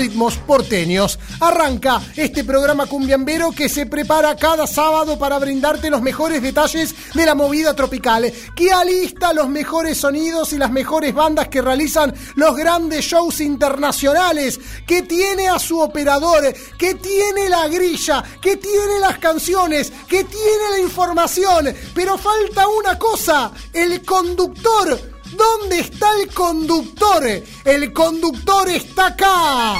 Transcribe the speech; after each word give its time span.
ritmos 0.00 0.38
porteños. 0.38 1.18
Arranca 1.40 2.00
este 2.16 2.42
programa 2.42 2.86
cumbiambero 2.86 3.50
que 3.50 3.68
se 3.68 3.84
prepara 3.84 4.34
cada 4.34 4.66
sábado 4.66 5.18
para 5.18 5.38
brindarte 5.38 5.90
los 5.90 6.00
mejores 6.00 6.40
detalles 6.40 6.94
de 7.12 7.26
la 7.26 7.34
movida 7.34 7.74
tropical, 7.74 8.32
que 8.56 8.72
alista 8.72 9.34
los 9.34 9.50
mejores 9.50 9.98
sonidos 9.98 10.54
y 10.54 10.56
las 10.56 10.70
mejores 10.70 11.12
bandas 11.12 11.48
que 11.48 11.60
realizan 11.60 12.14
los 12.36 12.56
grandes 12.56 13.04
shows 13.04 13.42
internacionales, 13.42 14.58
que 14.86 15.02
tiene 15.02 15.48
a 15.48 15.58
su 15.58 15.78
operador, 15.78 16.50
que 16.78 16.94
tiene 16.94 17.50
la 17.50 17.68
grilla, 17.68 18.24
que 18.40 18.56
tiene 18.56 19.00
las 19.00 19.18
canciones, 19.18 19.92
que 20.08 20.24
tiene 20.24 20.70
la 20.70 20.78
información, 20.80 21.74
pero 21.94 22.16
falta 22.16 22.66
una 22.68 22.98
cosa, 22.98 23.52
el 23.74 24.02
conductor 24.02 25.09
¿Dónde 25.32 25.80
está 25.80 26.06
el 26.20 26.32
conductor? 26.32 27.24
El 27.64 27.92
conductor 27.92 28.68
está 28.68 29.06
acá. 29.06 29.74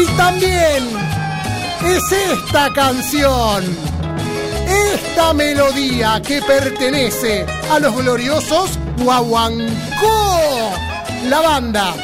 Y 0.00 0.06
también 0.16 0.88
es 1.84 2.12
esta 2.12 2.72
canción, 2.72 3.64
esta 4.92 5.32
melodía 5.32 6.20
que 6.22 6.42
pertenece 6.42 7.46
a 7.70 7.78
los 7.78 7.94
gloriosos 7.96 8.78
Guaguancó, 8.98 10.72
la 11.24 11.40
banda 11.40 11.94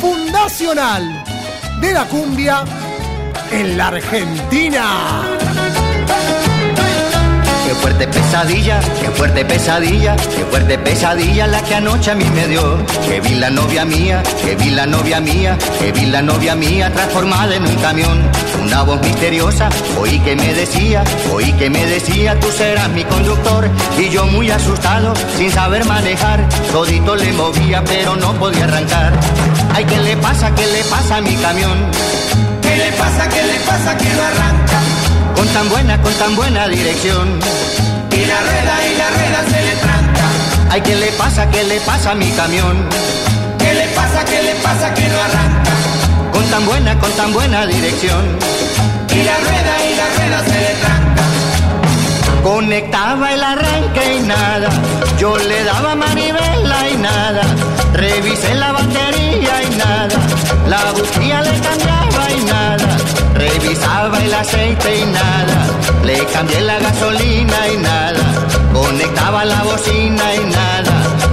fundacional 0.00 1.24
de 1.80 1.92
la 1.92 2.04
cumbia 2.06 2.64
en 3.50 3.76
la 3.76 3.88
Argentina. 3.88 5.24
Qué 7.74 7.80
fuerte 7.80 8.06
pesadilla, 8.06 8.80
qué 9.00 9.10
fuerte 9.10 9.44
pesadilla, 9.44 10.16
qué 10.16 10.44
fuerte 10.44 10.78
pesadilla 10.78 11.46
la 11.48 11.60
que 11.60 11.74
anoche 11.74 12.12
a 12.12 12.14
mí 12.14 12.24
me 12.34 12.46
dio. 12.46 12.78
Que 13.06 13.20
vi 13.20 13.34
la 13.34 13.50
novia 13.50 13.84
mía, 13.84 14.22
que 14.42 14.54
vi 14.54 14.70
la 14.70 14.86
novia 14.86 15.20
mía, 15.20 15.58
que 15.80 15.92
vi 15.92 16.06
la 16.06 16.22
novia 16.22 16.54
mía 16.54 16.90
transformada 16.92 17.56
en 17.56 17.66
un 17.66 17.74
camión. 17.76 18.22
Una 18.62 18.82
voz 18.82 19.00
misteriosa, 19.02 19.68
oí 19.98 20.18
que 20.20 20.36
me 20.36 20.54
decía, 20.54 21.02
oí 21.32 21.52
que 21.54 21.68
me 21.68 21.84
decía, 21.86 22.38
tú 22.38 22.46
serás 22.52 22.88
mi 22.90 23.04
conductor. 23.04 23.68
Y 23.98 24.08
yo 24.08 24.24
muy 24.26 24.50
asustado, 24.50 25.12
sin 25.36 25.50
saber 25.50 25.84
manejar, 25.84 26.48
todito 26.72 27.16
le 27.16 27.32
movía, 27.32 27.82
pero 27.84 28.16
no 28.16 28.32
podía 28.34 28.64
arrancar. 28.64 29.12
Ay, 29.74 29.84
¿qué 29.84 29.98
le 29.98 30.16
pasa, 30.18 30.54
qué 30.54 30.66
le 30.66 30.84
pasa 30.84 31.16
a 31.16 31.20
mi 31.20 31.34
camión? 31.36 31.90
¿Qué 32.62 32.76
le 32.76 32.92
pasa, 32.92 33.28
qué 33.28 33.42
le 33.42 33.58
pasa 33.66 33.96
que 33.96 34.04
no 34.14 34.22
arranca? 34.22 34.93
Con 35.34 35.48
tan 35.48 35.68
buena, 35.68 36.00
con 36.00 36.12
tan 36.14 36.36
buena 36.36 36.68
dirección. 36.68 37.38
Y 38.10 38.24
la 38.24 38.40
rueda 38.40 38.74
y 38.86 38.96
la 38.96 39.08
rueda 39.10 39.44
se 39.50 39.62
le 39.64 39.76
tranca. 39.76 40.26
Ay, 40.70 40.80
¿qué 40.80 40.96
le 40.96 41.12
pasa, 41.12 41.50
qué 41.50 41.64
le 41.64 41.80
pasa 41.80 42.12
a 42.12 42.14
mi 42.14 42.30
camión? 42.30 42.88
¿Qué 43.58 43.74
le 43.74 43.86
pasa, 43.88 44.24
qué 44.24 44.42
le 44.42 44.54
pasa 44.56 44.94
que 44.94 45.08
no 45.08 45.18
arranca? 45.20 45.72
Con 46.32 46.44
tan 46.50 46.66
buena, 46.66 46.98
con 46.98 47.12
tan 47.12 47.32
buena 47.32 47.66
dirección. 47.66 48.24
Y 49.10 49.22
la 49.22 49.36
rueda 49.36 49.74
y 49.88 49.96
la 49.96 50.06
rueda 50.16 50.44
se 50.44 50.60
le 50.60 50.74
tranca. 50.80 51.04
Conectaba 52.42 53.32
el 53.32 53.42
arranque 53.42 54.16
y 54.16 54.20
nada, 54.26 54.68
yo 55.18 55.36
le 55.38 55.64
daba 55.64 55.94
manivela 55.94 56.90
y 56.90 56.96
nada, 56.98 57.42
revisé 57.94 58.54
la 58.54 58.72
batería 58.72 59.62
y 59.62 59.76
nada, 59.76 60.16
la 60.66 60.92
bujía 60.92 61.42
le 61.42 61.60
cambiaba 61.60 62.30
y 62.30 62.44
nada, 62.44 62.96
revisaba 63.34 64.18
el 64.18 64.34
aceite 64.34 64.98
y 64.98 65.04
nada, 65.06 65.56
le 66.04 66.24
cambié 66.26 66.60
la 66.60 66.78
gasolina 66.78 67.68
y 67.72 67.76
nada, 67.76 68.24
conectaba 68.72 69.44
la 69.44 69.62
bocina 69.62 70.34
y 70.34 70.44
nada, 70.50 70.92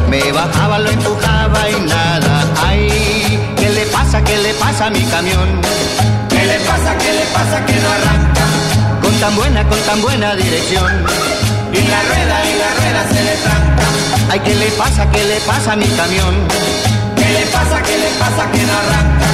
me 0.10 0.32
bajaba, 0.32 0.80
lo 0.80 0.90
empujaba 0.90 1.70
y 1.70 1.82
nada, 1.88 2.46
ay, 2.68 3.54
¿qué 3.58 3.70
le 3.70 3.86
pasa, 3.88 4.24
qué 4.24 4.38
le 4.38 4.54
pasa 4.56 4.88
a 4.88 4.90
mi 4.90 5.04
camión? 5.06 5.62
¿Qué 6.30 6.46
le 6.46 6.60
pasa, 6.66 6.98
qué 6.98 7.14
le 7.14 7.26
pasa 7.34 7.66
que 7.66 7.74
no 7.74 7.90
arranca? 7.90 8.46
Con 9.02 9.14
tan 9.20 9.36
buena, 9.36 9.68
con 9.68 9.80
tan 9.82 10.02
buena 10.02 10.36
dirección. 10.36 10.92
Y 11.72 11.82
la 11.88 12.02
rueda 12.04 12.38
y 12.46 12.54
la 12.60 12.70
rueda 12.80 13.08
se 13.14 13.24
le 13.24 13.36
tranca. 13.44 13.84
Ay, 14.32 14.40
¿qué 14.40 14.56
le 14.56 14.68
pasa, 14.72 15.10
qué 15.12 15.24
le 15.24 15.40
pasa 15.42 15.74
a 15.74 15.76
mi 15.76 15.88
camión? 15.88 16.36
¿Qué 17.62 17.98
le 17.98 18.10
pasa, 18.20 18.52
que 18.52 18.64
no 18.64 18.74
arranca? 18.74 19.28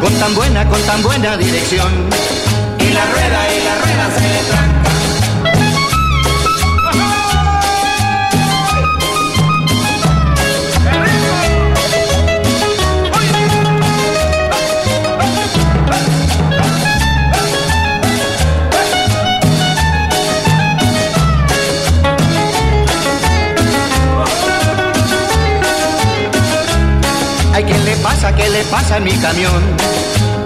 Con 0.00 0.12
tan 0.14 0.34
buena, 0.34 0.68
con 0.68 0.80
tan 0.82 1.02
buena 1.02 1.36
dirección. 1.36 1.92
Y 2.80 2.92
la 2.92 3.04
rueda 3.06 3.48
pasa, 28.26 28.36
qué 28.36 28.48
le 28.50 28.64
pasa 28.64 28.96
a 28.96 29.00
mi 29.00 29.12
camión? 29.12 29.62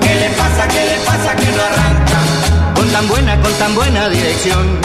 ¿Qué 0.00 0.14
le 0.14 0.28
pasa, 0.30 0.68
qué 0.68 0.84
le 0.84 0.98
pasa 1.06 1.36
que 1.36 1.46
no 1.56 1.62
arranca? 1.62 2.18
Con 2.74 2.88
tan 2.90 3.08
buena, 3.08 3.40
con 3.40 3.52
tan 3.54 3.74
buena 3.74 4.08
dirección. 4.08 4.78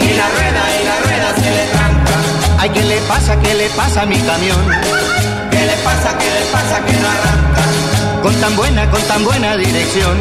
Y 0.00 0.08
la 0.14 0.26
rueda 0.28 0.62
y 0.76 0.84
la 0.90 0.96
rueda 1.04 1.28
se 1.36 1.50
le 1.56 1.64
tranca. 1.72 2.16
Ay, 2.58 2.70
¿qué 2.70 2.82
le 2.82 2.98
pasa, 3.12 3.40
qué 3.40 3.54
le 3.54 3.68
pasa 3.70 4.02
a 4.02 4.06
mi 4.06 4.18
camión? 4.18 4.64
¿Qué 5.50 5.60
le 5.70 5.76
pasa, 5.84 6.18
qué 6.18 6.30
le 6.38 6.44
pasa 6.52 6.84
que 6.84 6.92
no 6.92 7.08
arranca? 7.16 8.22
Con 8.22 8.34
tan 8.34 8.56
buena, 8.56 8.90
con 8.90 9.02
tan 9.02 9.24
buena 9.24 9.56
dirección. 9.56 10.16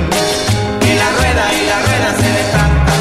Y 0.82 0.94
la 1.02 1.10
rueda 1.18 1.46
y 1.60 1.62
la 1.72 1.78
rueda 1.88 2.10
se 2.22 2.30
le 2.36 2.44
tranca. 2.54 2.94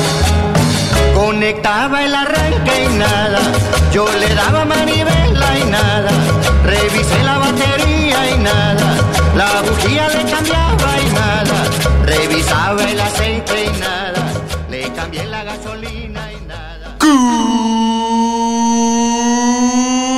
Conectaba 1.14 2.04
el 2.04 2.14
arranque 2.14 2.84
y 2.84 2.98
nada, 2.98 3.40
yo 3.92 4.06
le 4.20 4.34
daba 4.34 4.64
manivela 4.64 5.58
y 5.58 5.64
nada, 5.70 6.10
revisé 6.64 7.22
la 7.22 7.38
batería 7.38 7.95
la 9.34 9.62
bujía 9.62 10.08
le 10.08 10.24
cambiaba 10.30 10.98
y 11.00 11.06
nada, 11.12 11.64
revisaba 12.04 12.82
el 12.84 13.00
aceite 13.00 13.64
y 13.64 13.80
nada, 13.80 14.22
le 14.70 14.92
cambié 14.92 15.24
la 15.26 15.44
gasolina 15.44 16.32
y 16.32 16.40
nada. 16.46 16.96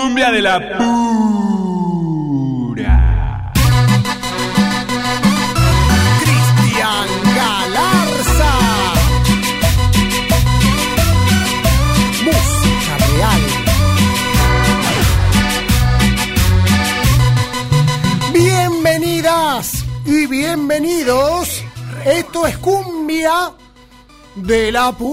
Cumbia 0.03 0.31
de 0.31 0.43
la 0.43 0.59
pura. 0.61 1.58
Esto 22.11 22.47
es 22.47 22.57
Cumbia 22.57 23.53
de 24.35 24.73
la 24.73 24.93
Pura. 24.93 25.09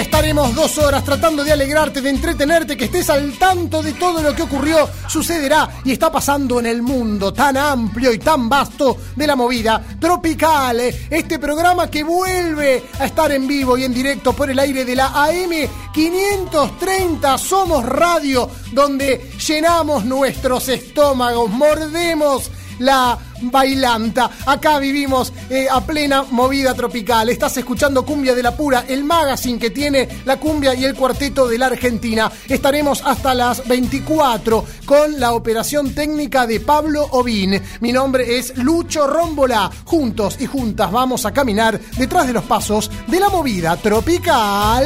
Estaremos 0.00 0.54
dos 0.56 0.76
horas 0.78 1.04
tratando 1.04 1.44
de 1.44 1.52
alegrarte, 1.52 2.00
de 2.00 2.10
entretenerte, 2.10 2.76
que 2.76 2.86
estés 2.86 3.08
al 3.10 3.38
tanto 3.38 3.80
de 3.80 3.92
todo 3.92 4.22
lo 4.22 4.34
que 4.34 4.42
ocurrió, 4.42 4.88
sucederá 5.08 5.70
y 5.84 5.92
está 5.92 6.10
pasando 6.10 6.58
en 6.58 6.66
el 6.66 6.82
mundo 6.82 7.32
tan 7.32 7.56
amplio 7.56 8.12
y 8.12 8.18
tan 8.18 8.48
vasto 8.48 8.96
de 9.14 9.26
la 9.26 9.36
movida 9.36 9.80
tropical. 10.00 10.80
Este 10.80 11.38
programa 11.38 11.88
que 11.88 12.02
vuelve 12.02 12.82
a 12.98 13.06
estar 13.06 13.30
en 13.30 13.46
vivo 13.46 13.78
y 13.78 13.84
en 13.84 13.94
directo 13.94 14.32
por 14.32 14.50
el 14.50 14.58
aire 14.58 14.84
de 14.84 14.96
la 14.96 15.26
AM 15.26 15.68
530 15.92 17.38
Somos 17.38 17.84
Radio, 17.86 18.50
donde 18.72 19.30
llenamos 19.46 20.04
nuestros 20.04 20.68
estómagos, 20.68 21.50
mordemos 21.50 22.50
la 22.78 23.18
bailanta. 23.42 24.30
Acá 24.46 24.78
vivimos 24.78 25.32
eh, 25.50 25.66
a 25.70 25.80
plena 25.80 26.24
movida 26.30 26.74
tropical. 26.74 27.28
Estás 27.28 27.56
escuchando 27.56 28.04
Cumbia 28.04 28.34
de 28.34 28.42
la 28.42 28.56
Pura, 28.56 28.84
el 28.88 29.04
magazine 29.04 29.58
que 29.58 29.70
tiene 29.70 30.08
la 30.24 30.38
cumbia 30.38 30.74
y 30.74 30.84
el 30.84 30.94
cuarteto 30.94 31.46
de 31.46 31.58
la 31.58 31.66
Argentina. 31.66 32.30
Estaremos 32.48 33.02
hasta 33.04 33.34
las 33.34 33.66
24 33.66 34.64
con 34.84 35.20
la 35.20 35.32
operación 35.34 35.94
técnica 35.94 36.46
de 36.46 36.60
Pablo 36.60 37.06
Ovín. 37.12 37.60
Mi 37.80 37.92
nombre 37.92 38.38
es 38.38 38.56
Lucho 38.58 39.06
Rómbola. 39.06 39.70
Juntos 39.84 40.36
y 40.40 40.46
juntas 40.46 40.90
vamos 40.90 41.26
a 41.26 41.32
caminar 41.32 41.80
detrás 41.96 42.26
de 42.26 42.32
los 42.32 42.44
pasos 42.44 42.90
de 43.06 43.20
la 43.20 43.28
movida 43.28 43.76
tropical. 43.76 44.84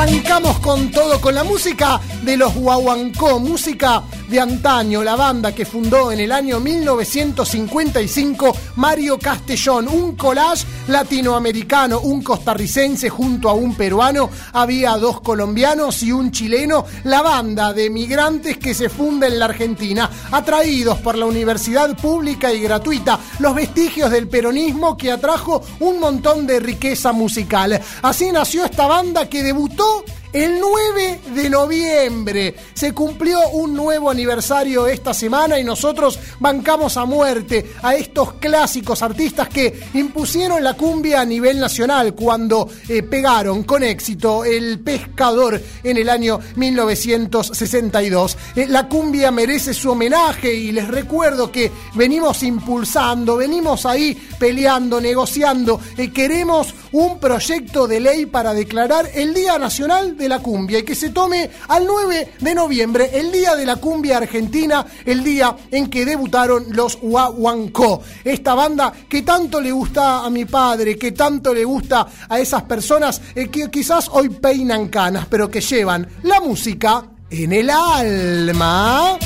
Arrancamos 0.00 0.58
con 0.60 0.90
todo, 0.90 1.20
con 1.20 1.34
la 1.34 1.44
música 1.44 2.00
de 2.22 2.36
los 2.36 2.54
Guaguancó, 2.54 3.38
música 3.38 4.02
de 4.28 4.38
antaño, 4.38 5.02
la 5.02 5.16
banda 5.16 5.54
que 5.54 5.64
fundó 5.64 6.12
en 6.12 6.20
el 6.20 6.30
año 6.30 6.60
1955 6.60 8.56
Mario 8.76 9.18
Castellón, 9.18 9.88
un 9.88 10.14
collage 10.14 10.64
latinoamericano, 10.88 12.00
un 12.00 12.22
costarricense 12.22 13.08
junto 13.08 13.48
a 13.48 13.54
un 13.54 13.74
peruano, 13.74 14.30
había 14.52 14.96
dos 14.98 15.20
colombianos 15.20 16.02
y 16.02 16.12
un 16.12 16.30
chileno, 16.30 16.84
la 17.04 17.22
banda 17.22 17.72
de 17.72 17.90
migrantes 17.90 18.58
que 18.58 18.74
se 18.74 18.88
funda 18.88 19.26
en 19.26 19.38
la 19.38 19.46
Argentina, 19.46 20.08
atraídos 20.30 20.98
por 20.98 21.16
la 21.18 21.26
universidad 21.26 21.96
pública 21.96 22.52
y 22.52 22.60
gratuita, 22.60 23.18
los 23.38 23.54
vestigios 23.54 24.10
del 24.10 24.28
peronismo 24.28 24.96
que 24.96 25.10
atrajo 25.10 25.62
un 25.80 25.98
montón 25.98 26.46
de 26.46 26.60
riqueza 26.60 27.12
musical. 27.12 27.80
Así 28.02 28.30
nació 28.30 28.64
esta 28.64 28.86
banda 28.86 29.28
que 29.28 29.42
debutó 29.42 30.04
el 30.32 30.60
9 30.60 31.20
de 31.34 31.50
noviembre 31.50 32.54
se 32.74 32.92
cumplió 32.92 33.48
un 33.50 33.74
nuevo 33.74 34.10
aniversario 34.10 34.86
esta 34.86 35.12
semana 35.12 35.58
y 35.58 35.64
nosotros 35.64 36.18
bancamos 36.38 36.96
a 36.96 37.04
muerte 37.04 37.72
a 37.82 37.94
estos 37.94 38.34
clásicos 38.34 39.02
artistas 39.02 39.48
que 39.48 39.88
impusieron 39.94 40.62
la 40.62 40.74
cumbia 40.74 41.20
a 41.20 41.24
nivel 41.24 41.58
nacional 41.58 42.14
cuando 42.14 42.68
eh, 42.88 43.02
pegaron 43.02 43.64
con 43.64 43.82
éxito 43.82 44.44
el 44.44 44.80
pescador 44.80 45.60
en 45.82 45.96
el 45.96 46.08
año 46.08 46.38
1962. 46.56 48.36
Eh, 48.56 48.66
la 48.68 48.88
cumbia 48.88 49.30
merece 49.30 49.74
su 49.74 49.90
homenaje 49.90 50.54
y 50.54 50.72
les 50.72 50.88
recuerdo 50.88 51.50
que 51.50 51.70
venimos 51.94 52.42
impulsando, 52.42 53.36
venimos 53.36 53.86
ahí 53.86 54.16
peleando, 54.38 55.00
negociando, 55.00 55.80
eh, 55.96 56.12
queremos 56.12 56.74
un 56.92 57.18
proyecto 57.18 57.86
de 57.86 58.00
ley 58.00 58.26
para 58.26 58.54
declarar 58.54 59.08
el 59.14 59.34
Día 59.34 59.58
Nacional 59.58 60.16
de 60.20 60.28
la 60.28 60.38
Cumbia 60.38 60.78
y 60.78 60.82
que 60.84 60.94
se 60.94 61.10
tome 61.10 61.50
al 61.68 61.86
9 61.86 62.34
de 62.38 62.54
noviembre, 62.54 63.10
el 63.14 63.32
Día 63.32 63.56
de 63.56 63.66
la 63.66 63.76
Cumbia 63.76 64.18
Argentina, 64.18 64.86
el 65.04 65.24
día 65.24 65.56
en 65.70 65.88
que 65.88 66.04
debutaron 66.04 66.66
los 66.70 66.98
Huahuancó. 67.02 68.02
Esta 68.22 68.54
banda 68.54 68.92
que 69.08 69.22
tanto 69.22 69.60
le 69.60 69.72
gusta 69.72 70.24
a 70.24 70.30
mi 70.30 70.44
padre, 70.44 70.96
que 70.96 71.12
tanto 71.12 71.52
le 71.52 71.64
gusta 71.64 72.06
a 72.28 72.38
esas 72.38 72.62
personas 72.62 73.20
eh, 73.34 73.48
que 73.48 73.70
quizás 73.70 74.08
hoy 74.12 74.28
peinan 74.28 74.88
canas, 74.88 75.26
pero 75.28 75.50
que 75.50 75.60
llevan 75.60 76.06
la 76.22 76.40
música 76.40 77.04
en 77.30 77.52
el 77.52 77.70
alma. 77.70 79.18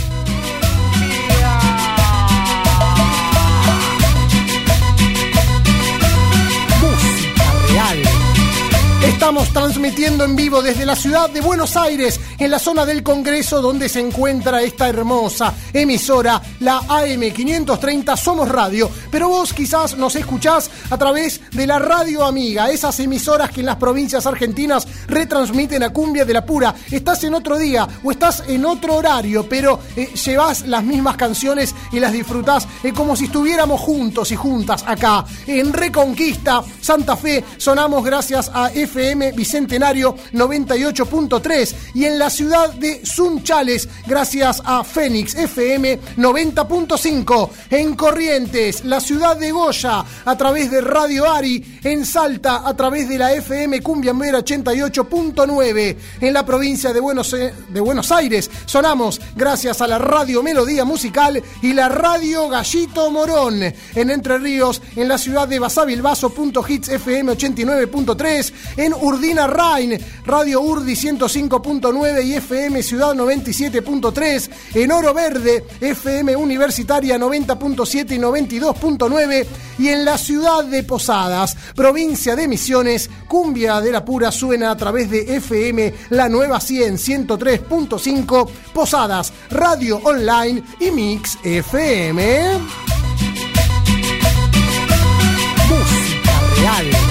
Estamos 9.04 9.52
transmitiendo 9.52 10.24
en 10.24 10.34
vivo 10.34 10.62
desde 10.62 10.86
la 10.86 10.96
ciudad 10.96 11.28
de 11.28 11.42
Buenos 11.42 11.76
Aires, 11.76 12.18
en 12.38 12.50
la 12.50 12.58
zona 12.58 12.86
del 12.86 13.02
Congreso 13.02 13.60
donde 13.60 13.90
se 13.90 14.00
encuentra 14.00 14.62
esta 14.62 14.88
hermosa 14.88 15.52
emisora, 15.74 16.40
la 16.60 16.80
AM530 16.80 18.16
Somos 18.16 18.48
Radio. 18.48 18.90
Pero 19.10 19.28
vos 19.28 19.52
quizás 19.52 19.98
nos 19.98 20.16
escuchás 20.16 20.70
a 20.88 20.96
través 20.96 21.42
de 21.50 21.66
la 21.66 21.78
radio 21.78 22.24
amiga, 22.24 22.70
esas 22.70 22.98
emisoras 22.98 23.50
que 23.50 23.60
en 23.60 23.66
las 23.66 23.76
provincias 23.76 24.24
argentinas 24.24 24.88
retransmiten 25.06 25.82
a 25.82 25.90
Cumbia 25.90 26.24
de 26.24 26.32
la 26.32 26.46
Pura. 26.46 26.74
Estás 26.90 27.24
en 27.24 27.34
otro 27.34 27.58
día 27.58 27.86
o 28.02 28.10
estás 28.10 28.44
en 28.48 28.64
otro 28.64 28.96
horario, 28.96 29.46
pero 29.46 29.80
eh, 29.96 30.14
llevas 30.14 30.66
las 30.66 30.82
mismas 30.82 31.16
canciones 31.16 31.74
y 31.92 32.00
las 32.00 32.12
disfrutás 32.12 32.66
eh, 32.82 32.92
como 32.94 33.16
si 33.16 33.26
estuviéramos 33.26 33.82
juntos 33.82 34.32
y 34.32 34.36
juntas 34.36 34.82
acá. 34.86 35.26
En 35.46 35.74
Reconquista, 35.74 36.64
Santa 36.80 37.16
Fe, 37.16 37.44
sonamos 37.58 38.02
gracias 38.02 38.50
a 38.54 38.72
FM 38.94 39.32
Bicentenario 39.32 40.14
98.3 40.32 41.74
y 41.94 42.04
en 42.04 42.16
la 42.16 42.30
ciudad 42.30 42.72
de 42.74 43.04
Sunchales 43.04 43.88
gracias 44.06 44.62
a 44.64 44.84
Fénix 44.84 45.34
FM 45.34 45.98
90.5 46.16 47.50
en 47.70 47.96
Corrientes, 47.96 48.84
la 48.84 49.00
ciudad 49.00 49.36
de 49.36 49.50
Goya 49.50 50.04
a 50.24 50.36
través 50.36 50.70
de 50.70 50.80
Radio 50.80 51.28
Ari, 51.28 51.80
en 51.82 52.06
Salta 52.06 52.62
a 52.64 52.76
través 52.76 53.08
de 53.08 53.18
la 53.18 53.32
FM 53.32 53.82
Cumbiambera 53.82 54.38
88.9 54.38 55.96
en 56.20 56.32
la 56.32 56.46
provincia 56.46 56.92
de 56.92 57.00
Buenos, 57.00 57.32
de 57.32 57.80
Buenos 57.80 58.12
Aires 58.12 58.48
sonamos 58.66 59.20
gracias 59.34 59.80
a 59.80 59.88
la 59.88 59.98
Radio 59.98 60.40
Melodía 60.40 60.84
Musical 60.84 61.42
y 61.62 61.72
la 61.72 61.88
Radio 61.88 62.48
Gallito 62.48 63.10
Morón. 63.10 63.60
En 63.94 64.10
Entre 64.10 64.38
Ríos 64.38 64.80
en 64.94 65.08
la 65.08 65.18
ciudad 65.18 65.48
de 65.48 65.58
Basavilbaso.hits 65.58 66.88
FM 66.90 67.32
89.3 67.32 68.52
en 68.84 68.94
Urdina 68.94 69.46
Rain, 69.46 69.98
Radio 70.26 70.60
Urdi 70.60 70.92
105.9 70.94 72.24
y 72.24 72.34
FM 72.34 72.82
Ciudad 72.82 73.14
97.3, 73.14 74.50
en 74.74 74.92
Oro 74.92 75.14
Verde, 75.14 75.64
FM 75.80 76.36
Universitaria 76.36 77.18
90.7 77.18 78.12
y 78.12 78.18
92.9 78.18 79.46
y 79.78 79.88
en 79.88 80.04
la 80.04 80.18
ciudad 80.18 80.64
de 80.64 80.82
Posadas, 80.82 81.56
provincia 81.74 82.36
de 82.36 82.46
Misiones, 82.46 83.08
Cumbia 83.28 83.80
de 83.80 83.92
la 83.92 84.04
Pura 84.04 84.30
suena 84.30 84.70
a 84.70 84.76
través 84.76 85.10
de 85.10 85.36
FM 85.36 85.94
La 86.10 86.28
Nueva 86.28 86.60
100 86.60 86.96
103.5, 86.96 88.48
Posadas, 88.72 89.32
Radio 89.50 90.00
Online 90.04 90.62
y 90.80 90.90
Mix 90.90 91.38
FM. 91.42 92.58
Música 95.68 96.40
real. 96.56 97.03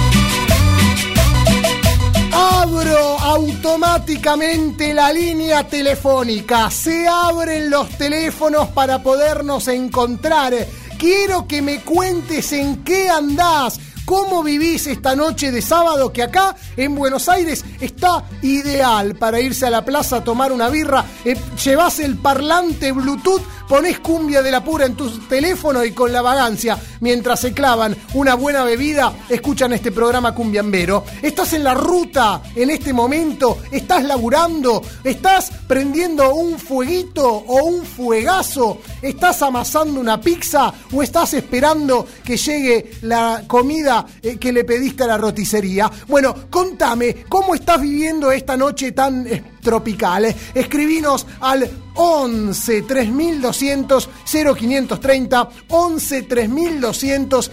Automáticamente 3.33 4.93
la 4.93 5.11
línea 5.11 5.67
telefónica. 5.67 6.69
Se 6.69 7.07
abren 7.07 7.71
los 7.71 7.89
teléfonos 7.97 8.67
para 8.69 9.01
podernos 9.01 9.67
encontrar. 9.69 10.53
Quiero 10.99 11.47
que 11.47 11.63
me 11.63 11.81
cuentes 11.81 12.53
en 12.53 12.83
qué 12.83 13.09
andás. 13.09 13.79
¿Cómo 14.05 14.43
vivís 14.43 14.85
esta 14.85 15.15
noche 15.15 15.51
de 15.51 15.63
sábado 15.63 16.13
que 16.13 16.21
acá 16.21 16.55
en 16.77 16.93
Buenos 16.93 17.27
Aires 17.27 17.65
está 17.79 18.25
ideal 18.43 19.15
para 19.15 19.39
irse 19.39 19.65
a 19.65 19.71
la 19.71 19.83
plaza 19.83 20.17
a 20.17 20.23
tomar 20.23 20.51
una 20.51 20.69
birra? 20.69 21.03
Eh, 21.25 21.35
llevas 21.63 21.99
el 21.99 22.17
parlante 22.17 22.91
Bluetooth, 22.91 23.41
ponés 23.67 23.99
cumbia 23.99 24.41
de 24.41 24.51
la 24.51 24.63
pura 24.63 24.85
en 24.85 24.95
tu 24.95 25.09
teléfono 25.27 25.83
y 25.83 25.91
con 25.91 26.11
la 26.11 26.21
vagancia, 26.21 26.77
mientras 26.99 27.41
se 27.41 27.53
clavan 27.53 27.95
una 28.13 28.35
buena 28.35 28.63
bebida, 28.63 29.13
escuchan 29.29 29.73
este 29.73 29.91
programa 29.91 30.33
cumbiambero. 30.33 31.03
Estás 31.21 31.53
en 31.53 31.63
la 31.63 31.73
ruta 31.73 32.41
en 32.55 32.69
este 32.69 32.93
momento, 32.93 33.59
estás 33.71 34.03
laburando, 34.03 34.81
estás 35.03 35.51
prendiendo 35.67 36.33
un 36.33 36.59
fueguito 36.59 37.27
o 37.27 37.63
un 37.63 37.85
fuegazo, 37.85 38.81
estás 39.01 39.41
amasando 39.41 39.99
una 39.99 40.19
pizza 40.19 40.73
o 40.91 41.01
estás 41.01 41.33
esperando 41.33 42.05
que 42.23 42.37
llegue 42.37 42.91
la 43.01 43.43
comida 43.47 44.05
eh, 44.21 44.37
que 44.37 44.51
le 44.51 44.63
pediste 44.63 45.03
a 45.03 45.07
la 45.07 45.17
roticería. 45.17 45.91
Bueno, 46.07 46.35
contame, 46.49 47.25
¿cómo 47.29 47.55
estás 47.55 47.81
viviendo 47.81 48.31
esta 48.31 48.57
noche 48.57 48.91
tan 48.91 49.25
eh, 49.27 49.52
tropical? 49.63 50.25
Eh, 50.25 50.35
escribinos 50.53 51.25
al 51.39 51.69
11 51.95 52.81
3200 52.83 54.09
0530 54.25 55.49
11 55.69 56.23
3200 56.23 57.51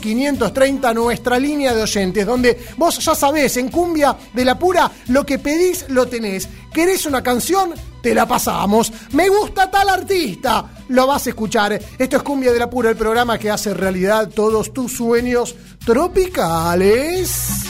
0530 0.00 0.94
nuestra 0.94 1.38
línea 1.38 1.74
de 1.74 1.82
oyentes 1.82 2.26
donde 2.26 2.64
vos 2.76 2.98
ya 2.98 3.14
sabés 3.14 3.56
en 3.56 3.68
cumbia 3.68 4.16
de 4.32 4.44
la 4.44 4.58
pura 4.58 4.90
lo 5.08 5.26
que 5.26 5.38
pedís 5.38 5.86
lo 5.88 6.06
tenés. 6.06 6.48
Querés 6.72 7.06
una 7.06 7.22
canción 7.22 7.74
te 8.02 8.14
la 8.14 8.26
pasamos. 8.26 8.92
Me 9.12 9.28
gusta 9.28 9.70
tal 9.70 9.88
artista. 9.88 10.64
Lo 10.88 11.06
vas 11.06 11.26
a 11.26 11.30
escuchar. 11.30 11.72
Esto 11.98 12.16
es 12.16 12.22
cumbia 12.22 12.52
de 12.52 12.58
la 12.58 12.70
pura 12.70 12.90
el 12.90 12.96
programa 12.96 13.38
que 13.38 13.50
hace 13.50 13.74
realidad 13.74 14.28
todos 14.28 14.72
tus 14.72 14.92
sueños 14.96 15.56
tropicales 15.84 17.68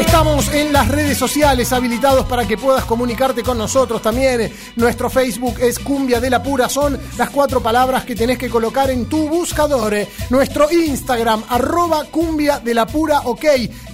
Estamos 0.00 0.48
en 0.54 0.72
las 0.72 0.88
redes 0.88 1.18
sociales 1.18 1.74
habilitados 1.74 2.24
para 2.24 2.48
que 2.48 2.56
puedas 2.56 2.86
comunicarte 2.86 3.42
con 3.42 3.58
nosotros 3.58 4.00
también. 4.00 4.50
Nuestro 4.76 5.10
Facebook 5.10 5.56
es 5.60 5.78
Cumbia 5.78 6.20
de 6.20 6.30
la 6.30 6.42
Pura. 6.42 6.70
Son 6.70 6.98
las 7.18 7.28
cuatro 7.28 7.62
palabras 7.62 8.06
que 8.06 8.16
tenés 8.16 8.38
que 8.38 8.48
colocar 8.48 8.90
en 8.90 9.04
tu 9.10 9.28
buscador. 9.28 9.94
Nuestro 10.30 10.72
Instagram, 10.72 11.44
arroba 11.50 12.04
Cumbia 12.10 12.60
de 12.60 12.72
la 12.72 12.86
Pura, 12.86 13.20
ok. 13.24 13.44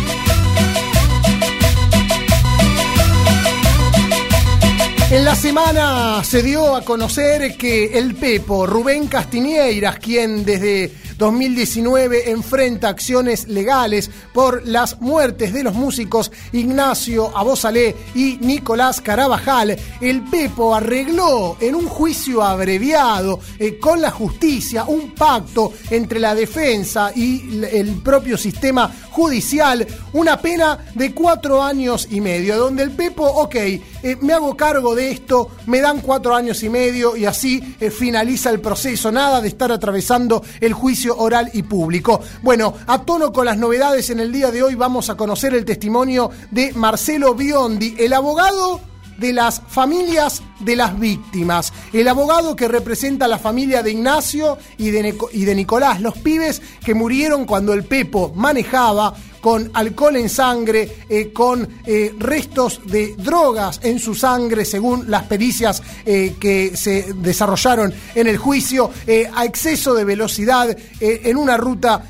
En 5.10 5.24
la 5.24 5.34
semana 5.34 6.22
se 6.22 6.40
dio 6.40 6.76
a 6.76 6.82
conocer 6.82 7.56
que 7.56 7.98
el 7.98 8.14
Pepo, 8.14 8.64
Rubén 8.64 9.08
Castiñeiras, 9.08 9.98
quien 9.98 10.44
desde 10.44 10.92
2019 11.20 12.30
enfrenta 12.30 12.88
acciones 12.88 13.46
legales 13.46 14.10
por 14.32 14.66
las 14.66 15.02
muertes 15.02 15.52
de 15.52 15.62
los 15.62 15.74
músicos 15.74 16.32
Ignacio 16.50 17.36
Abosalé 17.36 17.94
y 18.14 18.38
Nicolás 18.40 19.02
Carabajal. 19.02 19.76
El 20.00 20.22
Pepo 20.22 20.74
arregló 20.74 21.58
en 21.60 21.74
un 21.74 21.86
juicio 21.86 22.42
abreviado 22.42 23.38
eh, 23.58 23.78
con 23.78 24.00
la 24.00 24.10
justicia 24.10 24.84
un 24.84 25.10
pacto 25.10 25.74
entre 25.90 26.20
la 26.20 26.34
defensa 26.34 27.12
y 27.14 27.64
el 27.70 28.00
propio 28.02 28.38
sistema 28.38 28.90
judicial, 29.10 29.86
una 30.14 30.40
pena 30.40 30.78
de 30.94 31.12
cuatro 31.12 31.62
años 31.62 32.08
y 32.10 32.22
medio, 32.22 32.56
donde 32.56 32.82
el 32.82 32.92
Pepo, 32.92 33.26
ok, 33.26 33.54
eh, 33.56 33.82
me 34.22 34.32
hago 34.32 34.56
cargo 34.56 34.94
de 34.94 35.10
esto, 35.10 35.50
me 35.66 35.80
dan 35.80 36.00
cuatro 36.00 36.34
años 36.34 36.62
y 36.62 36.70
medio 36.70 37.14
y 37.14 37.26
así 37.26 37.76
eh, 37.78 37.90
finaliza 37.90 38.48
el 38.48 38.60
proceso, 38.60 39.12
nada 39.12 39.42
de 39.42 39.48
estar 39.48 39.70
atravesando 39.70 40.42
el 40.60 40.72
juicio 40.72 41.09
oral 41.16 41.50
y 41.52 41.62
público. 41.62 42.20
Bueno, 42.42 42.74
a 42.86 43.02
tono 43.02 43.32
con 43.32 43.46
las 43.46 43.58
novedades 43.58 44.10
en 44.10 44.20
el 44.20 44.32
día 44.32 44.50
de 44.50 44.62
hoy 44.62 44.74
vamos 44.74 45.10
a 45.10 45.16
conocer 45.16 45.54
el 45.54 45.64
testimonio 45.64 46.30
de 46.50 46.72
Marcelo 46.72 47.34
Biondi, 47.34 47.94
el 47.98 48.12
abogado 48.12 48.80
de 49.20 49.32
las 49.34 49.60
familias 49.68 50.42
de 50.60 50.76
las 50.76 50.98
víctimas. 50.98 51.72
El 51.92 52.08
abogado 52.08 52.56
que 52.56 52.68
representa 52.68 53.26
a 53.26 53.28
la 53.28 53.38
familia 53.38 53.82
de 53.82 53.92
Ignacio 53.92 54.58
y 54.78 54.90
de, 54.90 55.14
y 55.32 55.44
de 55.44 55.54
Nicolás, 55.54 56.00
los 56.00 56.16
pibes 56.18 56.62
que 56.84 56.94
murieron 56.94 57.44
cuando 57.44 57.74
el 57.74 57.84
Pepo 57.84 58.32
manejaba 58.34 59.14
con 59.40 59.70
alcohol 59.74 60.16
en 60.16 60.28
sangre, 60.28 61.04
eh, 61.08 61.32
con 61.32 61.66
eh, 61.84 62.14
restos 62.18 62.80
de 62.84 63.14
drogas 63.16 63.80
en 63.82 63.98
su 63.98 64.14
sangre, 64.14 64.64
según 64.64 65.10
las 65.10 65.24
pericias 65.24 65.82
eh, 66.04 66.36
que 66.38 66.76
se 66.76 67.14
desarrollaron 67.14 67.92
en 68.14 68.26
el 68.26 68.36
juicio, 68.36 68.90
a 69.34 69.44
exceso 69.44 69.94
de 69.94 70.04
velocidad 70.04 70.76
en 71.00 71.36
una 71.36 71.56
ruta 71.56 72.04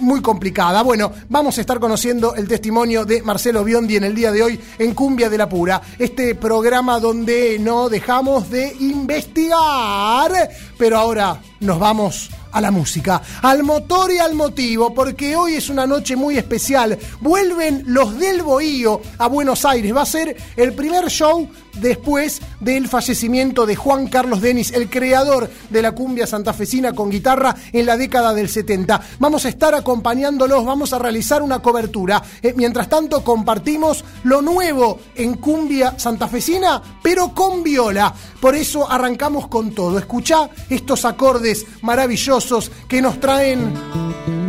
muy 0.00 0.20
complicada. 0.20 0.82
Bueno, 0.82 1.12
vamos 1.28 1.58
a 1.58 1.60
estar 1.60 1.78
conociendo 1.78 2.34
el 2.34 2.48
testimonio 2.48 3.04
de 3.04 3.22
Marcelo 3.22 3.62
Biondi 3.62 3.96
en 3.96 4.04
el 4.04 4.14
día 4.14 4.32
de 4.32 4.42
hoy 4.42 4.60
en 4.78 4.94
Cumbia 4.94 5.28
de 5.28 5.38
la 5.38 5.48
Pura, 5.48 5.80
este 5.98 6.34
programa 6.34 6.98
donde 6.98 7.58
no 7.58 7.88
dejamos 7.88 8.50
de 8.50 8.74
investigar, 8.80 10.50
pero 10.80 10.96
ahora 10.96 11.38
nos 11.60 11.78
vamos 11.78 12.30
a 12.52 12.60
la 12.60 12.70
música, 12.70 13.22
al 13.42 13.62
motor 13.62 14.10
y 14.10 14.18
al 14.18 14.34
motivo, 14.34 14.94
porque 14.94 15.36
hoy 15.36 15.54
es 15.54 15.68
una 15.68 15.86
noche 15.86 16.16
muy 16.16 16.36
especial. 16.36 16.98
Vuelven 17.20 17.84
los 17.86 18.18
del 18.18 18.42
Bohío 18.42 19.00
a 19.18 19.28
Buenos 19.28 19.64
Aires. 19.64 19.94
Va 19.94 20.02
a 20.02 20.06
ser 20.06 20.36
el 20.56 20.72
primer 20.72 21.08
show 21.08 21.48
después 21.74 22.40
del 22.58 22.88
fallecimiento 22.88 23.66
de 23.66 23.76
Juan 23.76 24.08
Carlos 24.08 24.40
Denis, 24.40 24.72
el 24.72 24.90
creador 24.90 25.48
de 25.70 25.82
la 25.82 25.92
cumbia 25.92 26.26
santafesina 26.26 26.92
con 26.92 27.10
guitarra 27.10 27.54
en 27.72 27.86
la 27.86 27.96
década 27.96 28.34
del 28.34 28.48
70. 28.48 29.00
Vamos 29.18 29.44
a 29.44 29.48
estar 29.48 29.74
acompañándolos, 29.74 30.64
vamos 30.64 30.92
a 30.92 30.98
realizar 30.98 31.42
una 31.42 31.60
cobertura. 31.60 32.22
Eh, 32.42 32.54
mientras 32.56 32.88
tanto, 32.88 33.22
compartimos 33.22 34.04
lo 34.24 34.42
nuevo 34.42 34.98
en 35.14 35.34
cumbia 35.34 35.98
santafesina, 35.98 36.82
pero 37.02 37.32
con 37.34 37.62
viola. 37.62 38.12
Por 38.40 38.56
eso 38.56 38.90
arrancamos 38.90 39.48
con 39.48 39.72
todo. 39.72 39.98
Escucha 39.98 40.48
estos 40.70 41.04
acordes 41.04 41.66
maravillosos 41.82 42.70
que 42.88 43.02
nos 43.02 43.20
traen 43.20 43.74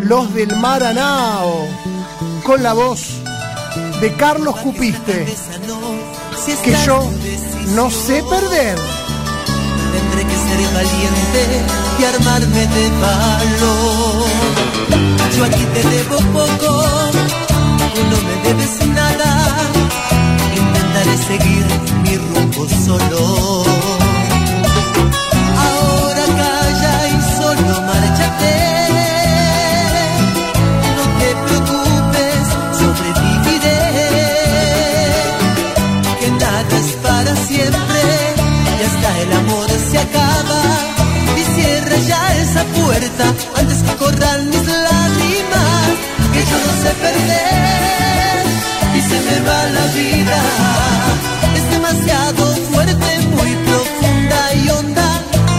los 0.03 0.33
del 0.33 0.55
Maranao, 0.55 1.67
con 2.43 2.63
la 2.63 2.73
voz 2.73 3.01
de 3.99 4.13
Carlos 4.13 4.55
Cupiste 4.57 5.25
que 6.63 6.75
yo 6.85 7.09
no 7.75 7.89
sé 7.89 8.23
perder. 8.23 8.77
Tendré 9.93 10.25
que 10.25 10.35
ser 10.35 10.73
valiente 10.73 11.41
y 11.99 12.03
armarme 12.03 12.67
de 12.67 12.89
valor. 12.99 14.25
Yo 15.37 15.45
aquí 15.45 15.65
te 15.73 15.83
debo 15.89 16.17
poco, 16.33 16.83
tú 17.93 18.01
no 18.09 18.17
me 18.27 18.49
debes 18.49 18.87
nada. 18.87 19.69
Intentaré 20.55 21.17
seguir 21.17 21.65
mi 22.03 22.17
rumbo 22.17 22.67
solo. 22.85 23.70
Y 41.37 41.43
cierra 41.55 41.97
ya 42.07 42.35
esa 42.37 42.63
puerta 42.65 43.25
antes 43.57 43.77
que 43.83 43.95
corran 43.95 44.49
mis 44.49 44.65
lágrimas 44.87 45.87
que 46.33 46.41
yo 46.49 46.57
no 46.65 46.73
sé 46.83 46.91
perder 47.05 48.43
y 48.97 49.01
se 49.01 49.17
me 49.27 49.37
va 49.47 49.59
la 49.77 49.85
vida. 49.99 50.39
Es 51.55 51.69
demasiado 51.71 52.55
fuerte 52.71 53.19
muy 53.35 53.51
profunda 53.67 54.53
y 54.63 54.69
honda 54.69 55.09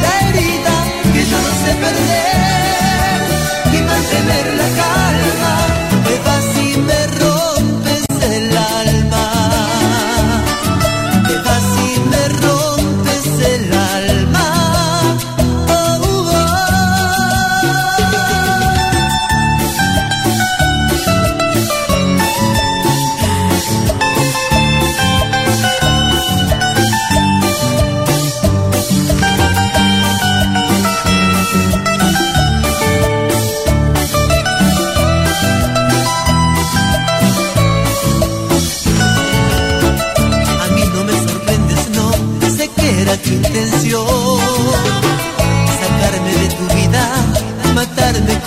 la 0.03 0.29
herida 0.29 0.75
que 1.13 1.27
yo 1.31 1.39
no 1.47 1.53
sé 1.65 1.75
perder 1.85 2.32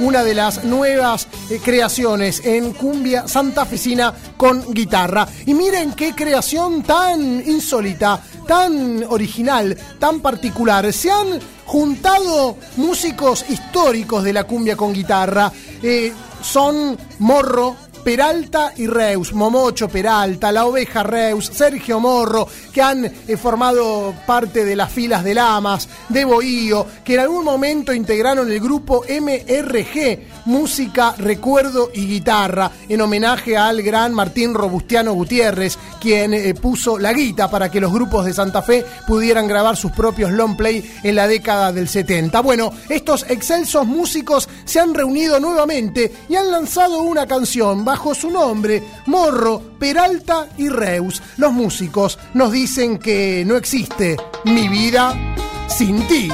una 0.00 0.22
de 0.22 0.34
las 0.34 0.64
nuevas 0.64 1.28
eh, 1.50 1.60
creaciones 1.62 2.44
en 2.44 2.72
cumbia 2.72 3.26
santafesina 3.26 4.14
con 4.36 4.72
guitarra. 4.72 5.26
Y 5.46 5.54
miren 5.54 5.92
qué 5.92 6.14
creación 6.14 6.82
tan 6.82 7.42
insólita, 7.46 8.20
tan 8.46 9.04
original, 9.04 9.76
tan 9.98 10.20
particular. 10.20 10.92
Se 10.92 11.10
han 11.10 11.40
juntado 11.66 12.56
músicos 12.76 13.44
históricos 13.48 14.24
de 14.24 14.32
la 14.32 14.44
cumbia 14.44 14.76
con 14.76 14.92
guitarra. 14.92 15.52
Eh, 15.82 16.12
son 16.40 16.96
Morro, 17.18 17.76
Peralta 18.04 18.72
y 18.76 18.86
Reus, 18.86 19.34
Momocho 19.34 19.88
Peralta, 19.88 20.50
La 20.50 20.64
Oveja 20.64 21.02
Reus, 21.02 21.50
Sergio 21.52 22.00
Morro, 22.00 22.48
que 22.78 22.82
han 22.82 23.04
eh, 23.06 23.36
formado 23.36 24.14
parte 24.24 24.64
de 24.64 24.76
las 24.76 24.92
filas 24.92 25.24
de 25.24 25.34
Lamas, 25.34 25.88
de 26.08 26.24
Bohío, 26.24 26.86
que 27.02 27.14
en 27.14 27.20
algún 27.20 27.44
momento 27.44 27.92
integraron 27.92 28.48
el 28.52 28.60
grupo 28.60 29.02
MRG, 29.02 30.44
Música, 30.44 31.12
Recuerdo 31.18 31.90
y 31.92 32.06
Guitarra, 32.06 32.70
en 32.88 33.00
homenaje 33.00 33.56
al 33.56 33.82
gran 33.82 34.14
Martín 34.14 34.54
Robustiano 34.54 35.12
Gutiérrez, 35.12 35.76
quien 36.00 36.32
eh, 36.32 36.54
puso 36.54 37.00
la 37.00 37.12
guita 37.12 37.50
para 37.50 37.68
que 37.68 37.80
los 37.80 37.92
grupos 37.92 38.24
de 38.24 38.32
Santa 38.32 38.62
Fe 38.62 38.86
pudieran 39.08 39.48
grabar 39.48 39.76
sus 39.76 39.90
propios 39.90 40.30
long 40.30 40.56
play 40.56 40.88
en 41.02 41.16
la 41.16 41.26
década 41.26 41.72
del 41.72 41.88
70. 41.88 42.40
Bueno, 42.42 42.70
estos 42.88 43.28
excelsos 43.28 43.88
músicos 43.88 44.48
se 44.64 44.78
han 44.78 44.94
reunido 44.94 45.40
nuevamente 45.40 46.12
y 46.28 46.36
han 46.36 46.52
lanzado 46.52 47.02
una 47.02 47.26
canción 47.26 47.84
bajo 47.84 48.14
su 48.14 48.30
nombre, 48.30 48.84
Morro, 49.06 49.60
Peralta 49.80 50.46
y 50.56 50.68
Reus. 50.68 51.20
Los 51.38 51.52
músicos 51.52 52.20
nos 52.34 52.52
dicen 52.52 52.67
que 52.76 53.44
no 53.46 53.56
existe 53.56 54.16
mi 54.44 54.68
vida 54.68 55.14
sin 55.68 56.06
ti. 56.06 56.28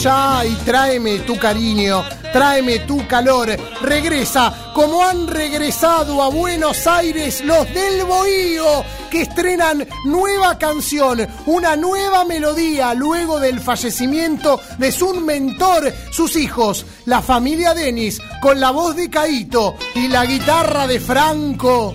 Ya 0.00 0.46
y 0.46 0.54
tráeme 0.64 1.18
tu 1.20 1.38
cariño, 1.38 2.02
tráeme 2.32 2.78
tu 2.80 3.06
calor. 3.06 3.54
Regresa 3.82 4.72
como 4.74 5.04
han 5.04 5.26
regresado 5.26 6.22
a 6.22 6.30
Buenos 6.30 6.86
Aires 6.86 7.44
los 7.44 7.66
del 7.74 8.06
Bohío, 8.06 8.82
que 9.10 9.22
estrenan 9.22 9.86
nueva 10.06 10.56
canción, 10.56 11.28
una 11.44 11.76
nueva 11.76 12.24
melodía 12.24 12.94
luego 12.94 13.38
del 13.38 13.60
fallecimiento 13.60 14.58
de 14.78 14.90
su 14.90 15.12
mentor, 15.20 15.92
sus 16.10 16.34
hijos, 16.34 16.86
la 17.04 17.20
familia 17.20 17.74
Denis, 17.74 18.22
con 18.40 18.58
la 18.58 18.70
voz 18.70 18.96
de 18.96 19.10
Caito 19.10 19.74
y 19.94 20.08
la 20.08 20.24
guitarra 20.24 20.86
de 20.86 20.98
Franco, 20.98 21.94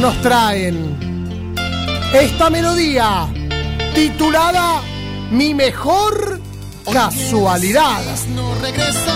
nos 0.00 0.20
traen 0.22 1.54
esta 2.12 2.50
melodía 2.50 3.28
titulada 3.94 4.82
Mi 5.30 5.54
mejor 5.54 6.25
casualidad. 6.92 8.02
no 8.28 8.54
regresar, 8.56 9.06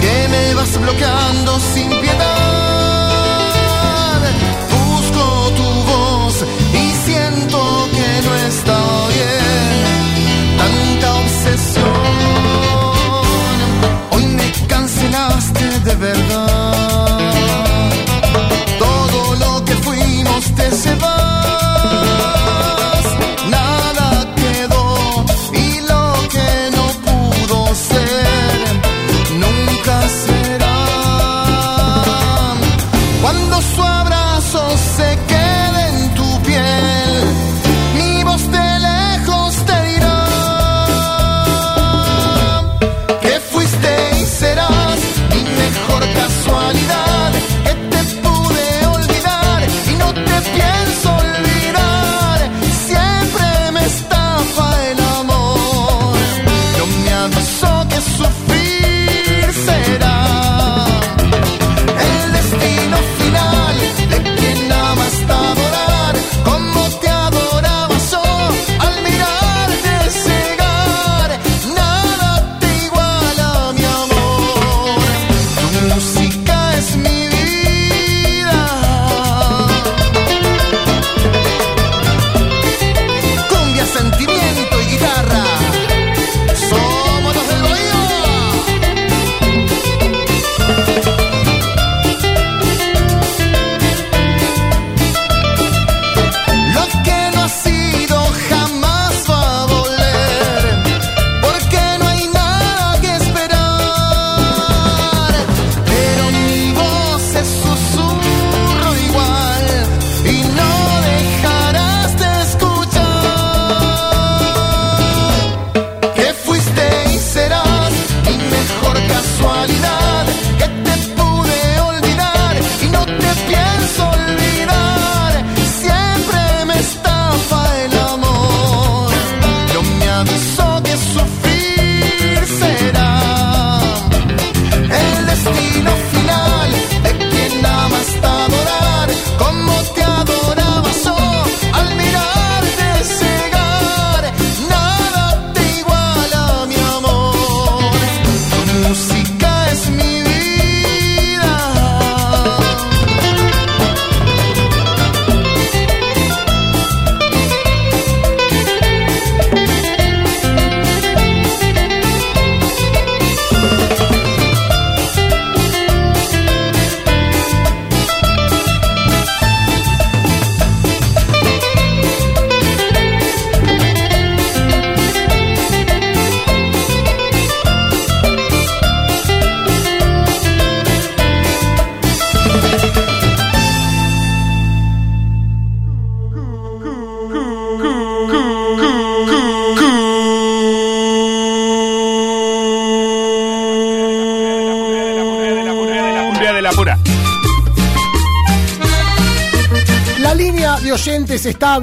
que 0.00 0.28
me 0.28 0.54
vas 0.54 0.80
bloqueando 0.80 1.60
sin 1.60 1.88
piedad. 2.00 2.37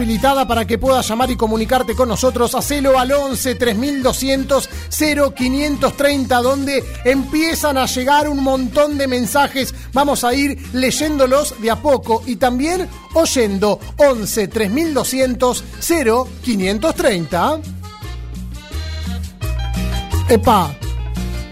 Habilitada 0.05 0.47
para 0.47 0.67
que 0.67 0.77
puedas 0.77 1.07
llamar 1.07 1.31
y 1.31 1.35
comunicarte 1.35 1.95
con 1.95 2.07
nosotros. 2.07 2.53
Hacelo 2.53 2.99
al 2.99 3.11
11 3.11 3.55
3200 3.55 4.69
0530, 5.35 6.41
donde 6.41 6.83
empiezan 7.03 7.79
a 7.79 7.87
llegar 7.87 8.29
un 8.29 8.43
montón 8.43 8.99
de 8.99 9.07
mensajes. 9.07 9.73
Vamos 9.93 10.23
a 10.23 10.35
ir 10.35 10.63
leyéndolos 10.73 11.59
de 11.59 11.71
a 11.71 11.77
poco 11.77 12.21
y 12.27 12.35
también 12.35 12.87
oyendo 13.15 13.79
11 13.97 14.47
3200 14.47 15.63
0530. 15.79 17.59
Epa, 20.29 20.75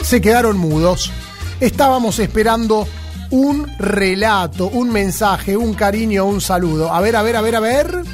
se 0.03 0.21
quedaron 0.21 0.59
mudos. 0.59 1.11
Estábamos 1.59 2.19
esperando 2.19 2.87
un 3.31 3.67
relato, 3.79 4.67
un 4.67 4.91
mensaje, 4.91 5.57
un 5.57 5.73
cariño, 5.73 6.25
un 6.25 6.39
saludo. 6.39 6.93
A 6.93 7.01
ver, 7.01 7.15
a 7.15 7.23
ver, 7.23 7.35
a 7.35 7.41
ver, 7.41 7.55
a 7.55 7.59
ver. 7.59 8.12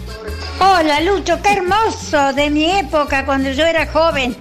Hola 0.60 1.00
Lucho, 1.02 1.42
qué 1.42 1.54
hermoso 1.54 2.34
de 2.34 2.50
mi 2.50 2.70
época 2.70 3.26
cuando 3.26 3.50
yo 3.52 3.66
era 3.66 3.88
joven. 3.88 4.36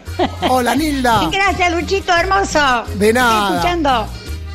Hola 0.49 0.75
Nilda. 0.75 1.29
Gracias 1.33 1.73
Luchito, 1.73 2.13
hermoso. 2.13 2.85
De 2.95 3.13
nada. 3.13 3.39
Estoy 3.41 3.57
escuchando. 3.57 4.09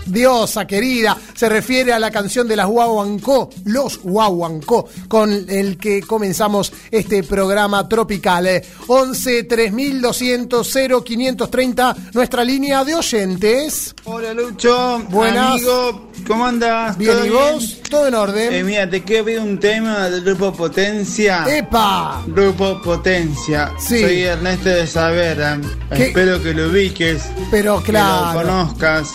Diosa 0.05 0.65
querida, 0.67 1.17
se 1.33 1.49
refiere 1.49 1.93
a 1.93 1.99
la 1.99 2.11
canción 2.11 2.47
de 2.47 2.55
las 2.55 2.67
Guaguancó, 2.67 3.49
los 3.65 3.99
Guaguancó, 4.01 4.87
con 5.07 5.31
el 5.49 5.77
que 5.77 6.01
comenzamos 6.01 6.71
este 6.91 7.23
programa 7.23 7.87
tropical. 7.87 8.61
11 8.87 9.43
3200 9.43 10.67
0530, 11.05 11.95
nuestra 12.13 12.43
línea 12.43 12.83
de 12.83 12.95
oyentes. 12.95 13.93
Hola 14.05 14.33
Lucho, 14.33 15.01
Buenas. 15.09 15.51
amigo, 15.53 16.09
¿cómo 16.27 16.45
andas? 16.45 16.97
Bien, 16.97 17.11
¿Todo 17.13 17.25
¿y 17.25 17.29
vos? 17.29 17.77
Todo 17.89 18.07
en 18.07 18.15
orden. 18.15 18.53
Eh, 18.53 18.63
mira, 18.63 18.89
te 18.89 19.03
quiero 19.03 19.25
pedir 19.25 19.39
un 19.39 19.59
tema 19.59 20.09
del 20.09 20.23
grupo 20.23 20.51
Potencia. 20.53 21.45
¡Epa! 21.47 22.23
Grupo 22.27 22.81
Potencia. 22.81 23.71
Sí. 23.79 24.01
Soy 24.01 24.23
Ernesto 24.23 24.69
de 24.69 24.87
Savera. 24.87 25.59
¿Qué? 25.95 26.07
Espero 26.07 26.41
que 26.41 26.53
lo 26.53 26.69
ubiques. 26.69 27.23
Pero 27.51 27.79
Que 27.83 27.91
claro. 27.91 28.33
lo 28.41 28.45
conozcas. 28.47 29.09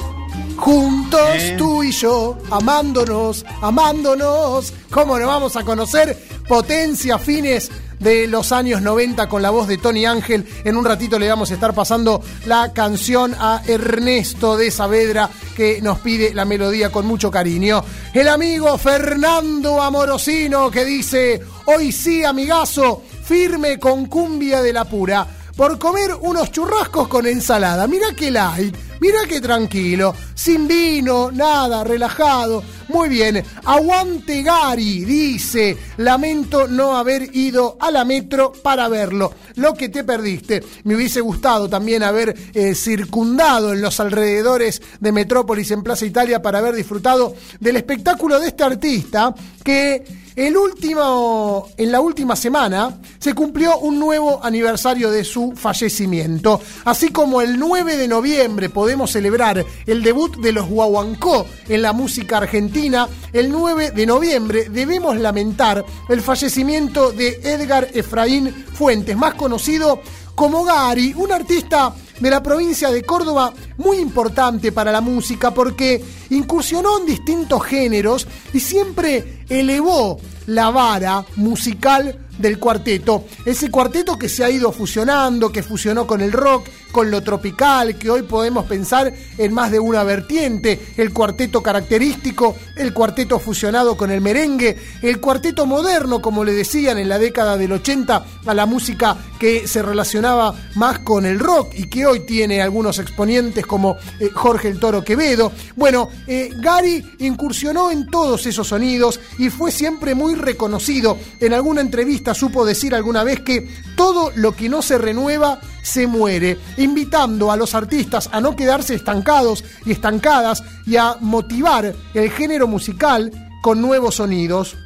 Juntos 0.58 1.36
¿Eh? 1.36 1.54
tú 1.56 1.84
y 1.84 1.92
yo, 1.92 2.36
amándonos, 2.50 3.46
amándonos. 3.62 4.72
¿Cómo 4.90 5.16
nos 5.16 5.28
vamos 5.28 5.56
a 5.56 5.64
conocer? 5.64 6.18
Potencia 6.48 7.16
fines 7.18 7.70
de 8.00 8.26
los 8.26 8.50
años 8.50 8.82
90 8.82 9.28
con 9.28 9.40
la 9.40 9.50
voz 9.50 9.68
de 9.68 9.78
Tony 9.78 10.04
Ángel. 10.04 10.46
En 10.64 10.76
un 10.76 10.84
ratito 10.84 11.18
le 11.18 11.28
vamos 11.28 11.50
a 11.50 11.54
estar 11.54 11.74
pasando 11.74 12.22
la 12.46 12.72
canción 12.72 13.34
a 13.38 13.62
Ernesto 13.66 14.56
de 14.56 14.72
Saavedra 14.72 15.30
que 15.56 15.80
nos 15.80 16.00
pide 16.00 16.34
la 16.34 16.44
melodía 16.44 16.90
con 16.90 17.06
mucho 17.06 17.30
cariño. 17.30 17.84
El 18.12 18.28
amigo 18.28 18.76
Fernando 18.78 19.80
Amorosino 19.80 20.72
que 20.72 20.84
dice, 20.84 21.40
hoy 21.66 21.92
sí 21.92 22.24
amigazo, 22.24 23.02
firme 23.24 23.78
con 23.78 24.06
cumbia 24.06 24.60
de 24.60 24.72
la 24.72 24.84
pura 24.84 25.37
por 25.58 25.76
comer 25.76 26.14
unos 26.20 26.52
churrascos 26.52 27.08
con 27.08 27.26
ensalada. 27.26 27.88
Mira 27.88 28.14
qué 28.16 28.30
light, 28.30 28.76
mira 29.00 29.18
qué 29.28 29.40
tranquilo, 29.40 30.14
sin 30.32 30.68
vino, 30.68 31.32
nada, 31.32 31.82
relajado. 31.82 32.62
Muy 32.86 33.08
bien, 33.08 33.42
aguante 33.64 34.44
Gary, 34.44 35.04
dice, 35.04 35.76
lamento 35.96 36.68
no 36.68 36.96
haber 36.96 37.34
ido 37.34 37.76
a 37.80 37.90
la 37.90 38.04
metro 38.04 38.52
para 38.52 38.86
verlo, 38.88 39.34
lo 39.56 39.74
que 39.74 39.88
te 39.88 40.04
perdiste. 40.04 40.62
Me 40.84 40.94
hubiese 40.94 41.20
gustado 41.20 41.68
también 41.68 42.04
haber 42.04 42.36
eh, 42.54 42.76
circundado 42.76 43.72
en 43.72 43.82
los 43.82 43.98
alrededores 43.98 44.80
de 45.00 45.10
Metrópolis 45.10 45.72
en 45.72 45.82
Plaza 45.82 46.06
Italia 46.06 46.40
para 46.40 46.60
haber 46.60 46.76
disfrutado 46.76 47.34
del 47.58 47.74
espectáculo 47.74 48.38
de 48.38 48.46
este 48.46 48.62
artista 48.62 49.34
que 49.64 50.27
el 50.38 50.56
último, 50.56 51.68
en 51.76 51.90
la 51.90 52.00
última 52.00 52.36
semana 52.36 53.00
se 53.18 53.34
cumplió 53.34 53.76
un 53.78 53.98
nuevo 53.98 54.38
aniversario 54.40 55.10
de 55.10 55.24
su 55.24 55.54
fallecimiento. 55.56 56.60
Así 56.84 57.08
como 57.08 57.42
el 57.42 57.58
9 57.58 57.96
de 57.96 58.06
noviembre 58.06 58.68
podemos 58.68 59.10
celebrar 59.10 59.66
el 59.84 60.00
debut 60.00 60.36
de 60.36 60.52
los 60.52 60.68
Guaguancó 60.68 61.44
en 61.68 61.82
la 61.82 61.92
música 61.92 62.36
argentina, 62.36 63.08
el 63.32 63.50
9 63.50 63.90
de 63.90 64.06
noviembre 64.06 64.68
debemos 64.68 65.16
lamentar 65.18 65.84
el 66.08 66.22
fallecimiento 66.22 67.10
de 67.10 67.40
Edgar 67.42 67.88
Efraín 67.92 68.54
Fuentes, 68.74 69.16
más 69.16 69.34
conocido 69.34 70.00
como 70.36 70.62
Gary, 70.62 71.14
un 71.16 71.32
artista 71.32 71.92
de 72.20 72.30
la 72.30 72.42
provincia 72.42 72.90
de 72.90 73.02
Córdoba 73.02 73.52
muy 73.76 73.98
importante 73.98 74.72
para 74.72 74.92
la 74.92 75.00
música 75.00 75.52
porque 75.52 76.02
incursionó 76.30 76.98
en 76.98 77.06
distintos 77.06 77.62
géneros 77.64 78.26
y 78.52 78.60
siempre 78.60 79.44
elevó 79.48 80.18
la 80.46 80.70
vara 80.70 81.24
musical 81.36 82.27
del 82.38 82.58
cuarteto. 82.58 83.24
Ese 83.44 83.70
cuarteto 83.70 84.18
que 84.18 84.28
se 84.28 84.44
ha 84.44 84.50
ido 84.50 84.72
fusionando, 84.72 85.50
que 85.50 85.62
fusionó 85.62 86.06
con 86.06 86.20
el 86.20 86.32
rock, 86.32 86.68
con 86.90 87.10
lo 87.10 87.22
tropical, 87.22 87.96
que 87.96 88.10
hoy 88.10 88.22
podemos 88.22 88.64
pensar 88.64 89.12
en 89.36 89.52
más 89.52 89.70
de 89.70 89.78
una 89.78 90.02
vertiente, 90.04 90.80
el 90.96 91.12
cuarteto 91.12 91.62
característico, 91.62 92.56
el 92.76 92.92
cuarteto 92.92 93.38
fusionado 93.38 93.96
con 93.96 94.10
el 94.10 94.20
merengue, 94.20 94.76
el 95.02 95.20
cuarteto 95.20 95.66
moderno, 95.66 96.22
como 96.22 96.44
le 96.44 96.52
decían 96.52 96.98
en 96.98 97.08
la 97.08 97.18
década 97.18 97.56
del 97.56 97.72
80, 97.72 98.24
a 98.46 98.54
la 98.54 98.66
música 98.66 99.16
que 99.38 99.68
se 99.68 99.82
relacionaba 99.82 100.54
más 100.74 101.00
con 101.00 101.26
el 101.26 101.38
rock 101.38 101.74
y 101.74 101.84
que 101.84 102.06
hoy 102.06 102.20
tiene 102.20 102.60
algunos 102.60 102.98
exponentes 102.98 103.66
como 103.66 103.96
eh, 104.18 104.30
Jorge 104.32 104.68
el 104.68 104.80
Toro 104.80 105.04
Quevedo. 105.04 105.52
Bueno, 105.76 106.08
eh, 106.26 106.50
Gary 106.56 107.04
incursionó 107.18 107.90
en 107.90 108.06
todos 108.06 108.46
esos 108.46 108.68
sonidos 108.68 109.20
y 109.38 109.50
fue 109.50 109.70
siempre 109.70 110.14
muy 110.14 110.34
reconocido. 110.34 111.18
En 111.40 111.52
alguna 111.52 111.80
entrevista 111.80 112.27
supo 112.34 112.64
decir 112.64 112.94
alguna 112.94 113.24
vez 113.24 113.40
que 113.40 113.68
todo 113.96 114.32
lo 114.34 114.52
que 114.52 114.68
no 114.68 114.82
se 114.82 114.98
renueva 114.98 115.60
se 115.82 116.06
muere, 116.06 116.58
invitando 116.76 117.50
a 117.50 117.56
los 117.56 117.74
artistas 117.74 118.28
a 118.32 118.40
no 118.40 118.56
quedarse 118.56 118.94
estancados 118.94 119.64
y 119.84 119.92
estancadas 119.92 120.62
y 120.86 120.96
a 120.96 121.16
motivar 121.20 121.94
el 122.14 122.30
género 122.30 122.66
musical 122.66 123.32
con 123.62 123.80
nuevos 123.80 124.16
sonidos. 124.16 124.76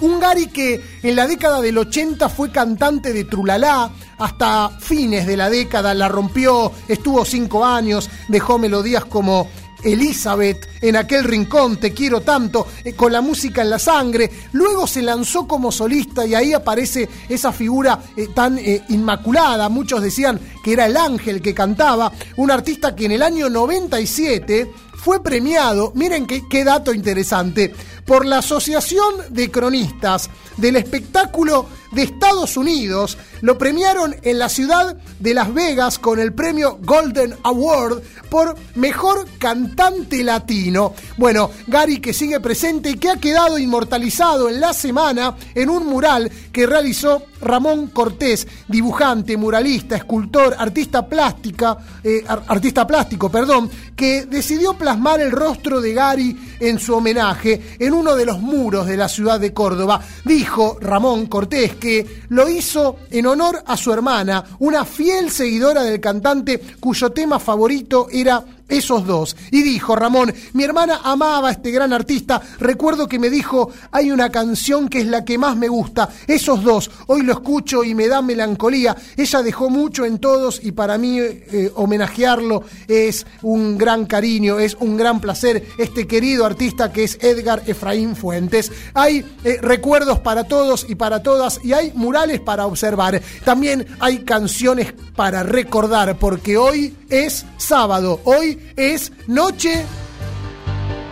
Un 0.00 0.18
Gary 0.18 0.48
que 0.48 0.82
en 1.02 1.14
la 1.14 1.26
década 1.26 1.60
del 1.60 1.78
80 1.78 2.28
fue 2.28 2.50
cantante 2.50 3.12
de 3.12 3.24
Trulalá, 3.24 3.90
hasta 4.18 4.70
fines 4.80 5.26
de 5.26 5.36
la 5.36 5.48
década 5.48 5.94
la 5.94 6.08
rompió, 6.08 6.72
estuvo 6.88 7.24
cinco 7.24 7.64
años, 7.64 8.10
dejó 8.28 8.58
melodías 8.58 9.04
como 9.04 9.48
Elizabeth, 9.84 10.68
en 10.80 10.96
aquel 10.96 11.24
rincón, 11.24 11.76
Te 11.76 11.92
quiero 11.92 12.20
tanto, 12.20 12.66
eh, 12.84 12.94
con 12.94 13.12
la 13.12 13.20
música 13.20 13.62
en 13.62 13.70
la 13.70 13.78
sangre. 13.78 14.30
Luego 14.52 14.86
se 14.86 15.02
lanzó 15.02 15.46
como 15.46 15.70
solista 15.70 16.26
y 16.26 16.34
ahí 16.34 16.52
aparece 16.52 17.08
esa 17.28 17.52
figura 17.52 18.00
eh, 18.16 18.28
tan 18.34 18.58
eh, 18.58 18.82
inmaculada. 18.88 19.68
Muchos 19.68 20.02
decían 20.02 20.40
que 20.62 20.72
era 20.72 20.86
el 20.86 20.96
ángel 20.96 21.42
que 21.42 21.54
cantaba. 21.54 22.12
Un 22.36 22.50
artista 22.50 22.94
que 22.94 23.06
en 23.06 23.12
el 23.12 23.22
año 23.22 23.48
97 23.48 24.70
fue 24.96 25.22
premiado, 25.22 25.92
miren 25.94 26.26
qué, 26.26 26.48
qué 26.48 26.64
dato 26.64 26.94
interesante, 26.94 27.74
por 28.06 28.24
la 28.24 28.38
Asociación 28.38 29.14
de 29.30 29.50
Cronistas 29.50 30.30
del 30.56 30.76
Espectáculo 30.76 31.66
de 31.94 32.02
Estados 32.02 32.56
Unidos. 32.56 33.16
Lo 33.40 33.58
premiaron 33.58 34.16
en 34.22 34.38
la 34.38 34.48
ciudad 34.48 34.96
de 35.20 35.34
Las 35.34 35.52
Vegas 35.52 35.98
con 35.98 36.18
el 36.18 36.32
premio 36.32 36.78
Golden 36.82 37.34
Award 37.42 38.02
por 38.30 38.56
Mejor 38.74 39.26
Cantante 39.38 40.24
Latino. 40.24 40.94
Bueno, 41.16 41.50
Gary 41.66 42.00
que 42.00 42.12
sigue 42.12 42.40
presente 42.40 42.90
y 42.90 42.94
que 42.94 43.10
ha 43.10 43.16
quedado 43.16 43.58
inmortalizado 43.58 44.48
en 44.48 44.60
la 44.60 44.72
semana 44.72 45.36
en 45.54 45.70
un 45.70 45.86
mural 45.86 46.30
que 46.52 46.66
realizó 46.66 47.22
Ramón 47.44 47.88
Cortés, 47.88 48.46
dibujante, 48.68 49.36
muralista, 49.36 49.96
escultor, 49.96 50.54
artista 50.58 51.06
plástica, 51.06 51.76
eh, 52.02 52.24
ar- 52.26 52.42
artista 52.48 52.86
plástico, 52.86 53.30
perdón, 53.30 53.70
que 53.94 54.26
decidió 54.26 54.74
plasmar 54.74 55.20
el 55.20 55.30
rostro 55.30 55.80
de 55.80 55.92
Gary 55.94 56.36
en 56.60 56.78
su 56.78 56.94
homenaje 56.94 57.76
en 57.78 57.92
uno 57.92 58.16
de 58.16 58.26
los 58.26 58.40
muros 58.40 58.86
de 58.86 58.96
la 58.96 59.08
ciudad 59.08 59.38
de 59.38 59.52
Córdoba. 59.52 60.00
Dijo 60.24 60.78
Ramón 60.80 61.26
Cortés 61.26 61.76
que 61.76 62.22
lo 62.30 62.48
hizo 62.48 62.96
en 63.10 63.26
honor 63.26 63.62
a 63.66 63.76
su 63.76 63.92
hermana, 63.92 64.44
una 64.58 64.84
fiel 64.84 65.30
seguidora 65.30 65.82
del 65.82 66.00
cantante 66.00 66.60
cuyo 66.80 67.10
tema 67.12 67.38
favorito 67.38 68.08
era 68.10 68.42
esos 68.68 69.06
dos. 69.06 69.36
Y 69.50 69.62
dijo 69.62 69.96
Ramón, 69.96 70.34
mi 70.52 70.64
hermana 70.64 71.00
amaba 71.04 71.48
a 71.48 71.52
este 71.52 71.70
gran 71.70 71.92
artista, 71.92 72.40
recuerdo 72.58 73.06
que 73.06 73.18
me 73.18 73.30
dijo, 73.30 73.70
hay 73.90 74.10
una 74.10 74.30
canción 74.30 74.88
que 74.88 75.00
es 75.00 75.06
la 75.06 75.24
que 75.24 75.38
más 75.38 75.56
me 75.56 75.68
gusta, 75.68 76.08
esos 76.26 76.62
dos, 76.62 76.90
hoy 77.06 77.22
lo 77.22 77.32
escucho 77.32 77.84
y 77.84 77.94
me 77.94 78.08
da 78.08 78.22
melancolía, 78.22 78.96
ella 79.16 79.42
dejó 79.42 79.70
mucho 79.70 80.04
en 80.04 80.18
todos 80.18 80.60
y 80.62 80.72
para 80.72 80.98
mí 80.98 81.18
eh, 81.20 81.70
homenajearlo 81.74 82.64
es 82.88 83.26
un 83.42 83.76
gran 83.78 84.06
cariño, 84.06 84.58
es 84.58 84.76
un 84.80 84.96
gran 84.96 85.20
placer, 85.20 85.66
este 85.78 86.06
querido 86.06 86.46
artista 86.46 86.92
que 86.92 87.04
es 87.04 87.18
Edgar 87.20 87.62
Efraín 87.66 88.16
Fuentes. 88.16 88.72
Hay 88.94 89.24
eh, 89.44 89.58
recuerdos 89.60 90.20
para 90.20 90.44
todos 90.44 90.86
y 90.88 90.94
para 90.94 91.22
todas 91.22 91.60
y 91.62 91.72
hay 91.72 91.92
murales 91.94 92.40
para 92.40 92.66
observar, 92.66 93.20
también 93.44 93.86
hay 94.00 94.20
canciones 94.20 94.94
para 95.14 95.42
recordar, 95.42 96.18
porque 96.18 96.56
hoy 96.56 96.96
es 97.08 97.44
sábado, 97.56 98.20
hoy 98.24 98.53
es 98.76 99.12
noche 99.26 99.84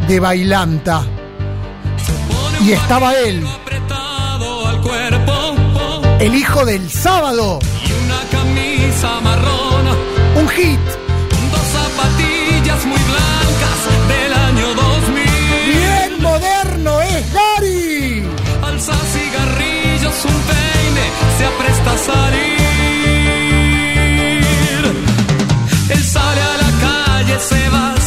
de 0.09 0.21
bailanta. 0.21 1.03
Y 2.61 2.73
estaba 2.73 3.15
él. 3.15 3.45
El 6.21 6.35
hijo 6.35 6.65
del 6.65 6.89
sábado. 6.89 7.59
Y 7.85 7.93
una 8.05 8.21
camisa 8.31 9.21
marrón. 9.21 9.87
Un 10.37 10.49
hit. 10.49 10.79
Dos 11.51 11.67
zapatillas 11.77 12.87
muy 12.87 13.01
blancas 13.11 13.81
del 14.09 14.33
año 14.33 14.75
2000. 14.75 15.25
Bien 15.67 16.23
moderno 16.23 17.01
es 17.03 17.33
Gary. 17.33 18.25
Alza 18.63 18.95
cigarrillos, 19.13 20.25
un 20.25 20.41
peine, 20.51 21.05
se 21.39 21.45
apresta 21.45 21.93
a 21.93 21.99
salir. 21.99 22.62
se 27.43 27.69
va. 27.71 28.02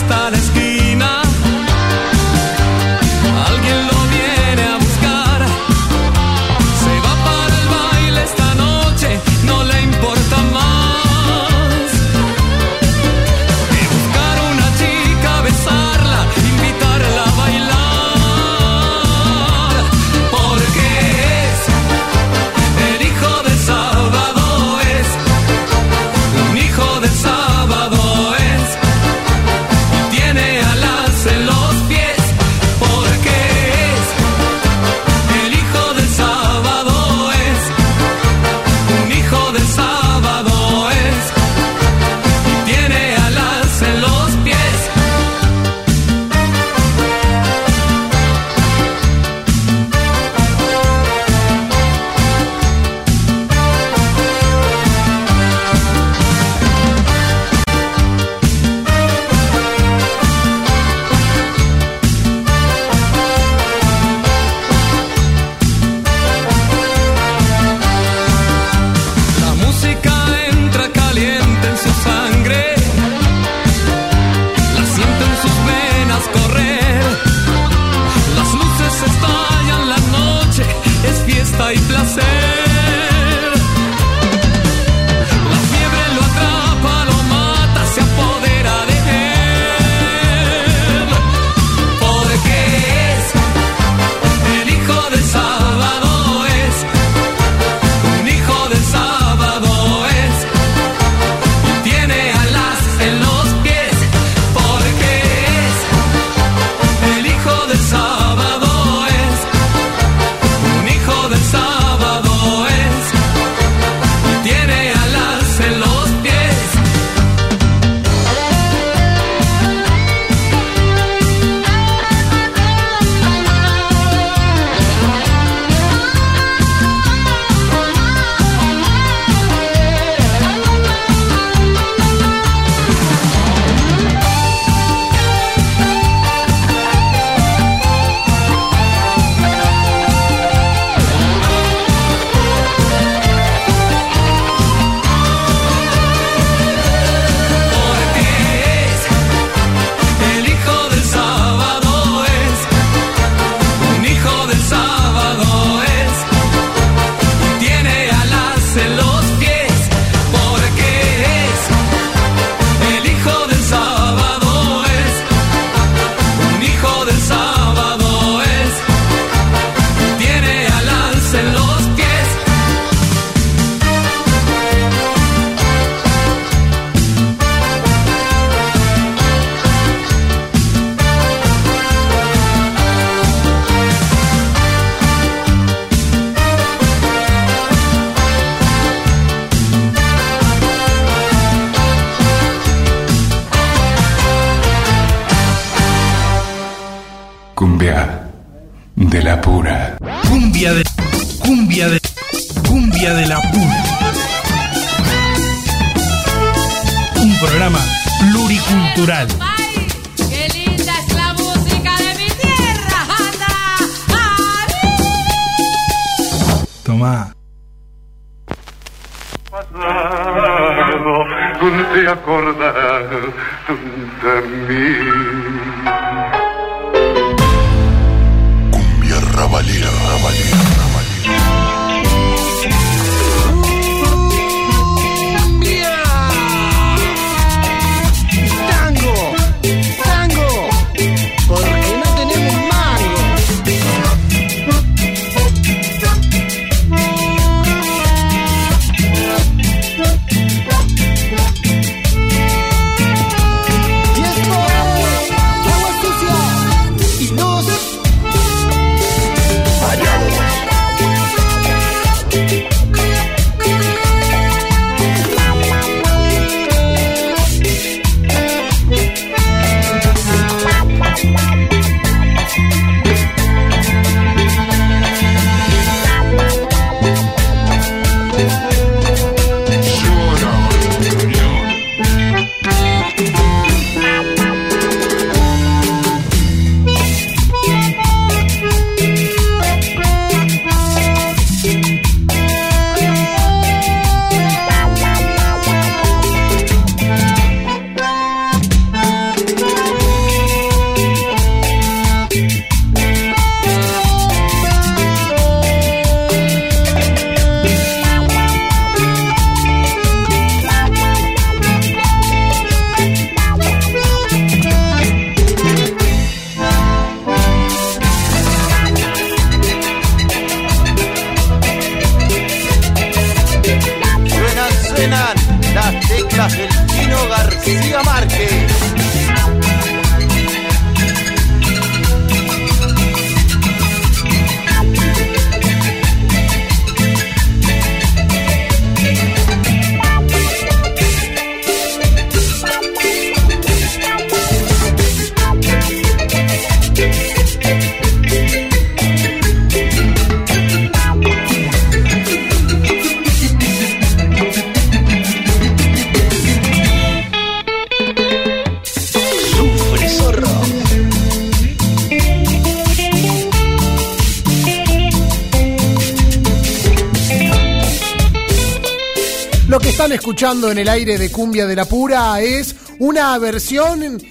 En 370.71 370.77
el 370.77 370.89
aire 370.89 371.17
de 371.17 371.31
Cumbia 371.31 371.65
de 371.65 371.75
la 371.75 371.85
Pura 371.85 372.41
es 372.41 372.75
una 372.99 373.37
versión 373.37 374.21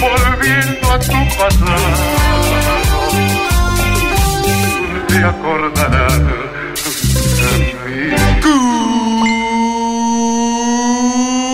Volviendo 0.00 0.90
a 0.90 0.98
tu 0.98 1.12
pasado, 1.38 2.19
te 5.20 5.26
acordarás 5.26 6.18
de 6.18 6.34
mí. 7.84 8.00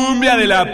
Cumbia 0.07 0.37
de 0.37 0.47
la 0.47 0.65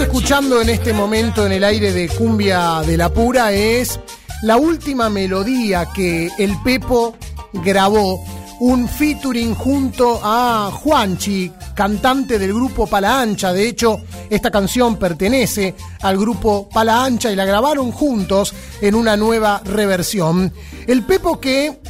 escuchando 0.00 0.60
en 0.60 0.70
este 0.70 0.92
momento 0.92 1.46
en 1.46 1.52
el 1.52 1.62
aire 1.62 1.92
de 1.92 2.08
Cumbia 2.08 2.80
de 2.80 2.96
la 2.96 3.12
Pura 3.12 3.52
es 3.52 4.00
la 4.42 4.56
última 4.56 5.08
melodía 5.08 5.86
que 5.94 6.30
el 6.38 6.52
Pepo 6.64 7.14
grabó, 7.52 8.24
un 8.60 8.88
featuring 8.88 9.54
junto 9.54 10.20
a 10.22 10.70
Juanchi, 10.72 11.52
cantante 11.74 12.38
del 12.38 12.54
grupo 12.54 12.86
Pala 12.88 13.20
Ancha. 13.20 13.52
De 13.52 13.68
hecho, 13.68 14.00
esta 14.30 14.50
canción 14.50 14.96
pertenece 14.96 15.76
al 16.00 16.18
grupo 16.18 16.68
Pala 16.68 17.04
Ancha 17.04 17.30
y 17.30 17.36
la 17.36 17.44
grabaron 17.44 17.92
juntos 17.92 18.52
en 18.80 18.96
una 18.96 19.16
nueva 19.16 19.60
reversión. 19.64 20.52
El 20.86 21.04
Pepo 21.04 21.38
que 21.38 21.80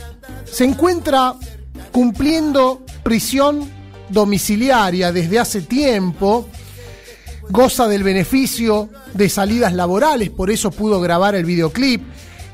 se 0.44 0.64
encuentra 0.64 1.34
cumpliendo 1.90 2.82
prisión 3.02 3.70
domiciliaria 4.10 5.10
desde 5.10 5.38
hace 5.38 5.62
tiempo 5.62 6.46
goza 7.50 7.88
del 7.88 8.02
beneficio 8.02 8.88
de 9.12 9.28
salidas 9.28 9.72
laborales, 9.72 10.30
por 10.30 10.50
eso 10.50 10.70
pudo 10.70 11.00
grabar 11.00 11.34
el 11.34 11.44
videoclip. 11.44 12.02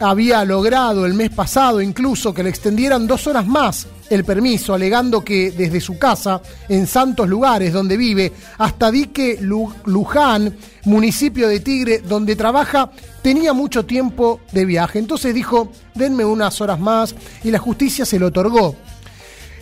Había 0.03 0.47
logrado 0.47 1.05
el 1.05 1.13
mes 1.13 1.29
pasado 1.29 1.83
incluso 1.83 2.33
que 2.33 2.43
le 2.43 2.49
extendieran 2.49 3.07
dos 3.07 3.27
horas 3.27 3.47
más 3.47 3.87
el 4.09 4.25
permiso, 4.25 4.73
alegando 4.73 5.23
que 5.23 5.51
desde 5.51 5.79
su 5.81 5.99
casa, 5.99 6.41
en 6.71 6.87
Santos 6.87 7.29
Lugares, 7.29 7.73
donde 7.73 7.99
vive, 7.99 8.33
hasta 8.57 8.91
Dique 8.91 9.39
Lu- 9.43 9.73
Luján, 9.85 10.57
municipio 10.87 11.49
de 11.49 11.61
Tigre, 11.61 11.99
donde 11.99 12.35
trabaja, 12.35 12.91
tenía 13.23 13.53
mucho 13.53 13.85
tiempo 13.85 14.41
de 14.53 14.65
viaje. 14.65 14.99
Entonces 14.99 15.35
dijo, 15.35 15.71
denme 15.95 16.25
unas 16.25 16.61
horas 16.63 16.81
más 16.81 17.15
y 17.45 17.51
la 17.51 17.59
justicia 17.59 18.07
se 18.07 18.19
lo 18.19 18.29
otorgó. 18.29 18.75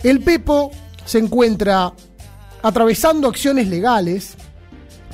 El 0.03 0.21
Pepo 0.21 0.71
se 1.03 1.19
encuentra 1.19 1.91
atravesando 2.63 3.27
acciones 3.27 3.67
legales 3.67 4.35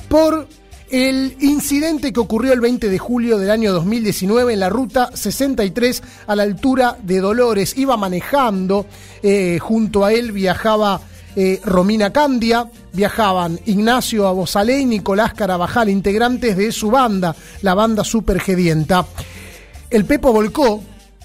por 0.08 0.48
el 0.90 1.36
incidente 1.40 2.12
que 2.12 2.20
ocurrió 2.20 2.52
el 2.52 2.60
20 2.60 2.88
de 2.88 2.98
julio 2.98 3.38
del 3.38 3.50
año 3.50 3.72
2019 3.72 4.52
en 4.52 4.60
la 4.60 4.68
ruta 4.68 5.10
63 5.12 6.02
a 6.26 6.36
la 6.36 6.44
altura 6.44 6.96
de 7.02 7.20
Dolores. 7.20 7.76
Iba 7.76 7.96
manejando, 7.96 8.86
eh, 9.22 9.58
junto 9.60 10.04
a 10.04 10.12
él 10.12 10.32
viajaba 10.32 11.00
eh, 11.34 11.60
Romina 11.64 12.12
Candia, 12.12 12.70
viajaban 12.92 13.58
Ignacio 13.66 14.26
Abosalé 14.26 14.80
y 14.80 14.86
Nicolás 14.86 15.34
Carabajal, 15.34 15.88
integrantes 15.88 16.56
de 16.56 16.72
su 16.72 16.90
banda, 16.90 17.34
la 17.62 17.74
banda 17.74 18.04
Supergedienta. 18.04 19.06
El 19.90 20.04
Pepo 20.04 20.32
volcó, 20.32 20.82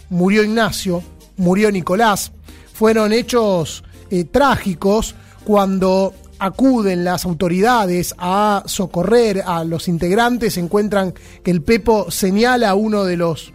murió 0.09 0.43
Ignacio, 0.43 1.03
murió 1.37 1.71
Nicolás. 1.71 2.31
Fueron 2.73 3.13
hechos 3.13 3.83
eh, 4.09 4.25
trágicos 4.25 5.15
cuando 5.43 6.13
acuden 6.41 7.03
las 7.03 7.23
autoridades 7.25 8.15
a 8.17 8.63
socorrer 8.65 9.43
a 9.45 9.63
los 9.63 9.87
integrantes, 9.87 10.57
encuentran 10.57 11.13
que 11.43 11.51
el 11.51 11.61
Pepo 11.61 12.09
señala 12.09 12.71
a 12.71 12.73
uno 12.73 13.03
de 13.03 13.15
los 13.15 13.53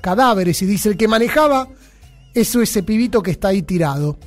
cadáveres 0.00 0.62
y 0.62 0.66
dice 0.66 0.90
el 0.90 0.96
que 0.96 1.08
manejaba, 1.08 1.66
eso 2.32 2.62
ese 2.62 2.84
pibito 2.84 3.24
que 3.24 3.32
está 3.32 3.48
ahí 3.48 3.62
tirado. 3.62 4.18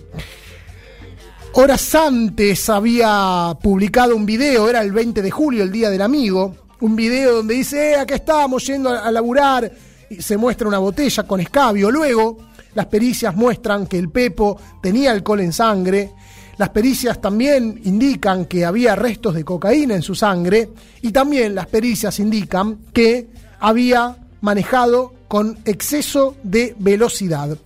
Horas 1.54 1.96
antes 1.96 2.70
había 2.70 3.58
publicado 3.64 4.14
un 4.14 4.26
video, 4.26 4.70
era 4.70 4.82
el 4.82 4.92
20 4.92 5.22
de 5.22 5.32
julio, 5.32 5.64
el 5.64 5.72
Día 5.72 5.90
del 5.90 6.02
Amigo, 6.02 6.54
un 6.82 6.98
video 6.98 7.38
donde 7.38 7.54
dice, 7.54 7.92
eh, 7.92 7.96
acá 7.96 8.16
estábamos 8.16 8.68
yendo 8.68 8.90
a, 8.90 9.08
a 9.08 9.12
laburar, 9.12 9.72
y 10.10 10.22
se 10.22 10.36
muestra 10.36 10.68
una 10.68 10.80
botella 10.80 11.24
con 11.24 11.40
escabio. 11.40 11.90
Luego, 11.90 12.40
las 12.74 12.88
pericias 12.88 13.34
muestran 13.38 13.88
que 13.88 13.98
el 13.98 14.10
Pepo 14.10 14.60
tenía 14.82 15.12
alcohol 15.12 15.40
en 15.40 15.54
sangre, 15.54 16.12
las 16.58 16.70
pericias 16.70 17.20
también 17.22 17.82
indican 17.86 18.46
que 18.46 18.66
había 18.66 18.96
restos 18.96 19.36
de 19.36 19.44
cocaína 19.44 19.96
en 19.96 20.02
su 20.02 20.16
sangre 20.16 20.70
y 21.02 21.12
también 21.12 21.56
las 21.56 21.68
pericias 21.68 22.20
indican 22.20 22.80
que 22.94 23.28
había 23.60 24.18
manejado 24.42 25.14
con 25.28 25.58
exceso 25.66 26.36
de 26.44 26.76
velocidad. 26.78 27.58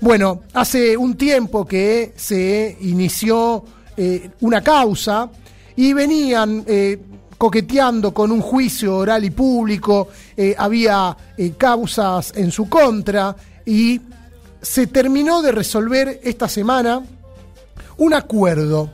Bueno, 0.00 0.42
hace 0.54 0.96
un 0.96 1.16
tiempo 1.16 1.66
que 1.66 2.12
se 2.16 2.76
inició 2.80 3.64
eh, 3.96 4.30
una 4.40 4.62
causa 4.62 5.30
y 5.76 5.92
venían 5.92 6.64
eh, 6.66 6.98
coqueteando 7.36 8.14
con 8.14 8.32
un 8.32 8.40
juicio 8.40 8.96
oral 8.96 9.24
y 9.24 9.30
público, 9.30 10.08
eh, 10.36 10.54
había 10.56 11.16
causas 11.58 12.32
en 12.36 12.50
su 12.50 12.68
contra 12.68 13.36
y 13.66 14.00
se 14.60 14.86
terminó 14.86 15.42
de 15.42 15.52
resolver 15.52 16.20
esta 16.22 16.48
semana 16.48 17.02
un 17.96 18.14
acuerdo, 18.14 18.90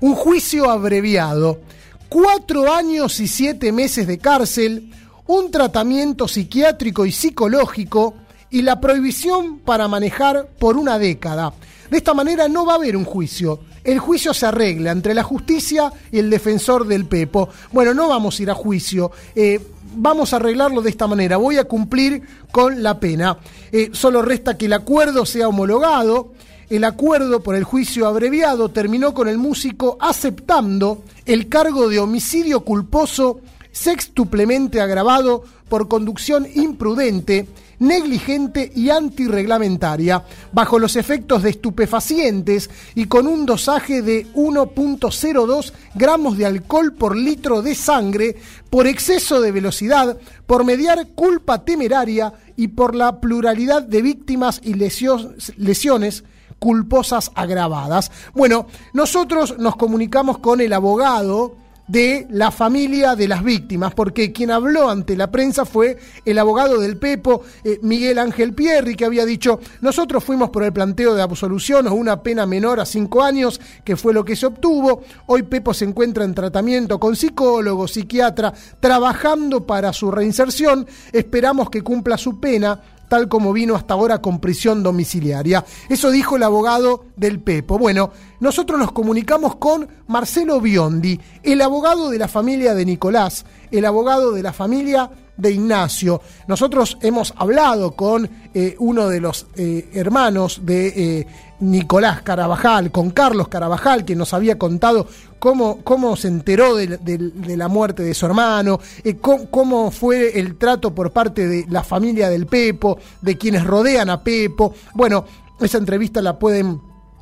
un 0.00 0.14
juicio 0.14 0.70
abreviado, 0.70 1.60
cuatro 2.08 2.72
años 2.72 3.20
y 3.20 3.28
siete 3.28 3.72
meses 3.72 4.06
de 4.06 4.18
cárcel, 4.18 4.90
un 5.26 5.50
tratamiento 5.50 6.28
psiquiátrico 6.28 7.06
y 7.06 7.12
psicológico 7.12 8.14
y 8.50 8.62
la 8.62 8.80
prohibición 8.80 9.60
para 9.60 9.88
manejar 9.88 10.48
por 10.58 10.76
una 10.76 10.98
década. 10.98 11.54
De 11.90 11.98
esta 11.98 12.14
manera 12.14 12.48
no 12.48 12.66
va 12.66 12.72
a 12.72 12.76
haber 12.76 12.96
un 12.96 13.04
juicio. 13.04 13.60
El 13.84 13.98
juicio 13.98 14.32
se 14.32 14.46
arregla 14.46 14.92
entre 14.92 15.14
la 15.14 15.22
justicia 15.22 15.92
y 16.10 16.18
el 16.18 16.30
defensor 16.30 16.86
del 16.86 17.06
Pepo. 17.06 17.48
Bueno, 17.72 17.94
no 17.94 18.08
vamos 18.08 18.38
a 18.38 18.42
ir 18.42 18.50
a 18.50 18.54
juicio. 18.54 19.10
eh, 19.34 19.60
vamos 19.94 20.32
a 20.32 20.36
arreglarlo 20.36 20.80
de 20.80 20.90
esta 20.90 21.06
manera. 21.06 21.36
Voy 21.36 21.58
a 21.58 21.64
cumplir 21.64 22.22
con 22.50 22.82
la 22.82 22.98
pena. 22.98 23.38
Eh, 23.70 23.90
solo 23.92 24.22
resta 24.22 24.56
que 24.56 24.66
el 24.66 24.72
acuerdo 24.72 25.26
sea 25.26 25.48
homologado. 25.48 26.32
El 26.72 26.84
acuerdo 26.84 27.42
por 27.42 27.54
el 27.54 27.64
juicio 27.64 28.06
abreviado 28.06 28.70
terminó 28.70 29.12
con 29.12 29.28
el 29.28 29.36
músico 29.36 29.98
aceptando 30.00 31.02
el 31.26 31.50
cargo 31.50 31.86
de 31.86 31.98
homicidio 31.98 32.62
culposo 32.62 33.40
sextuplemente 33.72 34.80
agravado 34.80 35.44
por 35.68 35.86
conducción 35.86 36.46
imprudente, 36.54 37.46
negligente 37.78 38.72
y 38.74 38.88
antirreglamentaria, 38.88 40.24
bajo 40.52 40.78
los 40.78 40.96
efectos 40.96 41.42
de 41.42 41.50
estupefacientes 41.50 42.70
y 42.94 43.04
con 43.04 43.26
un 43.26 43.44
dosaje 43.44 44.00
de 44.00 44.26
1.02 44.32 45.72
gramos 45.94 46.38
de 46.38 46.46
alcohol 46.46 46.94
por 46.94 47.14
litro 47.14 47.60
de 47.60 47.74
sangre, 47.74 48.36
por 48.70 48.86
exceso 48.86 49.42
de 49.42 49.52
velocidad, 49.52 50.16
por 50.46 50.64
mediar 50.64 51.08
culpa 51.08 51.66
temeraria 51.66 52.32
y 52.56 52.68
por 52.68 52.94
la 52.94 53.20
pluralidad 53.20 53.82
de 53.82 54.00
víctimas 54.00 54.58
y 54.64 54.72
lesio- 54.72 55.34
lesiones 55.58 56.24
culposas 56.62 57.32
agravadas. 57.34 58.12
Bueno, 58.34 58.68
nosotros 58.92 59.58
nos 59.58 59.74
comunicamos 59.74 60.38
con 60.38 60.60
el 60.60 60.72
abogado 60.72 61.56
de 61.88 62.28
la 62.30 62.52
familia 62.52 63.16
de 63.16 63.26
las 63.26 63.42
víctimas, 63.42 63.92
porque 63.94 64.30
quien 64.30 64.52
habló 64.52 64.88
ante 64.88 65.16
la 65.16 65.32
prensa 65.32 65.64
fue 65.64 65.98
el 66.24 66.38
abogado 66.38 66.78
del 66.78 66.98
Pepo, 66.98 67.42
eh, 67.64 67.80
Miguel 67.82 68.20
Ángel 68.20 68.54
Pierri, 68.54 68.94
que 68.94 69.04
había 69.04 69.26
dicho, 69.26 69.58
nosotros 69.80 70.22
fuimos 70.22 70.50
por 70.50 70.62
el 70.62 70.72
planteo 70.72 71.16
de 71.16 71.22
absolución 71.22 71.88
o 71.88 71.94
una 71.94 72.22
pena 72.22 72.46
menor 72.46 72.78
a 72.78 72.86
cinco 72.86 73.24
años, 73.24 73.60
que 73.82 73.96
fue 73.96 74.14
lo 74.14 74.24
que 74.24 74.36
se 74.36 74.46
obtuvo, 74.46 75.02
hoy 75.26 75.42
Pepo 75.42 75.74
se 75.74 75.84
encuentra 75.84 76.24
en 76.24 76.32
tratamiento 76.32 77.00
con 77.00 77.16
psicólogo, 77.16 77.88
psiquiatra, 77.88 78.54
trabajando 78.78 79.66
para 79.66 79.92
su 79.92 80.12
reinserción, 80.12 80.86
esperamos 81.10 81.70
que 81.70 81.82
cumpla 81.82 82.16
su 82.16 82.38
pena, 82.38 82.80
tal 83.12 83.28
como 83.28 83.52
vino 83.52 83.76
hasta 83.76 83.92
ahora 83.92 84.22
con 84.22 84.40
prisión 84.40 84.82
domiciliaria. 84.82 85.62
Eso 85.90 86.10
dijo 86.10 86.36
el 86.36 86.44
abogado 86.44 87.04
del 87.14 87.40
Pepo. 87.40 87.76
Bueno, 87.76 88.10
nosotros 88.40 88.78
nos 88.78 88.92
comunicamos 88.92 89.56
con 89.56 89.86
Marcelo 90.06 90.62
Biondi, 90.62 91.20
el 91.42 91.60
abogado 91.60 92.08
de 92.08 92.16
la 92.16 92.26
familia 92.26 92.74
de 92.74 92.86
Nicolás, 92.86 93.44
el 93.70 93.84
abogado 93.84 94.32
de 94.32 94.42
la 94.42 94.54
familia 94.54 95.10
de 95.36 95.52
Ignacio. 95.52 96.20
Nosotros 96.46 96.98
hemos 97.00 97.32
hablado 97.36 97.92
con 97.92 98.28
eh, 98.54 98.76
uno 98.78 99.08
de 99.08 99.20
los 99.20 99.46
eh, 99.56 99.88
hermanos 99.94 100.60
de 100.64 100.88
eh, 100.88 101.26
Nicolás 101.60 102.22
Carabajal, 102.22 102.90
con 102.90 103.10
Carlos 103.10 103.48
Carabajal, 103.48 104.04
que 104.04 104.16
nos 104.16 104.34
había 104.34 104.58
contado 104.58 105.06
cómo, 105.38 105.78
cómo 105.82 106.16
se 106.16 106.28
enteró 106.28 106.74
de, 106.74 107.56
la 107.56 107.68
muerte 107.68 108.02
de 108.02 108.14
su 108.14 108.26
hermano, 108.26 108.80
eh, 109.04 109.16
cómo, 109.16 109.90
fue 109.90 110.38
el 110.38 110.56
trato 110.58 110.94
por 110.94 111.12
parte 111.12 111.46
de 111.46 111.64
la 111.68 111.84
familia 111.84 112.28
del 112.28 112.46
Pepo, 112.46 112.98
de 113.20 113.38
quienes 113.38 113.64
rodean 113.64 114.10
a 114.10 114.22
Pepo. 114.22 114.74
Bueno, 114.94 115.24
esa 115.60 115.78
entrevista 115.78 116.20
la 116.20 116.38
pueden 116.38 116.80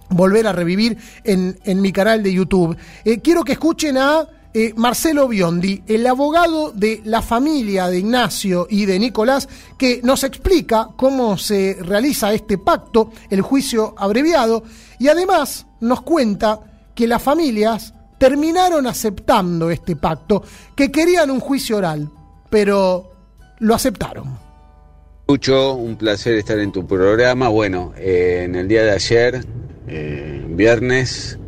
volver 0.08 0.46
a 0.46 0.52
revivir 0.52 0.96
en, 1.22 1.58
en 1.64 1.80
mi 1.80 1.92
canal 1.92 2.22
de 2.22 2.32
YouTube. 2.32 2.76
Quiero 3.22 3.44
que 3.44 3.52
escuchen 3.52 3.98
a 3.98 4.26
eh, 4.52 4.72
Marcelo 4.76 5.28
Biondi, 5.28 5.82
el 5.86 6.06
abogado 6.06 6.72
de 6.72 7.00
la 7.04 7.22
familia 7.22 7.86
de 7.86 7.98
Ignacio 7.98 8.66
y 8.68 8.84
de 8.86 8.98
Nicolás, 8.98 9.48
que 9.78 10.00
nos 10.02 10.24
explica 10.24 10.88
cómo 10.96 11.38
se 11.38 11.76
realiza 11.80 12.32
este 12.32 12.58
pacto, 12.58 13.12
el 13.30 13.42
juicio 13.42 13.94
abreviado, 13.96 14.64
y 14.98 15.08
además 15.08 15.66
nos 15.80 16.02
cuenta 16.02 16.60
que 16.94 17.06
las 17.06 17.22
familias 17.22 17.94
terminaron 18.18 18.86
aceptando 18.86 19.70
este 19.70 19.96
pacto, 19.96 20.42
que 20.74 20.90
querían 20.90 21.30
un 21.30 21.40
juicio 21.40 21.76
oral, 21.76 22.10
pero 22.50 23.12
lo 23.60 23.74
aceptaron. 23.74 24.36
Lucho, 25.28 25.74
un 25.74 25.96
placer 25.96 26.34
estar 26.34 26.58
en 26.58 26.72
tu 26.72 26.84
programa. 26.86 27.48
Bueno, 27.48 27.92
eh, 27.96 28.42
en 28.44 28.56
el 28.56 28.66
día 28.66 28.82
de 28.82 28.90
ayer, 28.90 29.46
eh, 29.86 30.44
viernes, 30.48 31.38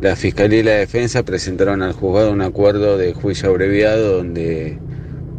la 0.00 0.16
Fiscalía 0.16 0.60
y 0.60 0.62
la 0.62 0.72
Defensa 0.72 1.22
presentaron 1.24 1.82
al 1.82 1.92
juzgado 1.92 2.32
un 2.32 2.40
acuerdo 2.40 2.96
de 2.96 3.12
juicio 3.12 3.50
abreviado 3.50 4.16
donde 4.18 4.78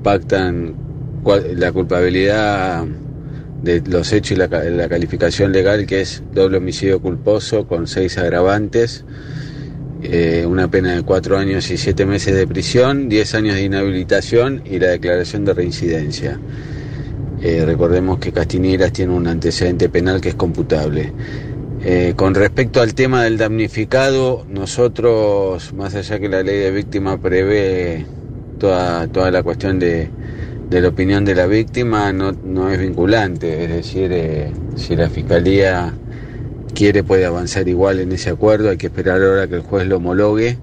pactan 0.03 0.75
la 1.55 1.71
culpabilidad 1.71 2.85
de 3.63 3.81
los 3.81 4.11
hechos 4.13 4.31
y 4.31 4.35
la, 4.35 4.47
la 4.47 4.89
calificación 4.89 5.51
legal 5.51 5.85
que 5.85 6.01
es 6.01 6.23
doble 6.33 6.57
homicidio 6.57 6.99
culposo 6.99 7.67
con 7.67 7.87
seis 7.87 8.17
agravantes, 8.17 9.03
eh, 10.03 10.45
una 10.47 10.69
pena 10.69 10.95
de 10.95 11.03
cuatro 11.03 11.37
años 11.37 11.69
y 11.69 11.77
siete 11.77 12.05
meses 12.05 12.35
de 12.35 12.47
prisión, 12.47 13.09
diez 13.09 13.35
años 13.35 13.55
de 13.55 13.63
inhabilitación 13.63 14.61
y 14.65 14.79
la 14.79 14.87
declaración 14.87 15.45
de 15.45 15.53
reincidencia. 15.53 16.39
Eh, 17.41 17.63
recordemos 17.65 18.19
que 18.19 18.31
Castiñeras 18.31 18.93
tiene 18.93 19.13
un 19.13 19.27
antecedente 19.27 19.89
penal 19.89 20.21
que 20.21 20.29
es 20.29 20.35
computable. 20.35 21.11
Eh, 21.83 22.13
con 22.15 22.35
respecto 22.35 22.79
al 22.79 22.93
tema 22.93 23.23
del 23.23 23.37
damnificado, 23.39 24.45
nosotros, 24.47 25.73
más 25.73 25.95
allá 25.95 26.19
que 26.19 26.29
la 26.29 26.43
ley 26.43 26.59
de 26.59 26.69
víctima 26.69 27.19
prevé 27.19 28.05
toda, 28.59 29.07
toda 29.07 29.31
la 29.31 29.41
cuestión 29.41 29.79
de, 29.79 30.07
de 30.69 30.81
la 30.81 30.89
opinión 30.89 31.25
de 31.25 31.33
la 31.33 31.47
víctima, 31.47 32.13
no, 32.13 32.33
no 32.33 32.69
es 32.69 32.79
vinculante. 32.79 33.63
Es 33.63 33.69
decir, 33.71 34.11
eh, 34.13 34.51
si 34.75 34.95
la 34.95 35.09
fiscalía 35.09 35.91
quiere 36.75 37.03
puede 37.03 37.25
avanzar 37.25 37.67
igual 37.67 37.99
en 37.99 38.11
ese 38.11 38.29
acuerdo, 38.29 38.69
hay 38.69 38.77
que 38.77 38.87
esperar 38.87 39.21
ahora 39.21 39.47
que 39.47 39.55
el 39.55 39.61
juez 39.61 39.87
lo 39.87 39.97
homologue. 39.97 40.59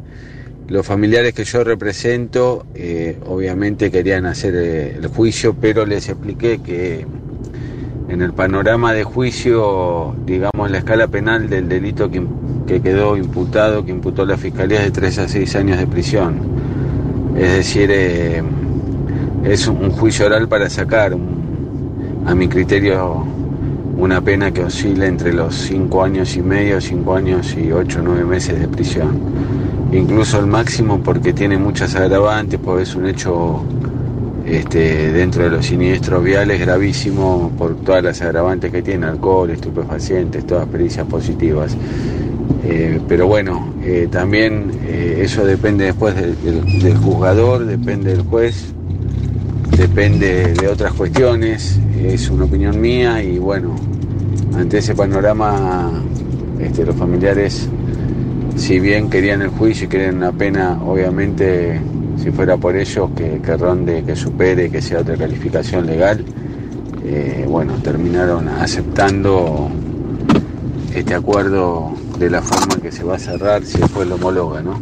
Los 0.68 0.86
familiares 0.86 1.34
que 1.34 1.42
yo 1.42 1.64
represento 1.64 2.64
eh, 2.76 3.18
obviamente 3.26 3.90
querían 3.90 4.24
hacer 4.24 4.54
eh, 4.54 4.96
el 4.96 5.08
juicio, 5.08 5.56
pero 5.60 5.84
les 5.84 6.08
expliqué 6.08 6.60
que 6.60 7.06
en 8.08 8.22
el 8.22 8.32
panorama 8.32 8.92
de 8.94 9.04
juicio, 9.04 10.14
digamos, 10.24 10.70
la 10.70 10.78
escala 10.78 11.08
penal 11.08 11.48
del 11.48 11.68
delito 11.68 12.10
que, 12.10 12.80
quedó 12.80 13.16
imputado, 13.16 13.84
que 13.84 13.90
imputó 13.90 14.24
la 14.24 14.36
Fiscalía, 14.36 14.78
es 14.78 14.86
de 14.86 14.90
3 14.92 15.18
a 15.18 15.28
6 15.28 15.56
años 15.56 15.78
de 15.78 15.86
prisión. 15.86 16.40
Es 17.36 17.52
decir, 17.52 17.90
eh, 17.92 18.42
es 19.44 19.68
un, 19.68 19.90
juicio 19.90 20.26
oral 20.26 20.48
para 20.48 20.70
sacar, 20.70 21.16
a 22.26 22.34
mi 22.34 22.48
criterio, 22.48 23.24
una 23.96 24.20
pena 24.20 24.50
que 24.52 24.64
oscila 24.64 25.06
entre 25.06 25.34
los 25.34 25.54
5 25.54 26.02
años 26.02 26.34
y 26.36 26.42
medio, 26.42 26.80
5 26.80 27.14
años 27.14 27.54
y 27.56 27.72
8 27.72 28.00
o 28.00 28.02
9 28.02 28.24
meses 28.24 28.58
de 28.58 28.68
prisión. 28.68 29.18
Incluso 29.92 30.38
el 30.38 30.46
máximo 30.46 31.00
porque 31.02 31.32
tiene 31.32 31.58
muchas 31.58 31.94
agravantes, 31.94 32.58
pues 32.62 32.88
es 32.88 32.94
un 32.94 33.06
hecho 33.06 33.64
este, 34.50 35.12
dentro 35.12 35.44
de 35.44 35.50
los 35.50 35.66
siniestros 35.66 36.24
viales 36.24 36.58
gravísimo 36.60 37.52
por 37.58 37.76
todas 37.76 38.02
las 38.02 38.22
agravantes 38.22 38.72
que 38.72 38.82
tiene, 38.82 39.06
alcohol, 39.06 39.50
estupefacientes, 39.50 40.46
todas 40.46 40.66
pericias 40.68 41.06
positivas. 41.06 41.76
Eh, 42.64 43.00
pero 43.06 43.26
bueno, 43.26 43.74
eh, 43.84 44.08
también 44.10 44.70
eh, 44.86 45.20
eso 45.22 45.44
depende 45.44 45.84
después 45.86 46.14
del, 46.14 46.96
juzgador, 46.96 47.66
depende 47.66 48.12
del 48.12 48.22
juez, 48.22 48.72
depende 49.76 50.54
de 50.54 50.68
otras 50.68 50.92
cuestiones, 50.94 51.78
es 52.02 52.30
una 52.30 52.44
opinión 52.44 52.80
mía 52.80 53.22
y 53.22 53.38
bueno, 53.38 53.76
ante 54.54 54.78
ese 54.78 54.94
panorama 54.94 55.92
este, 56.58 56.84
los 56.84 56.96
familiares, 56.96 57.68
si 58.56 58.80
bien 58.80 59.08
querían 59.08 59.42
el 59.42 59.48
juicio 59.48 59.86
y 59.86 59.88
querían 59.88 60.16
una 60.16 60.32
pena, 60.32 60.78
obviamente 60.82 61.80
si 62.22 62.30
fuera 62.30 62.56
por 62.56 62.76
ellos 62.76 63.10
que, 63.16 63.56
ronde, 63.56 64.04
que 64.04 64.16
supere, 64.16 64.70
que 64.70 64.82
sea 64.82 65.00
otra 65.00 65.16
calificación 65.16 65.86
legal, 65.86 66.24
eh, 67.04 67.44
bueno, 67.48 67.74
terminaron 67.82 68.48
aceptando 68.48 69.70
este 70.94 71.14
acuerdo 71.14 71.92
de 72.18 72.30
la 72.30 72.42
forma 72.42 72.76
que 72.82 72.90
se 72.90 73.04
va 73.04 73.16
a 73.16 73.18
cerrar 73.18 73.64
si 73.64 73.78
después 73.78 74.08
lo 74.08 74.16
homologa, 74.16 74.60
¿no? 74.62 74.80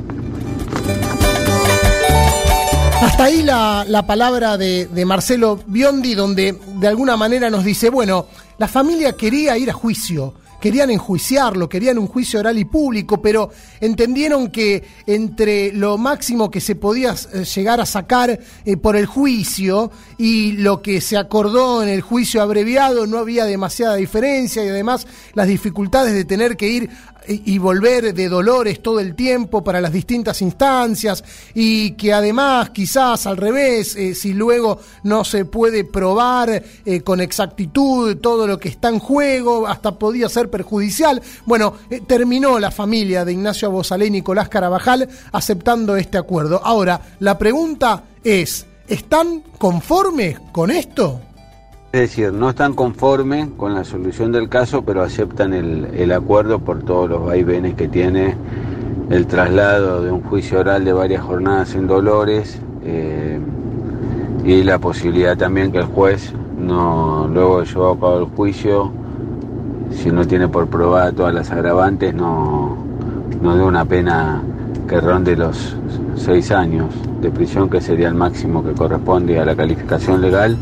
Hasta 3.03 3.25
ahí 3.25 3.43
la, 3.43 3.85
la 3.87 4.07
palabra 4.07 4.57
de 4.57 5.05
Marcelo 5.07 5.61
Biondi, 5.67 6.15
donde 6.15 6.59
de 6.79 6.89
alguna 6.89 7.17
manera 7.17 7.51
nos 7.51 7.65
dice, 7.65 7.91
bueno, 7.91 8.27
la 8.59 8.69
familia 8.69 9.13
quería 9.13 9.59
ir 9.59 9.71
a 9.71 9.75
juicio, 9.75 10.33
querían 10.67 10.91
enjuiciarlo, 10.91 11.69
querían 11.69 11.97
un 11.97 12.09
juicio 12.09 12.41
oral 12.41 12.59
y 12.59 12.65
público, 12.65 13.23
pero 13.23 13.51
entendieron 13.81 14.51
que 14.51 14.83
entre 15.07 15.73
lo 15.73 15.97
máximo 15.97 16.51
que 16.51 16.61
se 16.61 16.75
podía 16.75 17.15
eh, 17.33 17.45
llegar 17.45 17.81
a 17.81 17.87
sacar 17.87 18.41
eh, 18.65 18.77
por 18.77 18.97
el 18.97 19.07
juicio 19.07 19.93
y 20.19 20.55
lo 20.55 20.83
que 20.83 21.01
se 21.01 21.17
acordó 21.17 21.85
en 21.85 21.89
el 21.89 22.01
juicio 22.01 22.43
abreviado 22.43 23.07
no 23.07 23.19
había 23.19 23.45
demasiada 23.45 23.95
diferencia 23.95 24.65
y 24.65 24.69
además 24.69 25.07
las 25.35 25.47
dificultades 25.47 26.15
de 26.15 26.25
tener 26.25 26.57
que 26.57 26.67
ir 26.67 26.91
y, 27.29 27.59
volver 27.59 28.15
de 28.15 28.29
dolores 28.29 28.83
todo 28.83 29.01
el 29.01 29.15
tiempo 29.15 29.65
para 29.65 29.81
las 29.81 29.93
distintas 29.93 30.43
instancias 30.43 31.25
y 31.55 31.93
que 31.93 32.13
además 32.13 32.71
quizás 32.71 33.27
al 33.27 33.37
revés, 33.37 33.97
eh, 33.97 34.15
si 34.15 34.33
luego 34.33 34.79
no 35.03 35.25
se 35.25 35.45
puede 35.45 35.85
probar 35.85 36.63
eh, 36.85 37.01
con 37.01 37.21
exactitud 37.21 38.17
todo 38.19 38.47
lo 38.47 38.59
que 38.59 38.69
está 38.69 38.89
en 38.89 38.99
juego, 38.99 39.67
hasta 39.67 39.99
podía 39.99 40.29
ser 40.29 40.51
perjudicial. 40.51 41.23
Bueno, 41.45 41.75
eh, 41.91 42.01
terminó 42.07 42.59
la 42.59 42.71
familia 42.71 43.25
de 43.25 43.33
Ignacio 43.33 43.69
Abosalé 43.69 44.07
y 44.07 44.11
Nicolás 44.11 44.49
Carabajal 44.49 45.09
aceptando 45.33 45.97
este 45.97 46.19
acuerdo. 46.19 46.61
Ahora, 46.63 47.01
la 47.21 47.39
pregunta 47.39 48.05
es, 48.23 48.67
¿están 48.89 49.43
conformes 49.59 50.39
con 50.53 50.71
esto? 50.71 51.21
Es 51.97 52.11
decir, 52.11 52.31
no 52.31 52.51
están 52.51 52.75
conformes 52.75 53.49
con 53.57 53.73
la 53.73 53.83
solución 53.83 54.31
del 54.31 54.51
caso, 54.51 54.83
pero 54.83 55.01
aceptan 55.01 55.55
el, 55.55 56.13
acuerdo 56.13 56.59
por 56.59 56.83
todos 56.83 57.09
los 57.09 57.25
vaivenes 57.25 57.75
que 57.75 57.89
tiene 57.89 58.37
el 59.09 59.27
traslado 59.27 60.03
de 60.03 60.13
un 60.13 60.21
juicio 60.21 60.61
oral 60.61 60.85
de 60.85 60.93
varias 60.93 61.23
jornadas 61.23 61.75
en 61.75 61.87
Dolores 61.87 62.61
eh, 62.85 63.41
y 64.45 64.63
la 64.63 64.79
posibilidad 64.79 65.39
también 65.39 65.73
que 65.73 65.79
el 65.79 65.87
juez 65.87 66.35
no 66.59 67.31
luego 67.33 67.61
de 67.61 67.65
llevar 67.65 67.97
a 67.97 68.01
cabo 68.01 68.19
el 68.19 68.27
juicio, 68.27 68.93
si 69.91 70.11
no 70.11 70.27
tiene 70.27 70.49
por 70.49 70.67
probada 70.67 71.13
todas 71.13 71.33
las 71.33 71.51
agravantes, 71.51 72.13
no, 72.13 72.77
no 73.41 73.57
dé 73.57 73.63
una 73.63 73.87
pena 73.87 74.43
que 74.87 75.01
ronde 75.01 75.35
los 75.35 75.75
seis 76.15 76.51
años 76.51 76.95
de 77.23 77.31
prisión, 77.31 77.71
que 77.71 77.81
sería 77.81 78.09
el 78.09 78.15
máximo 78.15 78.63
que 78.63 78.73
corresponde 78.73 79.41
a 79.41 79.47
la 79.47 79.57
calificación 79.57 80.21
legal. 80.21 80.59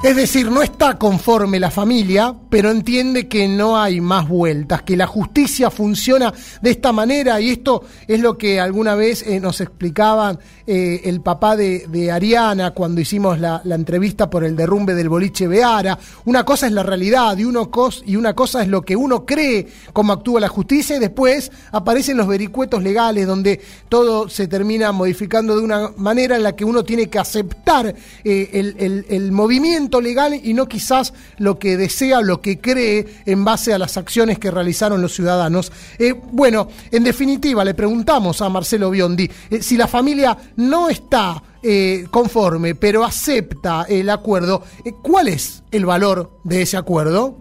Es 0.00 0.14
decir, 0.14 0.48
no 0.48 0.62
está 0.62 0.96
conforme 0.96 1.58
la 1.58 1.72
familia, 1.72 2.32
pero 2.48 2.70
entiende 2.70 3.26
que 3.26 3.48
no 3.48 3.76
hay 3.76 4.00
más 4.00 4.28
vueltas, 4.28 4.82
que 4.82 4.96
la 4.96 5.08
justicia 5.08 5.72
funciona 5.72 6.32
de 6.62 6.70
esta 6.70 6.92
manera 6.92 7.40
y 7.40 7.50
esto 7.50 7.82
es 8.06 8.20
lo 8.20 8.38
que 8.38 8.60
alguna 8.60 8.94
vez 8.94 9.22
eh, 9.26 9.40
nos 9.40 9.60
explicaban 9.60 10.38
eh, 10.68 11.00
el 11.02 11.20
papá 11.20 11.56
de, 11.56 12.12
Ariana 12.12 12.70
cuando 12.70 13.00
hicimos 13.00 13.40
la, 13.40 13.60
entrevista 13.64 14.30
por 14.30 14.44
el 14.44 14.54
derrumbe 14.54 14.94
del 14.94 15.08
boliche 15.08 15.48
Beara. 15.48 15.98
Una 16.26 16.44
cosa 16.44 16.68
es 16.68 16.72
la 16.72 16.84
realidad 16.84 17.36
y, 17.36 17.44
uno 17.44 17.68
y 18.06 18.14
una 18.14 18.34
cosa 18.34 18.62
es 18.62 18.68
lo 18.68 18.82
que 18.82 18.94
uno 18.94 19.26
cree 19.26 19.66
cómo 19.92 20.12
actúa 20.12 20.40
la 20.40 20.48
justicia 20.48 20.94
y 20.94 21.00
después 21.00 21.50
aparecen 21.72 22.16
los 22.16 22.28
vericuetos 22.28 22.84
legales 22.84 23.26
donde 23.26 23.60
todo 23.88 24.28
se 24.28 24.46
termina 24.46 24.92
modificando 24.92 25.56
de 25.56 25.62
una 25.64 25.90
manera 25.96 26.36
en 26.36 26.44
la 26.44 26.54
que 26.54 26.64
uno 26.64 26.84
tiene 26.84 27.08
que 27.08 27.18
aceptar 27.18 27.92
eh, 28.22 29.04
el 29.08 29.32
movimiento 29.32 29.87
legal 30.00 30.34
y 30.34 30.54
no 30.54 30.66
quizás 30.66 31.14
lo 31.38 31.58
que 31.58 31.76
desea, 31.76 32.20
lo 32.20 32.40
que 32.40 32.60
cree 32.60 33.06
en 33.24 33.44
base 33.44 33.72
a 33.72 33.78
las 33.78 33.96
acciones 33.96 34.38
que 34.38 34.50
realizaron 34.50 35.00
los 35.00 35.14
ciudadanos. 35.14 35.72
Eh, 35.98 36.14
bueno, 36.32 36.68
en 36.90 37.04
definitiva, 37.04 37.64
le 37.64 37.74
preguntamos 37.74 38.40
a 38.42 38.48
Marcelo 38.48 38.90
Biondi 38.90 39.30
eh, 39.50 39.62
si 39.62 39.76
la 39.76 39.86
familia 39.86 40.36
no 40.56 40.88
está 40.88 41.42
eh, 41.62 42.06
conforme, 42.10 42.74
pero 42.74 43.04
acepta 43.04 43.86
el 43.88 44.10
acuerdo, 44.10 44.62
¿cuál 45.02 45.28
es 45.28 45.64
el 45.70 45.86
valor 45.86 46.30
de 46.44 46.62
ese 46.62 46.76
acuerdo? 46.76 47.36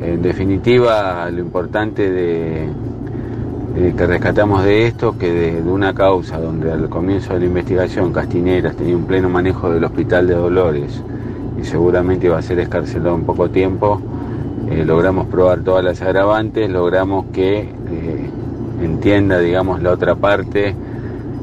En 0.00 0.22
definitiva, 0.22 1.30
lo 1.30 1.40
importante 1.40 2.10
de, 2.10 2.68
que 3.96 4.06
rescatamos 4.06 4.64
de 4.64 4.86
esto, 4.86 5.18
que 5.18 5.30
de, 5.30 5.62
de, 5.62 5.70
una 5.70 5.92
causa 5.92 6.40
donde 6.40 6.72
al 6.72 6.88
comienzo 6.88 7.34
de 7.34 7.40
la 7.40 7.46
investigación 7.46 8.12
Castineras 8.12 8.76
tenía 8.76 8.96
un 8.96 9.04
pleno 9.04 9.28
manejo 9.28 9.70
del 9.70 9.84
Hospital 9.84 10.26
de 10.26 10.34
Dolores, 10.34 11.02
seguramente 11.64 12.26
iba 12.26 12.38
a 12.38 12.42
ser 12.42 12.58
escarcelado 12.60 13.14
en 13.16 13.24
poco 13.24 13.50
tiempo. 13.50 14.00
Eh, 14.70 14.84
logramos 14.84 15.26
probar 15.26 15.60
todas 15.60 15.84
las 15.84 16.00
agravantes, 16.02 16.70
logramos 16.70 17.26
que 17.32 17.60
eh, 17.60 18.30
entienda, 18.82 19.38
digamos, 19.38 19.82
la 19.82 19.90
otra 19.90 20.14
parte, 20.14 20.74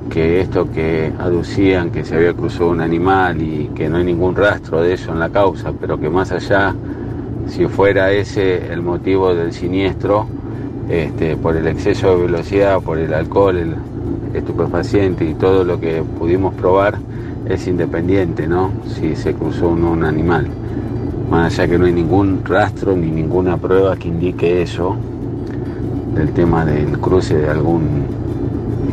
que 0.10 0.42
esto 0.42 0.72
que 0.72 1.12
aducían 1.20 1.92
que 1.92 2.06
se 2.06 2.16
había 2.16 2.34
cruzado 2.34 2.70
un 2.70 2.82
animal 2.82 3.42
y 3.42 3.70
que 3.76 3.90
no 3.90 3.98
hay 3.98 4.06
ningún 4.06 4.36
rastro 4.36 4.82
de 4.82 4.94
eso 4.94 5.12
en 5.12 5.20
la 5.20 5.30
causa, 5.30 5.74
pero 5.80 6.00
que 6.00 6.10
más 6.10 6.32
allá, 6.32 6.74
si 7.48 7.68
fuera 7.68 8.12
ese 8.12 8.72
el 8.72 8.82
motivo 8.82 9.36
del 9.36 9.52
siniestro, 9.54 10.28
este, 10.90 11.36
por 11.36 11.58
el 11.58 11.68
exceso 11.68 12.16
de 12.16 12.24
velocidad, 12.24 12.82
por 12.82 12.98
el 12.98 13.14
alcohol, 13.14 13.58
el 13.58 13.76
estupefaciente 14.34 15.26
y 15.26 15.34
todo 15.34 15.64
lo 15.64 15.80
que 15.80 16.02
pudimos 16.18 16.54
probar, 16.54 16.98
es 17.50 17.68
independiente, 17.68 18.48
¿no? 18.48 18.72
Si 18.88 19.16
se 19.16 19.34
cruzó 19.34 19.70
un, 19.70 19.84
un, 19.84 20.04
animal. 20.04 20.48
Más 21.30 21.54
allá 21.54 21.70
que 21.70 21.78
no 21.78 21.86
hay 21.86 21.94
ningún 21.94 22.44
rastro 22.44 22.96
ni 22.96 23.10
ninguna 23.10 23.58
prueba 23.58 23.96
que 23.96 24.08
indique 24.08 24.62
eso, 24.62 24.96
del 26.14 26.32
tema 26.32 26.66
del 26.66 26.98
cruce 27.00 27.38
de 27.38 27.50
algún 27.50 28.06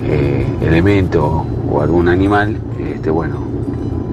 eh, 0.04 0.46
elemento 0.60 1.46
o 1.70 1.80
algún 1.80 2.08
animal, 2.08 2.56
este, 2.78 3.10
bueno, 3.10 3.36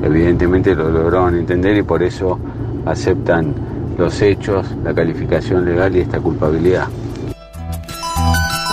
evidentemente 0.01 0.73
lo 0.73 0.89
lograron 0.89 1.35
entender 1.35 1.77
y 1.77 1.83
por 1.83 2.01
eso 2.01 2.39
aceptan 2.85 3.53
los 3.97 4.21
hechos, 4.21 4.65
la 4.83 4.93
calificación 4.93 5.65
legal 5.65 5.95
y 5.95 5.99
esta 5.99 6.19
culpabilidad. 6.19 6.87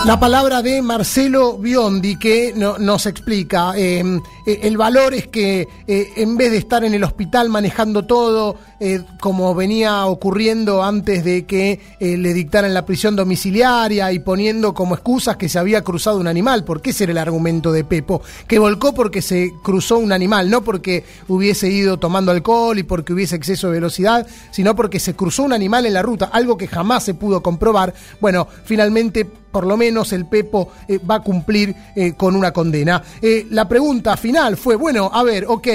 La 0.05 0.17
palabra 0.17 0.61
de 0.61 0.81
Marcelo 0.81 1.57
Biondi 1.57 2.17
que 2.17 2.53
no, 2.55 2.77
nos 2.77 3.05
explica, 3.05 3.73
eh, 3.75 4.03
el 4.45 4.77
valor 4.77 5.13
es 5.13 5.27
que 5.27 5.67
eh, 5.87 6.13
en 6.15 6.37
vez 6.37 6.51
de 6.51 6.57
estar 6.57 6.83
en 6.83 6.93
el 6.93 7.03
hospital 7.03 7.49
manejando 7.49 8.05
todo, 8.05 8.55
eh, 8.79 9.03
como 9.19 9.53
venía 9.53 10.05
ocurriendo 10.05 10.83
antes 10.83 11.23
de 11.25 11.45
que 11.45 11.79
le 11.99 12.33
dictaran 12.33 12.73
la 12.73 12.85
prisión 12.85 13.15
domiciliaria 13.17 14.11
y 14.13 14.19
poniendo 14.19 14.73
como 14.73 14.95
excusas 14.95 15.35
que 15.35 15.49
se 15.49 15.59
había 15.59 15.83
cruzado 15.83 16.17
un 16.17 16.27
animal, 16.27 16.63
porque 16.63 16.91
ese 16.91 17.03
era 17.03 17.11
el 17.11 17.17
argumento 17.17 17.71
de 17.71 17.83
Pepo, 17.83 18.21
que 18.47 18.57
volcó 18.57 18.93
porque 18.93 19.21
se 19.21 19.53
cruzó 19.61 19.97
un 19.97 20.13
animal, 20.13 20.49
no 20.49 20.63
porque 20.63 21.03
hubiese 21.27 21.69
ido 21.69 21.97
tomando 21.97 22.31
alcohol 22.31 22.79
y 22.79 22.83
porque 22.83 23.13
hubiese 23.13 23.35
exceso 23.35 23.67
de 23.67 23.73
velocidad, 23.73 24.25
sino 24.51 24.75
porque 24.75 24.99
se 24.99 25.13
cruzó 25.13 25.43
un 25.43 25.53
animal 25.53 25.85
en 25.85 25.93
la 25.93 26.01
ruta, 26.01 26.29
algo 26.31 26.57
que 26.57 26.67
jamás 26.67 27.03
se 27.03 27.13
pudo 27.13 27.43
comprobar. 27.43 27.93
Bueno, 28.21 28.47
finalmente 28.63 29.29
por 29.51 29.65
lo 29.65 29.77
menos 29.77 30.13
el 30.13 30.25
Pepo 30.25 30.71
eh, 30.87 30.99
va 30.99 31.15
a 31.15 31.19
cumplir 31.21 31.75
eh, 31.95 32.13
con 32.13 32.35
una 32.35 32.51
condena. 32.51 33.01
Eh, 33.21 33.47
la 33.51 33.67
pregunta 33.67 34.17
final 34.17 34.57
fue, 34.57 34.75
bueno, 34.75 35.09
a 35.13 35.23
ver, 35.23 35.45
ok, 35.47 35.67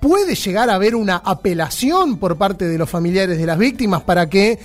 ¿puede 0.00 0.34
llegar 0.34 0.70
a 0.70 0.74
haber 0.74 0.94
una 0.94 1.16
apelación 1.16 2.18
por 2.18 2.36
parte 2.36 2.66
de 2.66 2.78
los 2.78 2.88
familiares 2.88 3.38
de 3.38 3.46
las 3.46 3.58
víctimas 3.58 4.02
para 4.02 4.28
que 4.28 4.58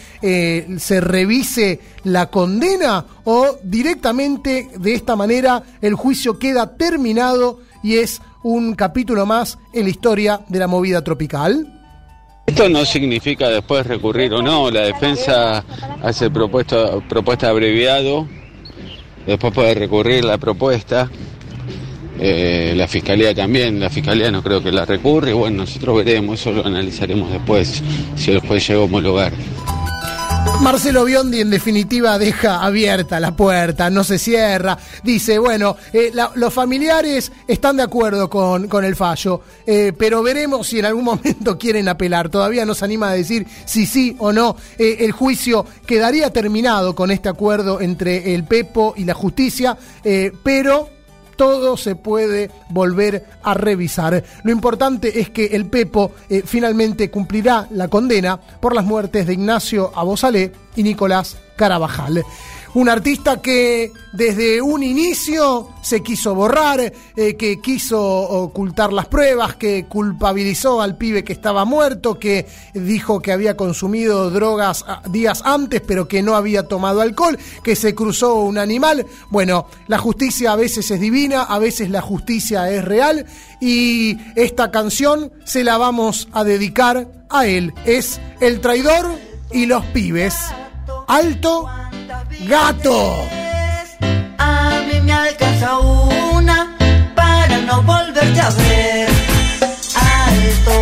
se 0.77 1.01
revise 1.01 1.79
la 2.03 2.29
condena 2.29 3.05
o 3.23 3.57
directamente 3.63 4.69
de 4.77 4.93
esta 4.93 5.15
manera 5.15 5.63
el 5.81 5.95
juicio 5.95 6.37
queda 6.37 6.77
terminado 6.77 7.61
y 7.81 7.95
es 7.95 8.21
un 8.43 8.75
capítulo 8.75 9.25
más 9.25 9.57
en 9.73 9.85
la 9.85 9.89
historia 9.89 10.41
de 10.47 10.59
la 10.59 10.67
movida 10.67 11.03
tropical? 11.03 11.79
Esto 12.45 12.67
no 12.67 12.85
significa 12.85 13.49
después 13.49 13.87
recurrir 13.87 14.33
o 14.33 14.41
no, 14.41 14.69
la 14.69 14.81
defensa 14.81 15.63
hace 16.03 16.29
propuesta, 16.29 16.99
propuesta 17.07 17.49
abreviado 17.49 18.27
después 19.25 19.53
puede 19.53 19.73
recurrir 19.73 20.25
la 20.25 20.37
propuesta. 20.37 21.09
Eh, 22.19 22.73
la 22.75 22.87
fiscalía 22.87 23.33
también, 23.33 23.79
la 23.79 23.89
fiscalía 23.89 24.31
no 24.31 24.43
creo 24.43 24.61
que 24.61 24.71
la 24.71 24.85
recurre, 24.85 25.33
bueno, 25.33 25.63
nosotros 25.63 25.97
veremos, 26.05 26.39
eso 26.39 26.51
lo 26.51 26.65
analizaremos 26.65 27.31
después, 27.31 27.83
si 28.15 28.31
el 28.31 28.39
juez 28.39 28.67
llega 28.67 28.79
a 28.79 28.83
homologar. 28.83 29.33
Marcelo 30.63 31.03
Biondi 31.03 31.41
en 31.41 31.49
definitiva 31.49 32.17
deja 32.17 32.63
abierta 32.63 33.19
la 33.19 33.35
puerta, 33.35 33.89
no 33.89 34.03
se 34.03 34.17
cierra, 34.17 34.77
dice, 35.03 35.37
bueno, 35.37 35.75
eh, 35.91 36.11
los 36.35 36.53
familiares 36.53 37.31
están 37.47 37.77
de 37.77 37.83
acuerdo 37.83 38.29
con, 38.29 38.67
con 38.69 38.85
el 38.85 38.95
fallo, 38.95 39.41
eh, 39.67 39.91
pero 39.97 40.23
veremos 40.23 40.67
si 40.67 40.79
en 40.79 40.85
algún 40.85 41.03
momento 41.05 41.57
quieren 41.57 41.89
apelar, 41.89 42.29
todavía 42.29 42.65
no 42.65 42.75
se 42.75 42.85
anima 42.85 43.09
a 43.09 43.13
decir 43.13 43.45
si 43.65 43.85
sí 43.85 44.15
o 44.19 44.31
no, 44.31 44.55
eh, 44.77 44.97
el 45.01 45.11
juicio 45.11 45.65
quedaría 45.85 46.31
terminado 46.31 46.95
con 46.95 47.11
este 47.11 47.27
acuerdo 47.29 47.81
entre 47.81 48.33
el 48.33 48.45
Pepo 48.45 48.93
y 48.95 49.03
la 49.03 49.13
justicia, 49.13 49.77
pero 50.43 50.89
todo 51.35 51.77
se 51.77 51.95
puede 51.95 52.51
volver 52.69 53.25
a 53.43 53.53
revisar. 53.53 54.23
Lo 54.43 54.51
importante 54.51 55.19
es 55.19 55.29
que 55.29 55.47
el 55.47 55.65
Pepo 55.65 56.11
eh, 56.29 56.43
finalmente 56.45 57.09
cumplirá 57.09 57.67
la 57.71 57.87
condena 57.87 58.39
por 58.59 58.75
las 58.75 58.85
muertes 58.85 59.27
de 59.27 59.33
Ignacio 59.33 59.91
Abosalé 59.95 60.51
y 60.75 60.83
Nicolás 60.83 61.37
Carabajal. 61.55 62.23
Un 62.75 62.89
artista 62.89 63.39
que 63.39 63.91
desde 64.13 64.59
un 64.59 64.81
inicio 64.81 65.69
se 65.83 66.01
quiso 66.01 66.33
borrar, 66.33 66.79
eh, 67.15 67.35
que 67.35 67.61
quiso 67.61 68.01
ocultar 68.01 68.91
las 68.91 69.05
pruebas, 69.05 69.55
que 69.57 69.85
culpabilizó 69.85 70.81
al 70.81 70.97
pibe 70.97 71.23
que 71.23 71.33
estaba 71.33 71.65
muerto, 71.65 72.17
que 72.17 72.47
dijo 72.73 73.21
que 73.21 73.31
había 73.31 73.55
consumido 73.55 74.31
drogas 74.31 74.85
días 75.11 75.43
antes 75.45 75.81
pero 75.81 76.07
que 76.07 76.23
no 76.23 76.35
había 76.35 76.67
tomado 76.67 77.01
alcohol, 77.01 77.37
que 77.63 77.75
se 77.75 77.93
cruzó 77.93 78.35
un 78.35 78.57
animal. 78.57 79.05
Bueno, 79.29 79.67
la 79.87 79.99
justicia 79.99 80.53
a 80.53 80.55
veces 80.55 80.89
es 80.89 80.99
divina, 80.99 81.43
a 81.43 81.59
veces 81.59 81.91
la 81.91 82.01
justicia 82.01 82.71
es 82.71 82.83
real 82.83 83.27
y 83.61 84.17
esta 84.35 84.71
canción 84.71 85.31
se 85.43 85.63
la 85.63 85.77
vamos 85.77 86.27
a 86.31 86.43
dedicar 86.43 87.07
a 87.29 87.45
él. 87.45 87.71
Es 87.85 88.19
El 88.39 88.61
traidor 88.61 89.11
y 89.51 89.67
los 89.67 89.85
pibes. 89.87 90.35
Alto 91.07 91.67
gato. 92.47 93.27
A 94.37 94.81
mí 94.87 94.99
me 95.01 95.13
alcanza 95.13 95.77
una 95.79 96.75
para 97.15 97.57
no 97.59 97.81
volverte 97.83 98.41
a 98.41 98.49
ver. 98.49 99.09
Alto, 99.95 100.75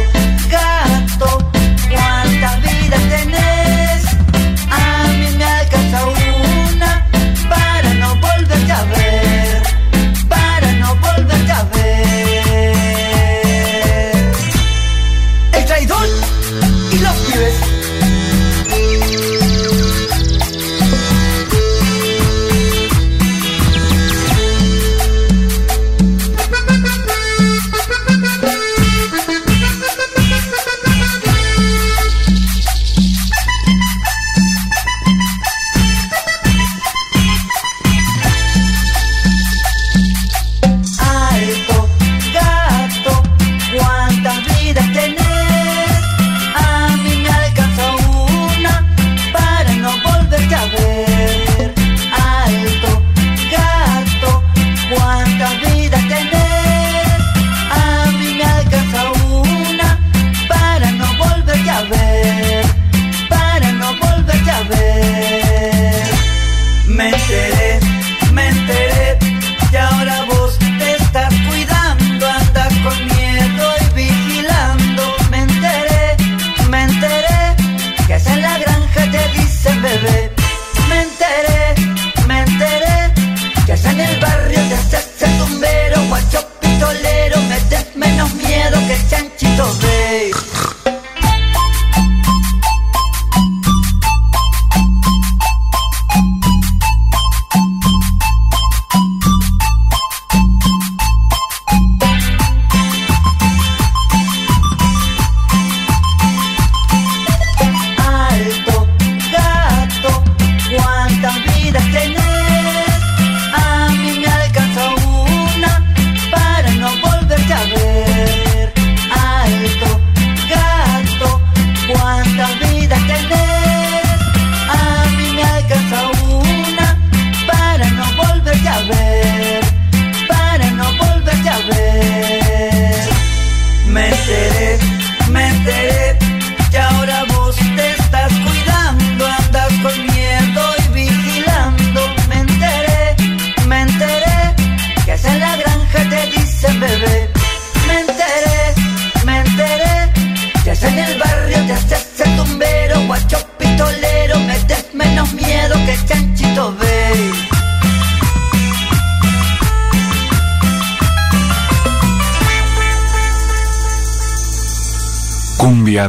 que 89.41 89.47
chanchito 89.55 90.10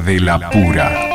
de 0.05 0.21
la 0.21 0.51
pura. 0.51 1.09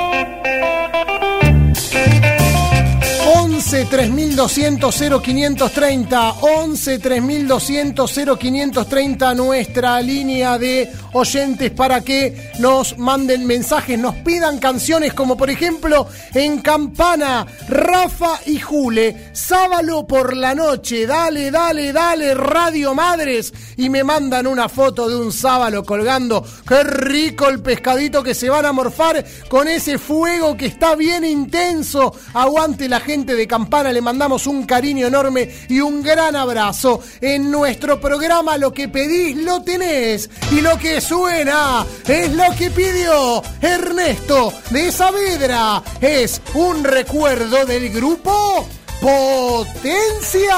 11 3.36 3.86
3200 3.86 4.96
0530 5.24 6.32
11 6.42 7.00
3200 7.00 8.12
0530 8.40 9.34
nuestra 9.34 10.02
línea 10.02 10.58
de 10.58 10.90
oyentes 11.14 11.72
para 11.72 12.02
que 12.02 12.47
nos 12.60 12.98
manden 12.98 13.46
mensajes, 13.46 14.00
nos 14.00 14.16
pidan 14.16 14.60
canciones 14.60 15.14
como 15.14 15.38
por 15.38 15.50
ejemplo 15.50 16.08
en 16.34 16.62
Campana, 16.62 17.46
Rafa 17.68 18.40
y 18.46 18.60
Jule, 18.60 19.30
sábalo 19.34 20.08
por 20.08 20.36
la 20.36 20.56
noche, 20.56 21.06
dale, 21.06 21.52
dale, 21.52 21.94
dale, 21.94 22.34
Radio 22.34 22.94
Madres 22.94 23.54
y 23.78 23.90
me 23.90 24.04
mandan 24.04 24.48
una 24.48 24.70
foto 24.70 25.08
de 25.10 25.16
un 25.16 25.32
sábalo 25.32 25.84
colgando, 25.84 26.44
qué 26.68 26.84
rico 26.84 27.48
el 27.48 27.62
pescadito 27.62 28.24
que 28.24 28.34
se 28.34 28.50
van 28.50 28.66
a 28.66 28.72
morfar 28.72 29.24
con 29.50 29.68
ese 29.68 29.98
fuego 29.98 30.58
que 30.58 30.66
está 30.66 30.96
bien 30.96 31.24
intenso, 31.24 32.14
aguante 32.34 32.90
la 32.90 33.00
gente 33.00 33.36
de 33.36 33.48
Campana, 33.48 33.92
le 33.92 34.02
mandamos 34.02 34.48
un 34.48 34.66
cariño 34.66 35.08
enorme 35.08 35.50
y 35.70 35.80
un 35.80 36.02
gran 36.02 36.36
abrazo. 36.36 37.02
En 37.22 37.52
nuestro 37.52 38.00
programa 38.00 38.58
lo 38.58 38.74
que 38.74 38.88
pedís 38.88 39.38
lo 39.38 39.62
tenés 39.62 40.30
y 40.52 40.62
lo 40.62 40.78
que 40.78 41.02
suena 41.02 41.86
es 42.08 42.32
lo 42.48 42.56
que 42.56 42.70
pidió 42.70 43.42
Ernesto 43.62 44.54
de 44.70 44.92
Saavedra. 44.92 45.82
Es 46.02 46.42
un 46.54 46.84
recuerdo 46.84 47.66
del 47.66 47.90
grupo 47.90 48.68
Potencia. 49.02 50.56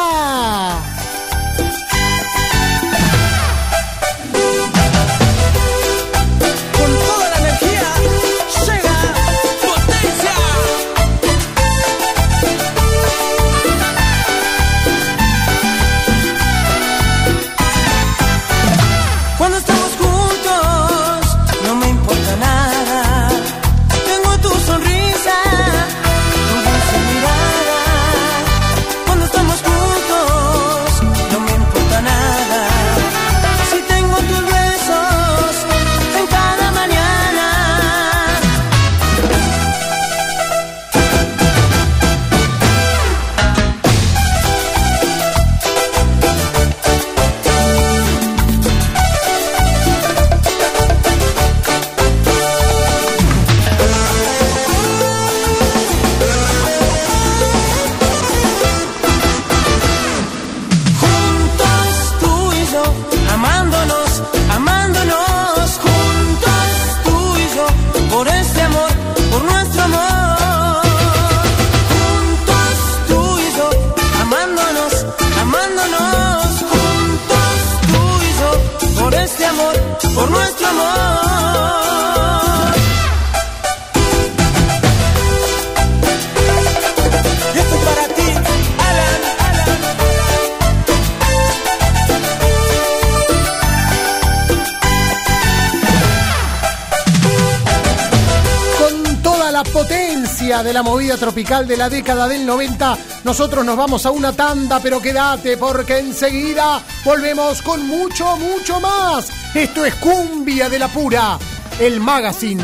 De 100.64 100.74
la 100.74 100.84
movida 100.84 101.16
tropical 101.16 101.68
de 101.68 101.78
la 101.78 101.90
década 101.90 102.28
del 102.28 102.46
90. 102.46 102.98
Nosotros 103.24 103.64
nos 103.64 103.78
vamos 103.78 104.06
a 104.06 104.12
una 104.12 104.34
tanda, 104.34 104.80
pero 104.82 105.02
quédate 105.02 105.56
porque 105.58 106.00
enseguida 106.00 106.84
volvemos 107.06 107.62
con 107.62 107.88
mucho, 107.88 108.36
mucho 108.38 108.80
más. 108.80 109.30
Esto 109.54 109.86
es 109.86 109.96
Cumbia 109.96 110.68
de 110.68 110.80
la 110.80 110.88
Pura, 110.90 111.38
el 111.80 112.00
magazine 112.02 112.64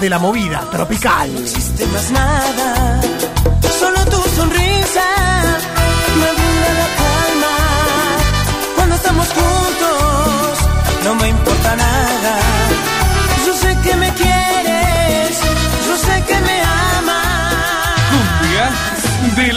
de 0.00 0.10
la 0.10 0.18
movida 0.18 0.68
tropical. 0.70 1.32
No 1.32 1.40
existe 1.40 1.86
más 1.86 2.10
nada, 2.10 3.00
solo 3.78 4.04
tu 4.04 4.22
sonrisa 4.36 5.04
me 6.16 6.32
brinda 6.32 6.70
la 6.80 6.88
calma. 7.00 7.56
Cuando 8.76 8.94
estamos 8.96 9.26
juntos, 9.28 10.58
no 11.04 11.14
me 11.14 11.28
importa 11.28 11.39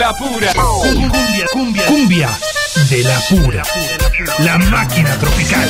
la 0.04 0.14
pura. 0.14 0.52
Cumbia, 0.54 1.46
cumbia, 1.54 1.86
cumbia 1.86 2.30
de 2.90 3.04
la 3.04 3.20
pura. 3.30 3.64
La 4.40 4.58
máquina 4.58 5.18
tropical. 5.18 5.70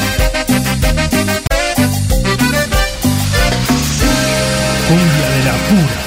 Cumbia 4.88 5.28
de 5.36 5.42
la 5.50 5.56
pura. 5.70 5.98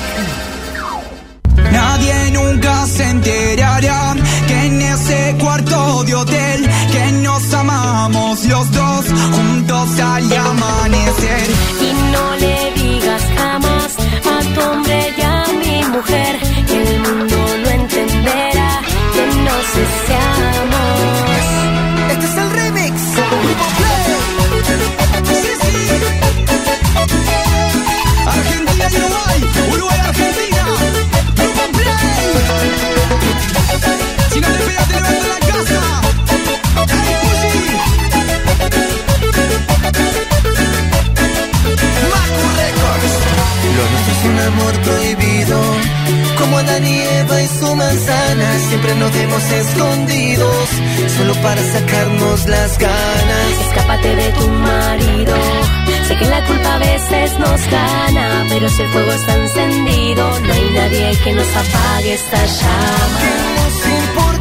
Nadie 1.71 2.31
nunca 2.33 2.87
se 2.87 3.05
enterará 3.05 4.17
que 4.49 4.67
en 4.67 4.83
ese 4.83 5.37
cuarto 5.39 6.03
de 6.03 6.15
hotel 6.17 6.69
que 6.91 7.13
nos 7.27 7.55
amamos 7.55 8.45
los 8.45 8.73
dos 8.73 9.05
juntos 9.37 10.01
al 10.01 10.33
amanecer. 10.33 11.86
Un 44.29 44.39
amor 44.39 44.73
prohibido. 44.81 45.61
Como 46.39 46.59
Adán 46.59 46.87
y 46.87 47.01
Eva 47.01 47.43
y 47.43 47.49
su 47.49 47.75
manzana, 47.75 48.59
siempre 48.69 48.95
nos 48.97 49.13
vemos 49.13 49.43
escondidos, 49.51 50.69
solo 51.17 51.35
para 51.43 51.63
sacarnos 51.63 52.47
las 52.47 52.79
ganas. 52.79 53.51
Escápate 53.69 54.17
de 54.17 54.33
tu 54.33 54.49
marido. 54.49 55.37
Sé 56.09 56.17
que 56.17 56.27
la 56.27 56.45
culpa 56.45 56.75
a 56.75 56.79
veces 56.79 57.39
nos 57.39 57.61
gana, 57.71 58.47
pero 58.49 58.69
si 58.69 58.83
el 58.83 58.89
fuego 58.91 59.13
está 59.13 59.35
encendido, 59.37 60.41
no 60.41 60.53
hay 60.53 60.71
nadie 60.75 61.19
que 61.25 61.33
nos 61.33 61.49
apague 61.49 62.15
esta 62.15 62.47
llama. 62.47 63.19
Que 63.21 63.33
nos 63.57 64.07
importa 64.07 64.36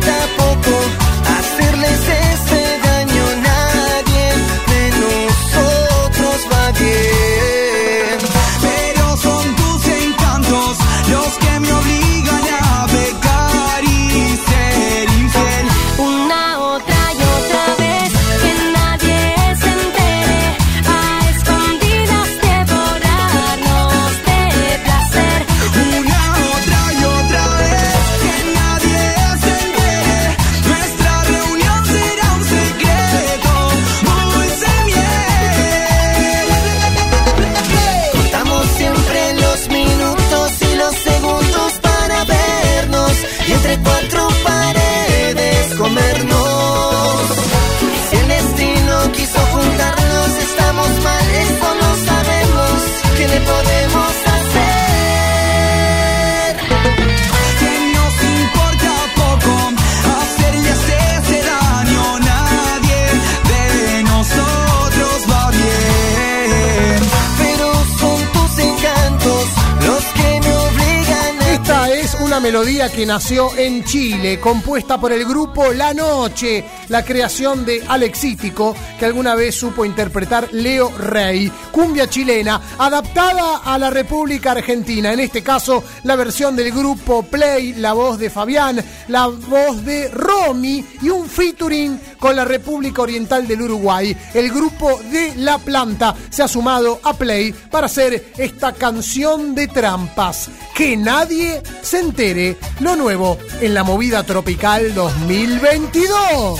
melodía 72.56 72.90
que 72.90 73.06
nació 73.06 73.54
en 73.58 73.84
Chile, 73.84 74.40
compuesta 74.40 74.98
por 74.98 75.12
el 75.12 75.26
grupo 75.26 75.74
La 75.74 75.94
Noche, 75.94 76.64
la 76.88 77.04
creación 77.04 77.66
de 77.66 77.84
Alexítico, 77.86 78.74
que 78.98 79.04
alguna 79.04 79.36
vez 79.36 79.56
supo 79.56 79.84
interpretar 79.84 80.48
Leo 80.54 80.90
Rey, 80.98 81.52
cumbia 81.74 82.10
chilena, 82.10 82.62
adaptada 82.78 83.58
a 83.58 83.78
la 83.78 83.90
República 83.90 84.52
Argentina, 84.52 85.12
en 85.12 85.20
este 85.20 85.44
caso 85.44 85.84
la 86.04 86.16
versión 86.16 86.56
del 86.56 86.72
grupo 86.72 87.24
Play, 87.24 87.74
la 87.74 87.92
voz 87.92 88.18
de 88.18 88.30
Fabián, 88.30 88.82
la 89.10 89.28
voz 89.28 89.84
de 89.84 90.08
Romy 90.08 90.86
y 91.02 91.10
un 91.10 91.28
featuring 91.28 92.00
con 92.20 92.36
la 92.36 92.46
República 92.46 93.02
Oriental 93.02 93.48
del 93.48 93.62
Uruguay. 93.62 94.16
El 94.34 94.52
grupo 94.52 95.00
de 95.12 95.34
La 95.38 95.58
Planta 95.58 96.16
se 96.30 96.44
ha 96.44 96.48
sumado 96.48 97.00
a 97.04 97.14
Play 97.14 97.54
para 97.54 97.88
hacer 97.88 98.32
esta 98.38 98.74
canción 98.74 99.56
de 99.56 99.68
trampas. 99.68 100.50
Que 100.74 100.98
nadie 100.98 101.62
se 101.82 102.00
entere 102.00 102.58
lo 102.80 102.96
nuevo 102.96 103.38
en 103.62 103.74
la 103.74 103.84
movida 103.84 104.24
tropical 104.24 104.94
2022. 104.94 106.60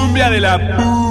Cumbia 0.00 0.30
de 0.30 0.40
la 0.40 1.05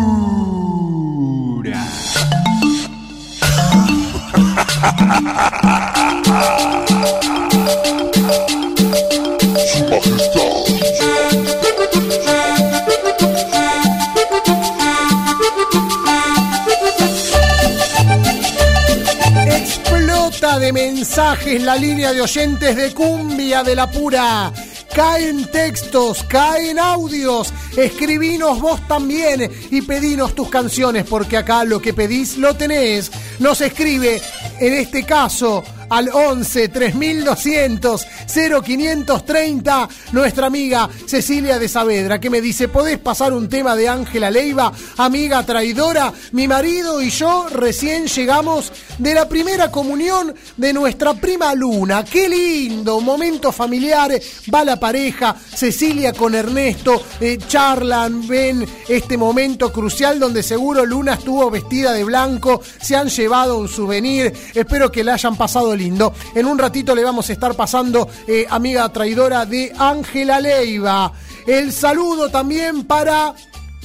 Explota 19.47 20.59
de 20.59 20.71
mensajes 20.71 21.63
la 21.63 21.75
línea 21.77 22.13
de 22.13 22.21
oyentes 22.21 22.75
de 22.75 22.93
Cumbia 22.93 23.63
de 23.63 23.75
la 23.75 23.89
Pura. 23.89 24.53
Caen 24.95 25.51
textos, 25.51 26.23
caen 26.23 26.79
audios. 26.79 27.51
Escribinos 27.75 28.61
vos 28.61 28.87
también 28.87 29.51
y 29.69 29.81
pedinos 29.81 30.33
tus 30.33 30.47
canciones 30.49 31.03
porque 31.03 31.35
acá 31.35 31.65
lo 31.65 31.81
que 31.81 31.93
pedís 31.93 32.37
lo 32.37 32.55
tenés. 32.55 33.11
Nos 33.39 33.59
escribe, 33.59 34.21
en 34.59 34.73
este 34.73 35.03
caso, 35.03 35.63
al 35.89 36.09
11 36.09 36.69
3200 36.69 38.04
0530 38.35 39.89
nuestra 40.11 40.47
amiga 40.47 40.89
Cecilia 41.05 41.57
de 41.57 41.69
Saavedra 41.69 42.19
que 42.19 42.29
me 42.29 42.41
dice, 42.41 42.67
¿podés 42.67 42.97
pasar 42.99 43.33
un 43.33 43.47
tema 43.47 43.75
de 43.77 43.87
Ángela 43.87 44.29
Leiva, 44.29 44.73
amiga 44.97 45.43
traidora? 45.43 46.11
Mi 46.33 46.47
marido 46.47 47.01
y 47.01 47.09
yo 47.09 47.47
recién 47.49 48.07
llegamos 48.07 48.73
de 48.97 49.13
la 49.13 49.29
primera 49.29 49.71
comunión 49.71 50.35
de 50.57 50.73
nuestra 50.73 51.13
prima 51.13 51.53
Luna. 51.55 52.03
Qué 52.03 52.27
lindo, 52.27 52.99
momento 52.99 53.53
familiar, 53.53 54.11
va 54.53 54.65
la 54.65 54.77
pareja, 54.79 55.35
Cecilia 55.35 56.11
con 56.11 56.35
Ernesto, 56.35 57.01
eh, 57.21 57.37
charlan, 57.47 58.27
ven 58.27 58.67
este 58.89 59.17
momento 59.17 59.71
crucial 59.71 60.19
donde 60.19 60.43
seguro 60.43 60.85
Luna 60.85 61.13
estuvo 61.13 61.49
vestida 61.49 61.93
de 61.93 62.03
blanco, 62.03 62.61
se 62.81 62.95
han 62.95 63.07
llevado 63.07 63.57
un 63.57 63.69
souvenir, 63.69 64.33
espero 64.53 64.91
que 64.91 65.03
la 65.03 65.13
hayan 65.13 65.37
pasado 65.37 65.73
lindo. 65.75 66.13
En 66.33 66.45
un 66.45 66.57
ratito 66.57 66.93
le 66.93 67.03
vamos 67.03 67.29
a 67.29 67.33
estar 67.33 67.55
pasando, 67.55 68.09
eh, 68.27 68.45
amiga 68.49 68.87
traidora 68.89 69.45
de 69.45 69.71
Ángela 69.77 70.39
Leiva. 70.39 71.11
El 71.45 71.71
saludo 71.71 72.29
también 72.29 72.85
para 72.85 73.33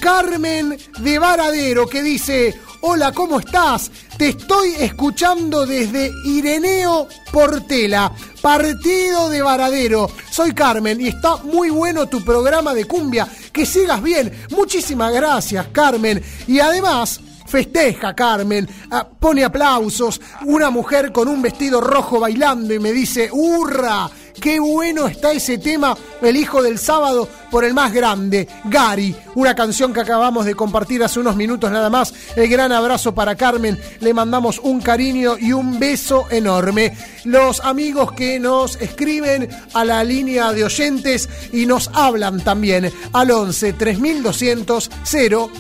Carmen 0.01 0.79
de 0.99 1.19
Varadero 1.19 1.87
que 1.87 2.03
dice, 2.03 2.59
hola, 2.81 3.13
¿cómo 3.13 3.39
estás? 3.39 3.91
Te 4.17 4.31
estoy 4.31 4.75
escuchando 4.79 5.67
desde 5.67 6.11
Ireneo 6.25 7.07
Portela, 7.31 8.13
partido 8.41 9.29
de 9.29 9.43
Varadero. 9.43 10.11
Soy 10.31 10.53
Carmen 10.53 11.01
y 11.01 11.09
está 11.09 11.37
muy 11.37 11.71
bueno 11.71 12.07
tu 12.07 12.25
programa 12.25 12.73
de 12.73 12.87
cumbia. 12.87 13.29
Que 13.53 13.67
sigas 13.67 14.03
bien. 14.03 14.33
Muchísimas 14.51 15.13
gracias, 15.13 15.67
Carmen. 15.73 16.23
Y 16.47 16.61
además... 16.61 17.21
Festeja 17.51 18.15
Carmen, 18.15 18.69
ah, 18.93 19.05
pone 19.19 19.43
aplausos, 19.43 20.21
una 20.47 20.71
mujer 20.71 21.11
con 21.11 21.27
un 21.27 21.43
vestido 21.43 21.81
rojo 21.81 22.21
bailando 22.21 22.73
y 22.73 22.79
me 22.79 22.93
dice, 22.93 23.29
¡hurra! 23.33 24.09
¡Qué 24.41 24.61
bueno 24.61 25.07
está 25.07 25.33
ese 25.33 25.59
tema, 25.59 25.97
El 26.23 26.37
Hijo 26.37 26.63
del 26.63 26.79
Sábado, 26.79 27.29
por 27.51 27.65
el 27.65 27.75
más 27.75 27.93
grande, 27.93 28.49
Gary! 28.65 29.15
Una 29.35 29.55
canción 29.55 29.93
que 29.93 30.01
acabamos 30.01 30.45
de 30.45 30.55
compartir 30.55 31.03
hace 31.03 31.21
unos 31.21 31.37
minutos 31.37 31.71
nada 31.71 31.91
más. 31.91 32.15
El 32.37 32.49
gran 32.49 32.73
abrazo 32.73 33.15
para 33.15 33.35
Carmen, 33.35 33.79
le 34.01 34.15
mandamos 34.15 34.59
un 34.59 34.81
cariño 34.81 35.37
y 35.39 35.53
un 35.53 35.79
beso 35.79 36.27
enorme. 36.31 36.97
Los 37.25 37.61
amigos 37.61 38.13
que 38.13 38.39
nos 38.39 38.77
escriben 38.81 39.49
a 39.75 39.85
la 39.85 40.05
línea 40.05 40.53
de 40.53 40.65
oyentes 40.65 41.29
y 41.53 41.67
nos 41.67 41.91
hablan 41.93 42.41
también 42.41 42.93
al 43.13 43.31
11 43.31 43.73
3200 43.75 44.91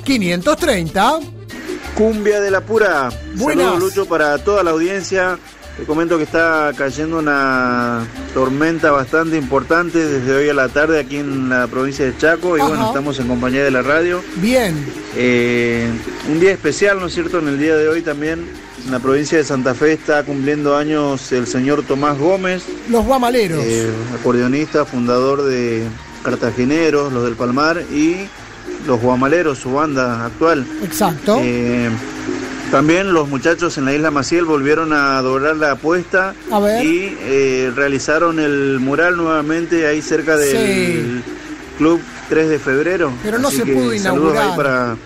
0530. 0.05 1.21
Cumbia 1.95 2.41
de 2.41 2.51
la 2.51 2.61
pura. 2.61 3.11
Buenas. 3.35 3.67
Saludos 3.67 3.95
Lucho 3.95 4.07
para 4.07 4.39
toda 4.39 4.63
la 4.63 4.71
audiencia. 4.71 5.39
Te 5.81 5.87
comento 5.87 6.19
que 6.19 6.25
está 6.25 6.73
cayendo 6.77 7.19
una 7.21 8.07
tormenta 8.35 8.91
bastante 8.91 9.39
importante 9.39 9.99
desde 10.07 10.35
hoy 10.37 10.49
a 10.51 10.53
la 10.55 10.69
tarde 10.69 11.01
aquí 11.01 11.17
en 11.17 11.49
la 11.49 11.69
provincia 11.69 12.05
de 12.05 12.15
Chaco 12.19 12.59
y 12.59 12.61
Ajá. 12.61 12.69
bueno, 12.69 12.87
estamos 12.89 13.19
en 13.19 13.29
compañía 13.29 13.65
de 13.65 13.71
la 13.71 13.81
radio. 13.81 14.23
Bien, 14.37 14.77
Eh, 15.17 15.89
un 16.31 16.39
día 16.39 16.53
especial, 16.53 17.01
¿no 17.01 17.07
es 17.07 17.15
cierto? 17.15 17.39
En 17.39 17.49
el 17.49 17.59
día 17.59 17.77
de 17.77 17.89
hoy 17.89 18.03
también 18.03 18.45
en 18.85 18.93
la 18.93 18.99
provincia 19.01 19.39
de 19.39 19.45
Santa 19.45 19.75
Fe 19.75 19.95
está 19.95 20.23
cumpliendo 20.23 20.77
años 20.77 21.33
el 21.33 21.47
señor 21.47 21.83
Tomás 21.83 22.19
Gómez, 22.19 22.63
los 22.91 23.05
guamaleros. 23.07 23.65
eh, 23.65 23.89
acordeonista, 24.21 24.85
fundador 24.85 25.43
de 25.45 25.85
Cartageneros, 26.23 27.11
los 27.11 27.25
del 27.25 27.37
Palmar 27.37 27.83
y 27.91 28.17
los 28.87 29.01
Guamaleros, 29.01 29.59
su 29.59 29.73
banda 29.73 30.27
actual. 30.27 30.67
Exacto. 30.85 31.39
Eh, 31.43 31.89
también 32.71 33.13
los 33.13 33.29
muchachos 33.29 33.77
en 33.79 33.85
la 33.85 33.95
isla 33.95 34.11
Maciel 34.11 34.45
volvieron 34.45 34.93
a 34.93 35.21
doblar 35.23 35.57
la 35.57 35.73
apuesta 35.73 36.35
y 36.83 37.17
eh, 37.21 37.73
realizaron 37.75 38.39
el 38.39 38.79
mural 38.81 39.17
nuevamente 39.17 39.87
ahí 39.87 40.01
cerca 40.03 40.37
del 40.37 41.23
Club 41.79 42.01
3 42.29 42.49
de 42.49 42.59
Febrero. 42.59 43.13
Pero 43.23 43.39
no 43.39 43.49
Así 43.49 43.59
se 43.59 43.65
que 43.65 43.73
pudo 43.73 43.83
Saludos 43.99 44.01
inaugurar. 44.01 44.51
ahí 44.51 44.57
para 44.57 44.97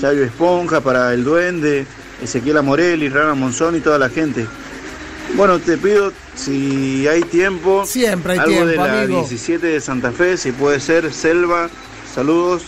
Chayo 0.00 0.24
Esponja, 0.24 0.80
para 0.80 1.12
El 1.12 1.22
Duende, 1.24 1.86
Ezequiel 2.22 2.56
Amorelli, 2.56 3.08
Rana 3.08 3.34
Monzón 3.34 3.76
y 3.76 3.80
toda 3.80 3.98
la 3.98 4.08
gente. 4.08 4.46
Bueno, 5.34 5.58
te 5.58 5.76
pido 5.78 6.12
si 6.34 7.06
hay 7.08 7.22
tiempo, 7.22 7.84
Siempre 7.86 8.32
hay 8.32 8.38
algo 8.38 8.66
de 8.66 8.76
la 8.76 9.02
amigo. 9.02 9.20
17 9.20 9.66
de 9.66 9.80
Santa 9.80 10.12
Fe, 10.12 10.36
si 10.36 10.52
puede 10.52 10.80
ser, 10.80 11.12
Selva, 11.12 11.68
saludos. 12.14 12.62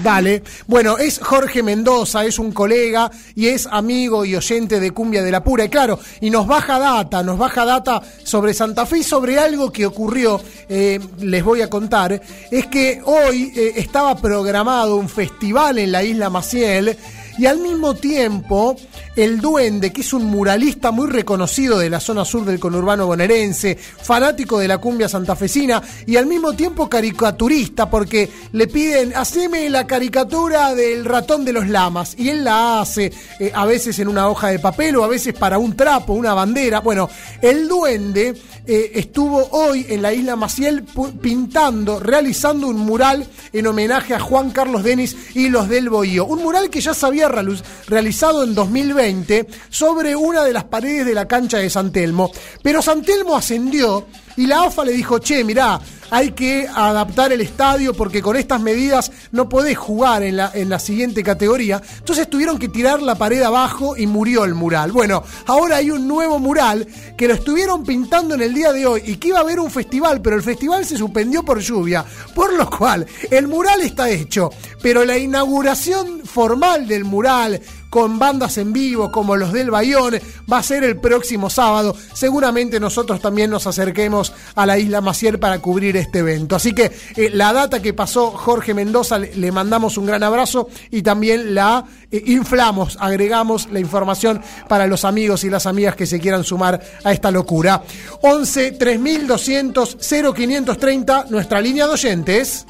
Dale. 0.00 0.42
Bueno, 0.66 0.96
es 0.96 1.18
Jorge 1.18 1.62
Mendoza, 1.62 2.24
es 2.24 2.38
un 2.38 2.52
colega 2.52 3.10
y 3.34 3.48
es 3.48 3.66
amigo 3.66 4.24
y 4.24 4.34
oyente 4.34 4.80
de 4.80 4.90
Cumbia 4.90 5.22
de 5.22 5.30
la 5.30 5.44
Pura. 5.44 5.64
Y 5.64 5.68
claro, 5.68 5.98
y 6.20 6.30
nos 6.30 6.46
baja 6.46 6.78
data, 6.78 7.22
nos 7.22 7.38
baja 7.38 7.64
data 7.64 8.02
sobre 8.24 8.54
Santa 8.54 8.86
Fe 8.86 8.98
y 8.98 9.02
sobre 9.02 9.38
algo 9.38 9.70
que 9.70 9.84
ocurrió, 9.84 10.40
eh, 10.68 10.98
les 11.20 11.44
voy 11.44 11.60
a 11.60 11.68
contar, 11.68 12.20
es 12.50 12.66
que 12.66 13.02
hoy 13.04 13.52
eh, 13.54 13.74
estaba 13.76 14.16
programado 14.16 14.96
un 14.96 15.08
festival 15.08 15.78
en 15.78 15.92
la 15.92 16.02
isla 16.02 16.30
Maciel 16.30 16.96
y 17.38 17.46
al 17.46 17.58
mismo 17.58 17.94
tiempo 17.94 18.76
el 19.16 19.40
Duende, 19.40 19.92
que 19.92 20.00
es 20.00 20.12
un 20.12 20.24
muralista 20.24 20.90
muy 20.90 21.08
reconocido 21.08 21.78
de 21.78 21.90
la 21.90 22.00
zona 22.00 22.24
sur 22.24 22.44
del 22.44 22.58
conurbano 22.58 23.06
bonaerense, 23.06 23.76
fanático 23.76 24.58
de 24.58 24.68
la 24.68 24.78
cumbia 24.78 25.08
santafesina 25.08 25.82
y 26.06 26.16
al 26.16 26.26
mismo 26.26 26.54
tiempo 26.54 26.88
caricaturista 26.88 27.90
porque 27.90 28.30
le 28.52 28.66
piden, 28.66 29.14
haceme 29.14 29.68
la 29.68 29.86
caricatura 29.86 30.74
del 30.74 31.04
ratón 31.04 31.44
de 31.44 31.52
los 31.52 31.68
lamas 31.68 32.14
y 32.18 32.30
él 32.30 32.44
la 32.44 32.80
hace 32.80 33.12
eh, 33.38 33.52
a 33.54 33.66
veces 33.66 33.98
en 33.98 34.08
una 34.08 34.28
hoja 34.28 34.48
de 34.48 34.58
papel 34.58 34.96
o 34.96 35.04
a 35.04 35.08
veces 35.08 35.34
para 35.34 35.58
un 35.58 35.76
trapo, 35.76 36.14
una 36.14 36.34
bandera. 36.34 36.80
Bueno, 36.80 37.08
el 37.40 37.68
Duende 37.68 38.34
eh, 38.66 38.92
estuvo 38.94 39.48
hoy 39.50 39.86
en 39.88 40.02
la 40.02 40.12
isla 40.12 40.36
Maciel 40.36 40.84
pintando, 41.20 42.00
realizando 42.00 42.68
un 42.68 42.78
mural 42.78 43.26
en 43.52 43.66
homenaje 43.66 44.14
a 44.14 44.20
Juan 44.20 44.50
Carlos 44.50 44.82
Denis 44.84 45.16
y 45.34 45.48
los 45.48 45.68
del 45.68 45.90
Bohío. 45.90 46.24
Un 46.24 46.42
mural 46.42 46.70
que 46.70 46.80
ya 46.80 46.94
se 46.94 47.06
realizado 47.28 48.44
en 48.44 48.54
2020 48.54 49.46
sobre 49.68 50.14
una 50.16 50.44
de 50.44 50.52
las 50.52 50.64
paredes 50.64 51.06
de 51.06 51.14
la 51.14 51.26
cancha 51.26 51.58
de 51.58 51.70
San 51.70 51.92
Telmo. 51.92 52.30
Pero 52.62 52.82
San 52.82 53.02
Telmo 53.02 53.36
ascendió 53.36 54.06
y 54.36 54.46
la 54.46 54.64
AFA 54.64 54.84
le 54.84 54.92
dijo, 54.92 55.18
che, 55.18 55.44
mirá, 55.44 55.80
hay 56.12 56.32
que 56.32 56.68
adaptar 56.68 57.32
el 57.32 57.40
estadio 57.40 57.94
porque 57.94 58.20
con 58.20 58.36
estas 58.36 58.60
medidas 58.60 59.10
no 59.30 59.48
podés 59.48 59.78
jugar 59.78 60.22
en 60.22 60.36
la, 60.36 60.50
en 60.52 60.68
la 60.68 60.78
siguiente 60.78 61.22
categoría. 61.22 61.80
Entonces 62.00 62.28
tuvieron 62.28 62.58
que 62.58 62.68
tirar 62.68 63.00
la 63.00 63.14
pared 63.14 63.40
abajo 63.40 63.96
y 63.96 64.06
murió 64.06 64.44
el 64.44 64.54
mural. 64.54 64.92
Bueno, 64.92 65.24
ahora 65.46 65.76
hay 65.76 65.90
un 65.90 66.06
nuevo 66.06 66.38
mural 66.38 66.86
que 67.16 67.28
lo 67.28 67.32
estuvieron 67.32 67.82
pintando 67.84 68.34
en 68.34 68.42
el 68.42 68.52
día 68.52 68.74
de 68.74 68.84
hoy 68.84 69.02
y 69.06 69.16
que 69.16 69.28
iba 69.28 69.38
a 69.38 69.40
haber 69.40 69.58
un 69.58 69.70
festival, 69.70 70.20
pero 70.20 70.36
el 70.36 70.42
festival 70.42 70.84
se 70.84 70.98
suspendió 70.98 71.42
por 71.44 71.60
lluvia. 71.60 72.04
Por 72.34 72.52
lo 72.52 72.68
cual, 72.68 73.06
el 73.30 73.48
mural 73.48 73.80
está 73.80 74.10
hecho, 74.10 74.50
pero 74.82 75.06
la 75.06 75.16
inauguración 75.16 76.26
formal 76.26 76.86
del 76.86 77.04
mural 77.06 77.58
con 77.92 78.18
bandas 78.18 78.56
en 78.56 78.72
vivo 78.72 79.12
como 79.12 79.36
los 79.36 79.52
del 79.52 79.70
Bayón 79.70 80.18
va 80.50 80.56
a 80.56 80.62
ser 80.62 80.82
el 80.82 80.96
próximo 80.96 81.50
sábado. 81.50 81.94
Seguramente 82.14 82.80
nosotros 82.80 83.20
también 83.20 83.50
nos 83.50 83.66
acerquemos 83.66 84.32
a 84.54 84.64
la 84.64 84.78
isla 84.78 85.02
Maciel 85.02 85.38
para 85.38 85.58
cubrir 85.58 85.98
este 86.02 86.20
evento. 86.20 86.56
Así 86.56 86.72
que 86.74 86.92
eh, 87.16 87.30
la 87.32 87.52
data 87.52 87.80
que 87.80 87.94
pasó 87.94 88.30
Jorge 88.30 88.74
Mendoza 88.74 89.18
le, 89.18 89.34
le 89.34 89.52
mandamos 89.52 89.96
un 89.98 90.06
gran 90.06 90.22
abrazo 90.22 90.68
y 90.90 91.02
también 91.02 91.54
la 91.54 91.84
eh, 92.10 92.22
inflamos, 92.26 92.96
agregamos 93.00 93.68
la 93.70 93.80
información 93.80 94.40
para 94.68 94.86
los 94.86 95.04
amigos 95.04 95.44
y 95.44 95.50
las 95.50 95.66
amigas 95.66 95.96
que 95.96 96.06
se 96.06 96.20
quieran 96.20 96.44
sumar 96.44 96.80
a 97.04 97.12
esta 97.12 97.30
locura. 97.30 97.82
11 98.22 98.72
3200 98.72 99.96
0530 100.00 101.26
nuestra 101.30 101.60
línea 101.60 101.86
de 101.86 101.92
oyentes. 101.92 102.66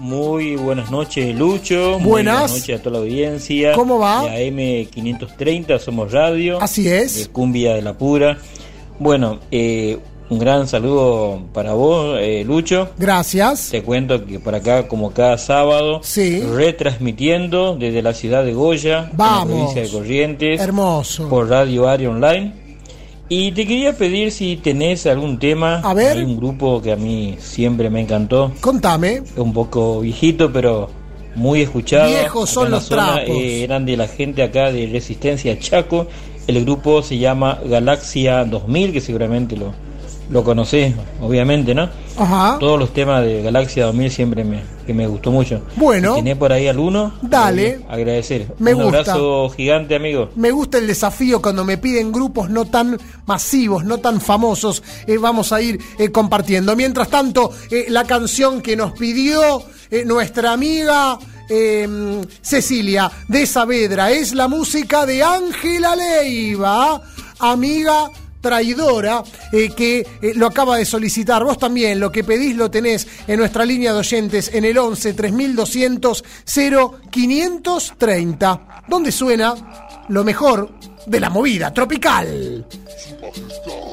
Muy 0.00 0.56
buenas 0.56 0.90
noches, 0.90 1.34
Lucho. 1.36 1.98
Muy 2.00 2.10
Buenas. 2.10 2.34
buenas 2.34 2.52
noches 2.60 2.80
a 2.80 2.82
toda 2.82 2.94
la 2.94 2.98
audiencia. 3.04 3.72
¿Cómo 3.74 3.98
va? 3.98 4.22
De 4.24 4.50
AM530, 4.50 5.78
somos 5.78 6.10
radio. 6.10 6.60
Así 6.60 6.88
es. 6.88 7.16
De 7.16 7.26
Cumbia 7.28 7.74
de 7.74 7.82
la 7.82 7.96
Pura. 7.96 8.38
Bueno, 8.98 9.38
eh, 9.52 9.98
un 10.30 10.38
gran 10.38 10.66
saludo 10.66 11.40
para 11.52 11.74
vos, 11.74 12.16
eh, 12.20 12.44
Lucho. 12.46 12.88
Gracias. 12.98 13.68
Te 13.70 13.82
cuento 13.82 14.24
que 14.24 14.40
por 14.40 14.54
acá, 14.54 14.88
como 14.88 15.12
cada 15.12 15.36
sábado, 15.38 16.00
retransmitiendo 16.78 17.76
desde 17.76 18.02
la 18.02 18.12
ciudad 18.14 18.44
de 18.44 18.52
Goya, 18.54 18.98
en 18.98 19.04
la 19.04 19.10
Vamos. 19.16 19.46
provincia 19.46 19.82
de 19.82 19.88
Corrientes, 19.90 20.60
Hermoso. 20.60 21.28
por 21.28 21.48
Radio 21.48 21.88
Área 21.88 22.10
Online. 22.10 22.52
Y 23.28 23.52
te 23.52 23.66
quería 23.66 23.96
pedir 23.96 24.30
si 24.30 24.56
tenés 24.56 25.06
algún 25.06 25.38
tema. 25.38 25.80
A 25.82 25.94
ver. 25.94 26.18
Hay 26.18 26.24
un 26.24 26.36
grupo 26.36 26.82
que 26.82 26.92
a 26.92 26.96
mí 26.96 27.36
siempre 27.38 27.88
me 27.88 28.00
encantó. 28.02 28.52
Contame. 28.60 29.14
Es 29.24 29.38
un 29.38 29.52
poco 29.52 30.00
viejito, 30.00 30.52
pero 30.52 30.90
muy 31.34 31.62
escuchado. 31.62 32.08
Viejos 32.10 32.50
son 32.50 32.70
los 32.70 32.84
zona, 32.84 33.14
trapos. 33.14 33.30
eh, 33.30 33.64
eran 33.64 33.86
de 33.86 33.96
la 33.96 34.08
gente 34.08 34.42
acá 34.42 34.70
de 34.70 34.86
Resistencia 34.86 35.58
Chaco. 35.58 36.06
El 36.46 36.62
grupo 36.64 37.02
se 37.02 37.16
llama 37.16 37.58
Galaxia 37.64 38.44
2000, 38.44 38.92
que 38.92 39.00
seguramente 39.00 39.56
lo, 39.56 39.72
lo 40.30 40.42
conocés, 40.44 40.94
obviamente, 41.20 41.74
¿no? 41.74 41.88
Ajá. 42.16 42.56
Todos 42.60 42.78
los 42.78 42.92
temas 42.92 43.22
de 43.24 43.42
Galaxia 43.42 43.86
2000 43.86 44.10
siempre 44.10 44.44
me, 44.44 44.62
que 44.86 44.94
me 44.94 45.06
gustó 45.06 45.30
mucho. 45.30 45.62
Bueno. 45.76 46.14
Si 46.14 46.20
tenés 46.20 46.36
por 46.36 46.52
ahí 46.52 46.68
alguno, 46.68 47.12
Dale. 47.22 47.66
eh, 47.66 47.80
agradecer. 47.88 48.46
Me 48.58 48.72
un 48.74 48.84
gusta. 48.84 48.98
abrazo 49.00 49.50
gigante, 49.50 49.96
amigo. 49.96 50.30
Me 50.36 50.50
gusta 50.50 50.78
el 50.78 50.86
desafío 50.86 51.42
cuando 51.42 51.64
me 51.64 51.76
piden 51.78 52.12
grupos 52.12 52.48
no 52.50 52.64
tan 52.64 52.98
masivos, 53.26 53.84
no 53.84 53.98
tan 53.98 54.20
famosos. 54.20 54.82
eh, 55.06 55.18
vamos 55.18 55.52
a 55.52 55.60
ir 55.60 55.78
eh, 55.98 56.10
compartiendo. 56.10 56.74
Mientras 56.76 57.08
tanto, 57.08 57.50
eh, 57.70 57.86
la 57.88 58.04
canción 58.04 58.62
que 58.62 58.76
nos 58.76 58.92
pidió 58.92 59.62
nuestra 60.06 60.52
amiga 60.52 61.18
eh, 61.48 61.86
Cecilia 62.42 63.10
de 63.28 63.46
Saavedra 63.46 64.10
es 64.10 64.34
la 64.34 64.48
música 64.48 65.04
de 65.06 65.22
Ángela 65.22 65.94
Leiva, 65.94 67.00
amiga 67.38 68.10
traidora 68.44 69.24
eh, 69.52 69.70
que 69.70 70.06
eh, 70.20 70.34
lo 70.36 70.46
acaba 70.46 70.76
de 70.76 70.84
solicitar. 70.84 71.42
Vos 71.42 71.58
también 71.58 71.98
lo 71.98 72.12
que 72.12 72.22
pedís 72.22 72.54
lo 72.54 72.70
tenés 72.70 73.08
en 73.26 73.38
nuestra 73.38 73.64
línea 73.64 73.94
de 73.94 74.00
oyentes 74.00 74.50
en 74.52 74.66
el 74.66 74.76
11 74.76 75.14
3200 75.14 76.22
0530, 76.44 78.82
donde 78.86 79.10
suena 79.10 79.54
lo 80.08 80.24
mejor 80.24 80.68
de 81.06 81.20
la 81.20 81.30
movida 81.30 81.72
tropical. 81.72 82.66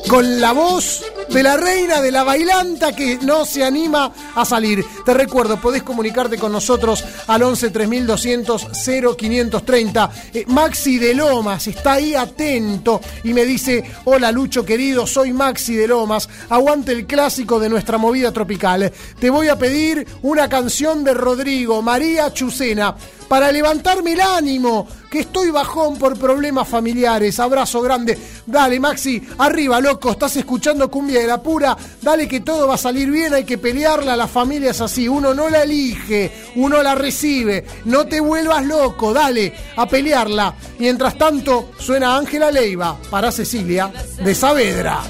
Con 0.09 0.41
la 0.41 0.51
voz 0.51 1.01
de 1.33 1.43
la 1.43 1.55
reina 1.55 2.01
de 2.01 2.11
la 2.11 2.23
bailanta 2.23 2.93
que 2.93 3.17
no 3.21 3.45
se 3.45 3.63
anima 3.63 4.11
a 4.35 4.43
salir. 4.43 4.83
Te 5.05 5.13
recuerdo, 5.13 5.61
podés 5.61 5.81
comunicarte 5.81 6.37
con 6.37 6.51
nosotros 6.51 7.03
al 7.27 7.43
11 7.43 7.69
3200 7.69 8.67
0530. 9.17 10.11
Eh, 10.33 10.43
Maxi 10.47 10.97
de 10.97 11.13
Lomas 11.13 11.67
está 11.67 11.93
ahí 11.93 12.15
atento 12.15 12.99
y 13.23 13.33
me 13.33 13.45
dice, 13.45 13.83
hola 14.03 14.29
Lucho 14.31 14.65
querido, 14.65 15.07
soy 15.07 15.31
Maxi 15.31 15.75
de 15.75 15.87
Lomas, 15.87 16.27
aguante 16.49 16.91
el 16.91 17.05
clásico 17.05 17.59
de 17.59 17.69
nuestra 17.69 17.97
movida 17.97 18.33
tropical. 18.33 18.91
Te 19.19 19.29
voy 19.29 19.47
a 19.47 19.57
pedir 19.57 20.05
una 20.23 20.49
canción 20.49 21.05
de 21.05 21.13
Rodrigo, 21.13 21.81
María 21.81 22.33
Chucena, 22.33 22.95
para 23.29 23.53
levantarme 23.53 24.13
el 24.13 24.21
ánimo, 24.21 24.85
que 25.11 25.19
estoy 25.19 25.51
bajón 25.51 25.97
por 25.97 26.17
problemas 26.17 26.67
familiares. 26.69 27.37
Abrazo 27.41 27.81
grande. 27.81 28.17
Dale, 28.45 28.79
Maxi, 28.79 29.21
arriba, 29.39 29.81
loco, 29.81 30.11
estás 30.11 30.37
escuchando 30.37 30.89
Cumbia 30.89 31.19
de 31.19 31.27
la 31.27 31.43
Pura. 31.43 31.77
Dale 32.01 32.29
que 32.29 32.39
todo 32.39 32.65
va 32.65 32.75
a 32.75 32.77
salir 32.77 33.11
bien, 33.11 33.33
hay 33.33 33.43
que 33.43 33.57
pelearla, 33.57 34.15
la 34.15 34.27
familia 34.27 34.71
es 34.71 34.79
así. 34.79 35.09
Uno 35.09 35.33
no 35.33 35.49
la 35.49 35.63
elige, 35.63 36.31
uno 36.55 36.81
la 36.81 36.95
recibe. 36.95 37.65
No 37.83 38.07
te 38.07 38.21
vuelvas 38.21 38.65
loco, 38.65 39.13
dale, 39.13 39.53
a 39.75 39.85
pelearla. 39.85 40.55
Mientras 40.79 41.17
tanto, 41.17 41.71
suena 41.77 42.15
Ángela 42.15 42.49
Leiva 42.49 42.97
para 43.09 43.33
Cecilia 43.33 43.91
de 44.23 44.33
Saavedra. 44.33 45.01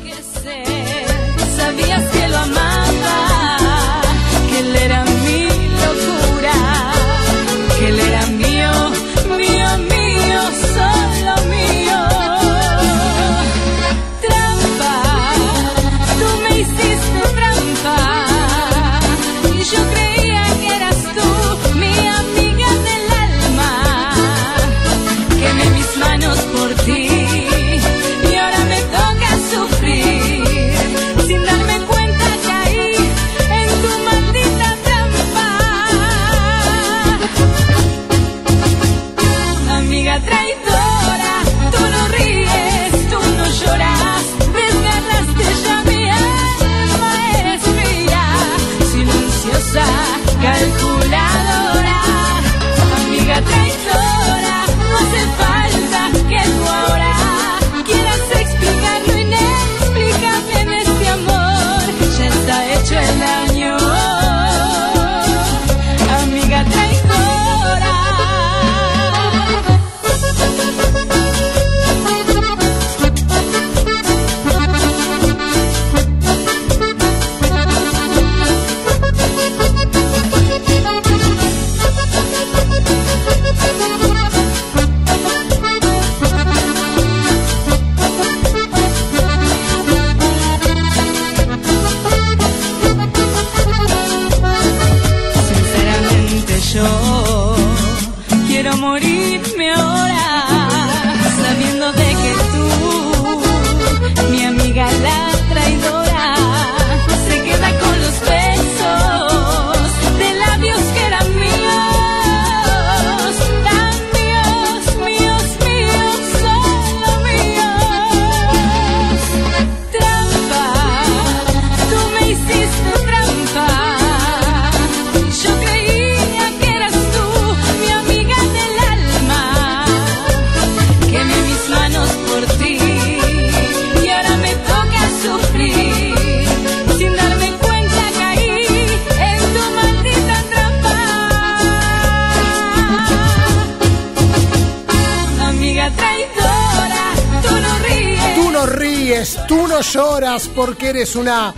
Lloras 149.82 150.48
porque 150.56 150.90
eres 150.90 151.16
una 151.16 151.54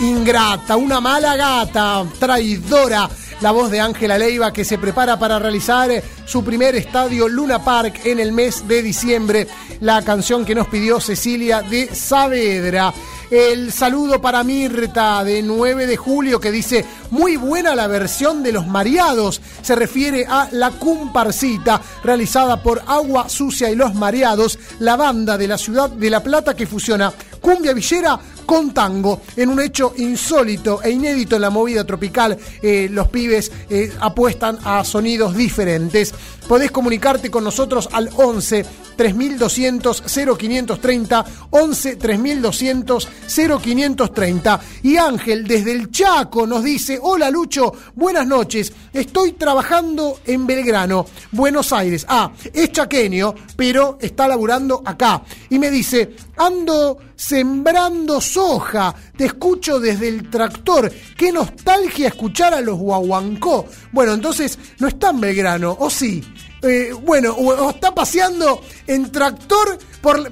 ingrata, 0.00 0.76
una 0.76 1.00
mala 1.00 1.36
gata, 1.36 2.04
traidora. 2.18 3.08
La 3.40 3.50
voz 3.50 3.70
de 3.70 3.80
Ángela 3.80 4.16
Leiva 4.16 4.50
que 4.52 4.64
se 4.64 4.78
prepara 4.78 5.18
para 5.18 5.38
realizar 5.38 5.90
su 6.24 6.42
primer 6.42 6.74
estadio 6.74 7.28
Luna 7.28 7.62
Park 7.62 8.00
en 8.04 8.18
el 8.18 8.32
mes 8.32 8.66
de 8.66 8.82
diciembre. 8.82 9.46
La 9.80 10.02
canción 10.02 10.44
que 10.46 10.54
nos 10.54 10.68
pidió 10.68 11.00
Cecilia 11.00 11.60
de 11.60 11.94
Saavedra. 11.94 12.94
El 13.30 13.72
saludo 13.72 14.20
para 14.20 14.44
Mirta 14.44 15.24
de 15.24 15.42
9 15.42 15.86
de 15.86 15.96
julio 15.96 16.38
que 16.38 16.52
dice, 16.52 16.84
muy 17.10 17.36
buena 17.36 17.74
la 17.74 17.88
versión 17.88 18.44
de 18.44 18.52
los 18.52 18.68
mareados. 18.68 19.40
Se 19.62 19.74
refiere 19.74 20.24
a 20.28 20.48
La 20.52 20.70
Comparsita, 20.70 21.82
realizada 22.04 22.62
por 22.62 22.82
Agua 22.86 23.28
Sucia 23.28 23.68
y 23.68 23.74
los 23.74 23.94
Mareados, 23.94 24.60
la 24.78 24.94
banda 24.94 25.36
de 25.36 25.48
la 25.48 25.58
ciudad 25.58 25.90
de 25.90 26.08
La 26.08 26.22
Plata 26.22 26.54
que 26.54 26.68
fusiona 26.68 27.12
cumbia 27.46 27.72
villera 27.72 28.18
con 28.44 28.74
tango, 28.74 29.20
en 29.36 29.50
un 29.50 29.60
hecho 29.60 29.94
insólito 29.98 30.82
e 30.82 30.90
inédito 30.90 31.36
en 31.36 31.42
la 31.42 31.50
movida 31.50 31.84
tropical. 31.84 32.36
Eh, 32.60 32.88
los 32.90 33.06
pibes 33.06 33.52
eh, 33.70 33.92
apuestan 34.00 34.58
a 34.64 34.82
sonidos 34.82 35.36
diferentes. 35.36 36.12
Podés 36.48 36.72
comunicarte 36.72 37.30
con 37.30 37.44
nosotros 37.44 37.88
al 37.92 38.10
11 38.16 38.66
3200 38.96 40.02
0530, 40.06 41.24
11 41.50 41.96
3200 41.96 43.08
0530. 43.62 44.60
Y 44.82 44.96
Ángel 44.96 45.46
desde 45.46 45.70
el 45.70 45.90
Chaco 45.92 46.48
nos 46.48 46.64
dice, 46.64 46.98
hola 47.00 47.30
Lucho, 47.30 47.72
buenas 47.94 48.26
noches, 48.26 48.72
estoy 49.00 49.32
trabajando 49.32 50.20
en 50.24 50.46
Belgrano, 50.46 51.06
Buenos 51.32 51.72
Aires. 51.72 52.06
Ah, 52.08 52.32
es 52.52 52.72
chaqueño, 52.72 53.34
pero 53.56 53.98
está 54.00 54.26
laburando 54.28 54.82
acá. 54.84 55.22
Y 55.50 55.58
me 55.58 55.70
dice, 55.70 56.16
ando 56.36 56.98
sembrando 57.14 58.20
soja, 58.20 58.94
te 59.16 59.26
escucho 59.26 59.80
desde 59.80 60.08
el 60.08 60.30
tractor, 60.30 60.92
qué 61.16 61.32
nostalgia 61.32 62.08
escuchar 62.08 62.54
a 62.54 62.60
los 62.60 62.78
guaguancó. 62.78 63.66
Bueno, 63.92 64.12
entonces 64.12 64.58
no 64.78 64.88
está 64.88 65.10
en 65.10 65.20
Belgrano, 65.20 65.76
¿o 65.78 65.90
sí? 65.90 66.22
Eh, 66.62 66.92
bueno, 67.04 67.32
o, 67.32 67.48
o 67.48 67.70
está 67.70 67.94
paseando 67.94 68.60
en 68.86 69.12
tractor 69.12 69.78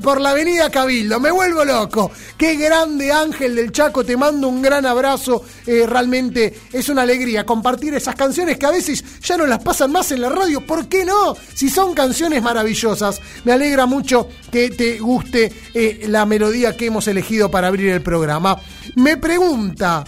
por, 0.00 0.20
la 0.20 0.30
avenida 0.30 0.70
Cabildo. 0.70 1.18
Me 1.18 1.32
vuelvo 1.32 1.64
loco. 1.64 2.12
Qué 2.38 2.54
grande 2.54 3.10
Ángel 3.10 3.56
del 3.56 3.72
Chaco. 3.72 4.04
Te 4.04 4.16
mando 4.16 4.46
un 4.46 4.62
gran 4.62 4.86
abrazo. 4.86 5.42
Eh, 5.66 5.84
realmente 5.84 6.54
es 6.72 6.88
una 6.88 7.02
alegría 7.02 7.44
compartir 7.44 7.92
esas 7.94 8.14
canciones 8.14 8.56
que 8.56 8.66
a 8.66 8.70
veces 8.70 9.04
ya 9.20 9.36
no 9.36 9.46
las 9.46 9.64
pasan 9.64 9.90
más 9.90 10.12
en 10.12 10.20
la 10.20 10.28
radio. 10.28 10.64
¿Por 10.64 10.88
qué 10.88 11.04
no? 11.04 11.34
Si 11.54 11.68
son 11.68 11.92
canciones 11.92 12.40
maravillosas. 12.40 13.20
Me 13.44 13.50
alegra 13.50 13.86
mucho 13.86 14.28
que 14.52 14.70
te 14.70 15.00
guste 15.00 15.52
eh, 15.74 16.04
la 16.06 16.24
melodía 16.24 16.76
que 16.76 16.86
hemos 16.86 17.08
elegido 17.08 17.50
para 17.50 17.66
abrir 17.66 17.88
el 17.88 18.02
programa. 18.02 18.56
Me 18.94 19.16
pregunta. 19.16 20.04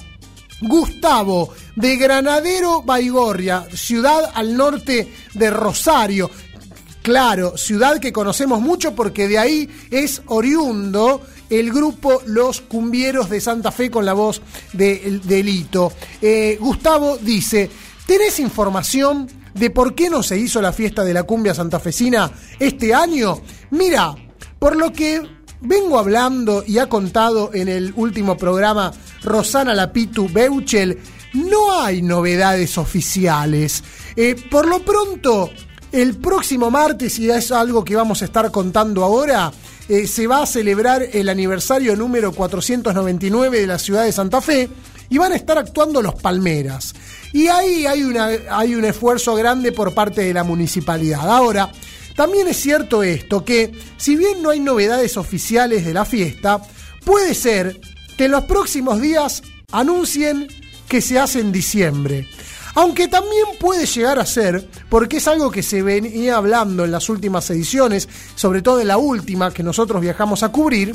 Gustavo, 0.60 1.52
de 1.74 1.96
Granadero 1.96 2.80
Baigorria, 2.80 3.66
ciudad 3.74 4.30
al 4.32 4.56
norte 4.56 5.12
de 5.34 5.50
Rosario. 5.50 6.30
Claro, 7.06 7.56
ciudad 7.56 8.00
que 8.00 8.12
conocemos 8.12 8.60
mucho 8.60 8.96
porque 8.96 9.28
de 9.28 9.38
ahí 9.38 9.70
es 9.92 10.22
oriundo 10.26 11.20
el 11.48 11.70
grupo 11.72 12.20
Los 12.26 12.60
Cumbieros 12.60 13.30
de 13.30 13.40
Santa 13.40 13.70
Fe 13.70 13.92
con 13.92 14.04
la 14.04 14.12
voz 14.12 14.42
de, 14.72 15.20
de 15.22 15.42
Lito. 15.44 15.92
Eh, 16.20 16.58
Gustavo 16.60 17.16
dice, 17.16 17.70
¿tenés 18.08 18.40
información 18.40 19.28
de 19.54 19.70
por 19.70 19.94
qué 19.94 20.10
no 20.10 20.24
se 20.24 20.36
hizo 20.36 20.60
la 20.60 20.72
fiesta 20.72 21.04
de 21.04 21.14
la 21.14 21.22
cumbia 21.22 21.54
santafesina 21.54 22.28
este 22.58 22.92
año? 22.92 23.40
Mira, 23.70 24.12
por 24.58 24.74
lo 24.74 24.92
que 24.92 25.22
vengo 25.60 26.00
hablando 26.00 26.64
y 26.66 26.78
ha 26.78 26.88
contado 26.88 27.52
en 27.54 27.68
el 27.68 27.92
último 27.94 28.36
programa 28.36 28.92
Rosana 29.22 29.74
Lapitu 29.74 30.28
Beuchel, 30.28 30.98
no 31.34 31.80
hay 31.80 32.02
novedades 32.02 32.76
oficiales. 32.78 33.84
Eh, 34.16 34.34
por 34.50 34.66
lo 34.66 34.80
pronto, 34.80 35.50
el 35.92 36.16
próximo 36.16 36.70
martes, 36.70 37.18
y 37.18 37.30
es 37.30 37.52
algo 37.52 37.84
que 37.84 37.96
vamos 37.96 38.22
a 38.22 38.24
estar 38.24 38.50
contando 38.50 39.04
ahora, 39.04 39.52
eh, 39.88 40.06
se 40.06 40.26
va 40.26 40.42
a 40.42 40.46
celebrar 40.46 41.02
el 41.12 41.28
aniversario 41.28 41.94
número 41.96 42.32
499 42.32 43.60
de 43.60 43.66
la 43.66 43.78
ciudad 43.78 44.04
de 44.04 44.12
Santa 44.12 44.40
Fe 44.40 44.68
y 45.08 45.18
van 45.18 45.32
a 45.32 45.36
estar 45.36 45.58
actuando 45.58 46.02
los 46.02 46.14
Palmeras. 46.14 46.94
Y 47.32 47.48
ahí 47.48 47.86
hay, 47.86 48.02
hay 48.50 48.74
un 48.74 48.84
esfuerzo 48.84 49.34
grande 49.34 49.72
por 49.72 49.94
parte 49.94 50.22
de 50.22 50.34
la 50.34 50.42
municipalidad. 50.42 51.30
Ahora, 51.30 51.70
también 52.16 52.48
es 52.48 52.56
cierto 52.56 53.02
esto, 53.02 53.44
que 53.44 53.72
si 53.96 54.16
bien 54.16 54.42
no 54.42 54.50
hay 54.50 54.60
novedades 54.60 55.16
oficiales 55.16 55.84
de 55.84 55.94
la 55.94 56.04
fiesta, 56.04 56.60
puede 57.04 57.34
ser 57.34 57.78
que 58.16 58.24
en 58.24 58.32
los 58.32 58.44
próximos 58.44 59.00
días 59.00 59.42
anuncien 59.70 60.48
que 60.88 61.00
se 61.00 61.18
hace 61.18 61.40
en 61.40 61.52
diciembre. 61.52 62.26
Aunque 62.76 63.08
también 63.08 63.46
puede 63.58 63.86
llegar 63.86 64.18
a 64.18 64.26
ser, 64.26 64.68
porque 64.90 65.16
es 65.16 65.26
algo 65.26 65.50
que 65.50 65.62
se 65.62 65.80
venía 65.80 66.36
hablando 66.36 66.84
en 66.84 66.92
las 66.92 67.08
últimas 67.08 67.48
ediciones, 67.48 68.06
sobre 68.34 68.60
todo 68.60 68.82
en 68.82 68.88
la 68.88 68.98
última 68.98 69.50
que 69.50 69.62
nosotros 69.62 70.02
viajamos 70.02 70.42
a 70.42 70.50
cubrir, 70.50 70.94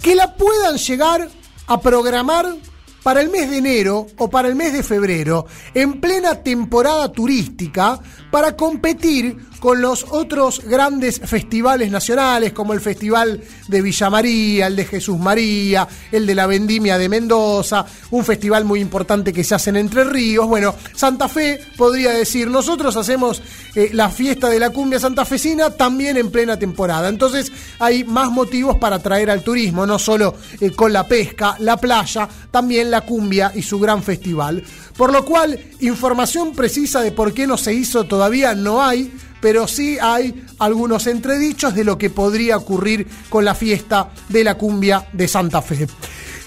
que 0.00 0.14
la 0.14 0.36
puedan 0.36 0.76
llegar 0.76 1.28
a 1.66 1.80
programar 1.80 2.54
para 3.02 3.20
el 3.20 3.30
mes 3.30 3.50
de 3.50 3.58
enero 3.58 4.06
o 4.18 4.30
para 4.30 4.46
el 4.46 4.54
mes 4.54 4.72
de 4.72 4.84
febrero, 4.84 5.46
en 5.74 6.00
plena 6.00 6.36
temporada 6.36 7.10
turística, 7.10 7.98
para 8.30 8.56
competir 8.56 9.36
con 9.62 9.80
los 9.80 10.06
otros 10.10 10.60
grandes 10.64 11.20
festivales 11.20 11.88
nacionales, 11.88 12.52
como 12.52 12.72
el 12.72 12.80
Festival 12.80 13.40
de 13.68 13.80
Villa 13.80 14.10
María, 14.10 14.66
el 14.66 14.74
de 14.74 14.84
Jesús 14.84 15.20
María, 15.20 15.86
el 16.10 16.26
de 16.26 16.34
la 16.34 16.48
Vendimia 16.48 16.98
de 16.98 17.08
Mendoza, 17.08 17.86
un 18.10 18.24
festival 18.24 18.64
muy 18.64 18.80
importante 18.80 19.32
que 19.32 19.44
se 19.44 19.54
hace 19.54 19.70
en 19.70 19.76
Entre 19.76 20.02
Ríos. 20.02 20.48
Bueno, 20.48 20.74
Santa 20.96 21.28
Fe 21.28 21.60
podría 21.76 22.10
decir, 22.10 22.50
nosotros 22.50 22.96
hacemos 22.96 23.40
eh, 23.76 23.90
la 23.92 24.10
fiesta 24.10 24.50
de 24.50 24.58
la 24.58 24.70
cumbia 24.70 24.98
santafesina 24.98 25.70
también 25.70 26.16
en 26.16 26.32
plena 26.32 26.58
temporada. 26.58 27.08
Entonces 27.08 27.52
hay 27.78 28.02
más 28.02 28.32
motivos 28.32 28.78
para 28.78 28.96
atraer 28.96 29.30
al 29.30 29.44
turismo, 29.44 29.86
no 29.86 29.96
solo 29.96 30.34
eh, 30.60 30.72
con 30.72 30.92
la 30.92 31.06
pesca, 31.06 31.54
la 31.60 31.76
playa, 31.76 32.28
también 32.50 32.90
la 32.90 33.02
cumbia 33.02 33.52
y 33.54 33.62
su 33.62 33.78
gran 33.78 34.02
festival. 34.02 34.64
Por 34.96 35.12
lo 35.12 35.24
cual, 35.24 35.58
información 35.80 36.54
precisa 36.54 37.00
de 37.00 37.12
por 37.12 37.32
qué 37.32 37.46
no 37.46 37.56
se 37.56 37.72
hizo 37.72 38.04
todavía 38.04 38.54
no 38.54 38.82
hay, 38.82 39.12
pero 39.40 39.66
sí 39.66 39.98
hay 40.00 40.44
algunos 40.58 41.06
entredichos 41.06 41.74
de 41.74 41.84
lo 41.84 41.98
que 41.98 42.10
podría 42.10 42.56
ocurrir 42.56 43.06
con 43.28 43.44
la 43.44 43.54
fiesta 43.54 44.10
de 44.28 44.44
la 44.44 44.56
cumbia 44.56 45.08
de 45.12 45.26
Santa 45.26 45.62
Fe. 45.62 45.86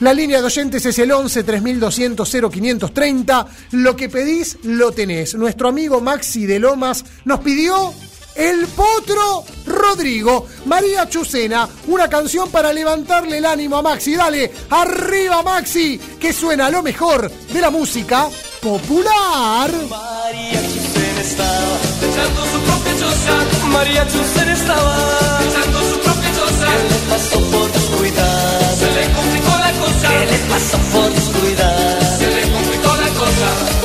La 0.01 0.13
línea 0.13 0.39
de 0.39 0.45
oyentes 0.45 0.85
es 0.85 0.99
el 0.99 1.11
11 1.11 1.43
3200 1.43 2.29
0530. 2.29 3.47
Lo 3.71 3.95
que 3.95 4.09
pedís, 4.09 4.57
lo 4.63 4.91
tenés. 4.91 5.35
Nuestro 5.35 5.69
amigo 5.69 6.01
Maxi 6.01 6.45
de 6.45 6.59
Lomas 6.59 7.05
nos 7.23 7.39
pidió 7.39 7.93
el 8.35 8.67
Potro 8.67 9.43
Rodrigo. 9.65 10.47
María 10.65 11.09
Chucena, 11.09 11.67
una 11.87 12.09
canción 12.09 12.49
para 12.49 12.71
levantarle 12.73 13.37
el 13.37 13.45
ánimo 13.45 13.77
a 13.77 13.81
Maxi. 13.81 14.15
Dale, 14.15 14.51
arriba 14.69 15.41
Maxi, 15.43 15.99
que 16.19 16.33
suena 16.33 16.69
lo 16.69 16.83
mejor 16.83 17.31
de 17.31 17.61
la 17.61 17.69
música 17.69 18.29
popular. 18.61 19.71
María 19.89 20.61
Chucena 20.61 21.21
estaba 21.21 21.77
echando 22.01 22.41
su 22.45 22.59
propia 22.59 22.93
choza. 22.99 23.67
María 23.67 24.07
Chucena 24.07 24.53
estaba 24.53 25.39
echando 25.49 25.79
su 25.91 25.99
propia 25.99 26.29
choza. 26.35 26.65
¿Qué 26.65 26.93
le 26.93 26.99
pasó 27.09 27.39
por 27.51 27.71
descuidar? 27.71 28.75
Se 28.79 28.91
le 28.91 29.13
complicó 29.13 29.49
la 29.49 29.71
cosa. 29.79 30.09
¿Qué 30.09 30.25
le 30.25 30.37
pasó 30.49 30.77
por 30.91 31.13
descuidar? 31.13 31.94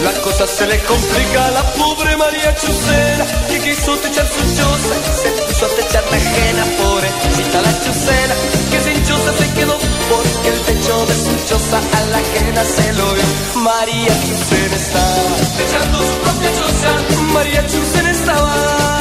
La 0.02 0.12
cosa 0.22 0.46
se 0.46 0.66
le 0.66 0.78
complica 0.84 1.46
a 1.46 1.50
la 1.50 1.62
pobre 1.74 2.16
María 2.16 2.56
Chucena 2.56 3.24
que 3.48 3.58
quiso 3.60 3.96
techar 3.98 4.26
su 4.26 4.40
choza 4.56 4.94
y 4.96 5.22
se 5.22 5.30
puso 5.42 5.66
a 5.66 5.68
techar 5.68 6.04
la 6.10 6.16
ajena. 6.16 6.64
Pobrecita 6.78 7.60
la 7.60 7.72
Chucena 7.84 8.34
que 8.70 8.80
sin 8.80 9.04
choza 9.04 9.32
se 9.38 9.52
quedó 9.52 9.76
porque 10.08 10.48
el 10.48 10.60
techo 10.62 11.06
de 11.06 11.14
su 11.14 11.48
choza 11.48 11.78
a 11.78 12.00
la 12.12 12.18
ajena 12.18 12.64
se 12.64 12.92
lo 12.94 13.12
dio. 13.14 13.24
María 13.56 14.14
Chucena 14.24 14.76
estaba 14.76 15.36
techando 15.58 15.98
su 15.98 16.16
propia 16.24 16.50
choza. 16.58 17.22
María 17.34 17.66
Chucena 17.66 18.10
estaba 18.10 18.54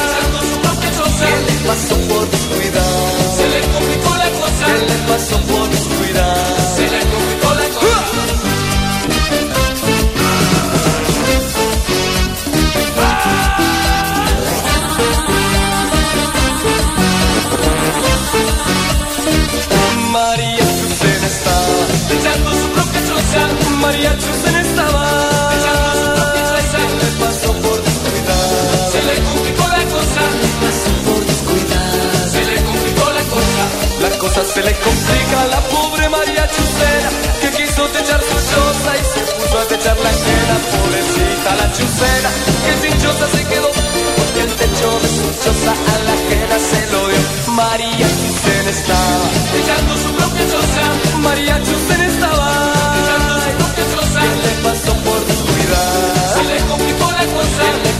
techando 0.04 0.38
su 0.40 0.60
propia 0.60 0.90
choza. 0.98 1.26
¿Qué 1.26 1.52
le 1.52 1.58
pasó 1.66 1.96
por 2.08 2.30
descuidar? 2.30 2.84
Se 3.38 3.48
le 3.48 3.60
complicó 3.72 4.10
la 4.16 4.30
cosa. 4.40 4.64
¿Qué 4.66 4.78
le 4.92 4.98
pasó 5.08 5.40
por 5.48 5.70
descuidar? 5.70 6.69
Su 23.30 23.70
propia 23.80 24.18
choza. 24.18 24.50
Se 26.70 26.82
le 26.98 27.08
pasó 27.20 27.52
por 27.64 27.78
descuidar. 27.84 28.90
Se 28.92 29.02
le 29.02 29.14
complicó 29.22 29.64
la 29.68 29.84
cosa. 29.94 30.22
Pasó 30.60 30.92
por 31.06 31.20
descuidar. 31.26 32.28
Se 32.32 32.44
le 32.44 32.56
complicó 32.64 33.04
la 33.18 33.24
cosa. 33.34 33.62
La 34.00 34.10
cosa 34.18 34.44
se 34.44 34.62
le 34.62 34.72
complica 34.78 35.42
a 35.42 35.46
la 35.46 35.60
pobre 35.68 36.08
María 36.08 36.48
Chucena 36.48 37.10
que 37.40 37.50
quiso 37.50 37.82
techar 37.88 38.20
su 38.20 38.36
choza 38.50 38.90
y 39.00 39.04
se 39.12 39.20
puso 39.34 39.58
a 39.58 39.64
techar 39.68 39.96
la 39.98 40.10
ajena. 40.10 40.54
Pobrecita 40.72 41.50
la 41.60 41.72
Chucena 41.72 42.30
que 42.64 42.72
sin 42.82 42.94
choza 43.02 43.26
se 43.36 43.44
quedó 43.44 43.70
porque 44.16 44.40
el 44.42 44.52
techo 44.60 44.88
de 45.02 45.08
su 45.16 45.26
choza 45.44 45.72
a 45.72 45.96
la 46.06 46.12
ajena 46.18 46.56
se 46.70 46.80
lo 46.92 47.08
dio. 47.08 47.22
María 47.52 48.08
Chucena 48.20 48.70
estaba 48.70 49.26
echando 49.60 49.92
su 50.02 50.10
propia 50.18 50.44
choza. 50.52 50.84
María 51.18 51.56
Chucena 51.62 52.06
estaba 52.06 52.39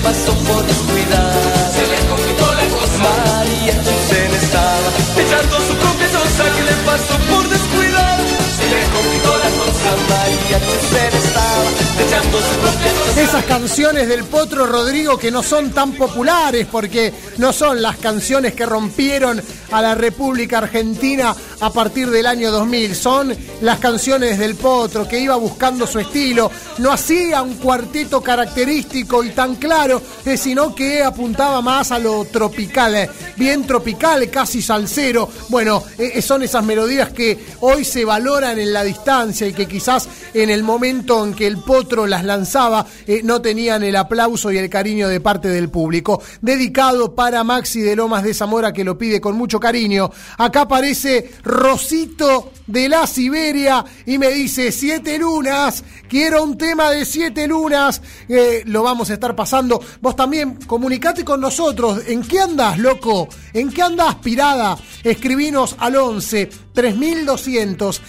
pasó 0.03 0.35
por 0.35 0.67
descuidar? 0.67 1.35
Se 1.75 1.87
le 1.87 1.99
complicó 2.09 2.47
la 2.55 2.67
cosa. 2.75 2.99
María 3.01 3.75
Chucena 3.85 4.37
estaba 4.37 4.89
echando 5.23 5.57
su 5.67 5.75
propia 5.75 6.07
choza. 6.13 6.45
¿Qué 6.55 6.63
le 6.63 6.77
pasó 6.85 7.15
por 7.31 7.49
descuidar? 7.49 8.19
Se 8.57 8.67
le 8.73 8.83
complicó 8.95 9.33
la 9.39 9.51
cosa. 9.61 9.89
María 10.09 10.59
Chucena 10.67 11.19
estaba 11.25 11.69
echando 12.05 12.39
su 12.39 12.55
propia 12.61 12.91
choza. 12.99 13.21
Esas 13.23 13.45
canciones 13.45 14.09
del 14.09 14.25
Potro 14.25 14.67
Rodrigo 14.67 15.19
que 15.19 15.31
no 15.31 15.43
son 15.43 15.71
tan 15.71 15.93
populares 15.93 16.67
porque 16.71 17.13
no 17.39 17.53
son 17.53 17.83
las 17.83 17.97
canciones 17.97 18.55
que 18.55 18.67
rompieron 18.67 19.43
a 19.71 19.83
la 19.83 19.95
República 19.95 20.59
Argentina 20.59 21.35
a 21.61 21.73
partir 21.73 22.11
del 22.11 22.27
año 22.27 22.51
2000. 22.51 22.95
Son 22.95 23.37
las 23.61 23.79
canciones 23.79 24.39
del 24.39 24.57
Potro 24.57 25.07
que 25.07 25.21
iba 25.21 25.37
buscando 25.37 25.87
su 25.87 25.99
estilo. 25.99 26.51
No 26.79 26.93
hacía 26.93 27.43
un 27.43 27.55
cuarteto 27.55 28.21
característico 28.21 29.23
y 29.23 29.31
tan 29.31 29.57
claro, 29.57 30.03
eh, 30.25 30.37
sino 30.37 30.75
que 30.75 31.03
apuntaba 31.03 31.61
más 31.61 31.93
a 31.93 31.99
lo 31.99 32.25
tropical, 32.25 32.95
eh, 32.95 33.11
bien 33.37 33.67
tropical, 33.67 34.29
casi 34.31 34.63
salsero. 34.63 35.29
Bueno, 35.49 35.83
eh, 35.99 36.21
son 36.23 36.43
esas 36.43 36.65
melodías 36.65 37.11
que 37.11 37.39
hoy 37.61 37.85
se 37.85 38.05
valoran 38.05 38.59
en 38.59 38.73
la 38.73 38.85
distancia 38.85 39.47
y 39.47 39.53
que 39.53 39.67
quizás 39.67 40.09
en 40.35 40.51
el 40.51 40.63
momento 40.63 41.25
en 41.25 41.35
que 41.35 41.47
el 41.47 41.59
Potro 41.59 42.07
las 42.07 42.25
lanzaba 42.25 42.87
no 43.25 43.43
tenían 43.43 43.83
el 43.83 43.97
aplauso 43.97 44.51
y 44.51 44.59
el 44.59 44.71
cariño 44.71 45.09
de 45.09 45.21
parte 45.21 45.49
del 45.49 45.69
público. 45.69 46.23
Dedicado 46.41 47.15
para 47.15 47.45
Maxi 47.45 47.81
de 47.81 47.97
Lomas 47.97 48.25
de 48.25 48.35
Zamora 48.35 48.73
que 48.73 48.85
lo 48.85 48.97
pide 48.97 49.21
con 49.21 49.37
mucho 49.37 49.60
cariño. 49.61 50.11
Acá 50.39 50.63
aparece 50.63 51.31
Rosito 51.45 52.53
de 52.67 52.89
la 52.89 53.07
Siberia 53.07 53.85
y 54.07 54.19
me 54.19 54.31
dice 54.31 54.73
siete 54.73 55.19
lunas, 55.19 55.85
quiero 56.09 56.43
un 56.43 56.57
tema 56.57 56.91
de 56.91 57.05
siete 57.05 57.47
lunas, 57.47 58.01
Eh, 58.29 58.63
lo 58.67 58.83
vamos 58.83 59.11
a 59.11 59.15
estar 59.15 59.35
pasando. 59.35 59.83
Vos 60.01 60.15
también 60.15 60.55
comunicate 60.67 61.25
con 61.25 61.41
nosotros, 61.41 62.03
¿en 62.07 62.23
qué 62.23 62.41
andás, 62.41 62.79
loco? 62.79 63.29
¿En 63.53 63.71
qué 63.71 63.83
andás, 63.83 64.17
pirada? 64.17 64.79
Escribinos 65.03 65.75
al 65.79 65.97
11 65.97 66.49
3200 66.73 68.01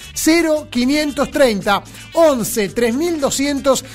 0530 0.69 1.83
11 2.13 2.69
3200 2.69 3.85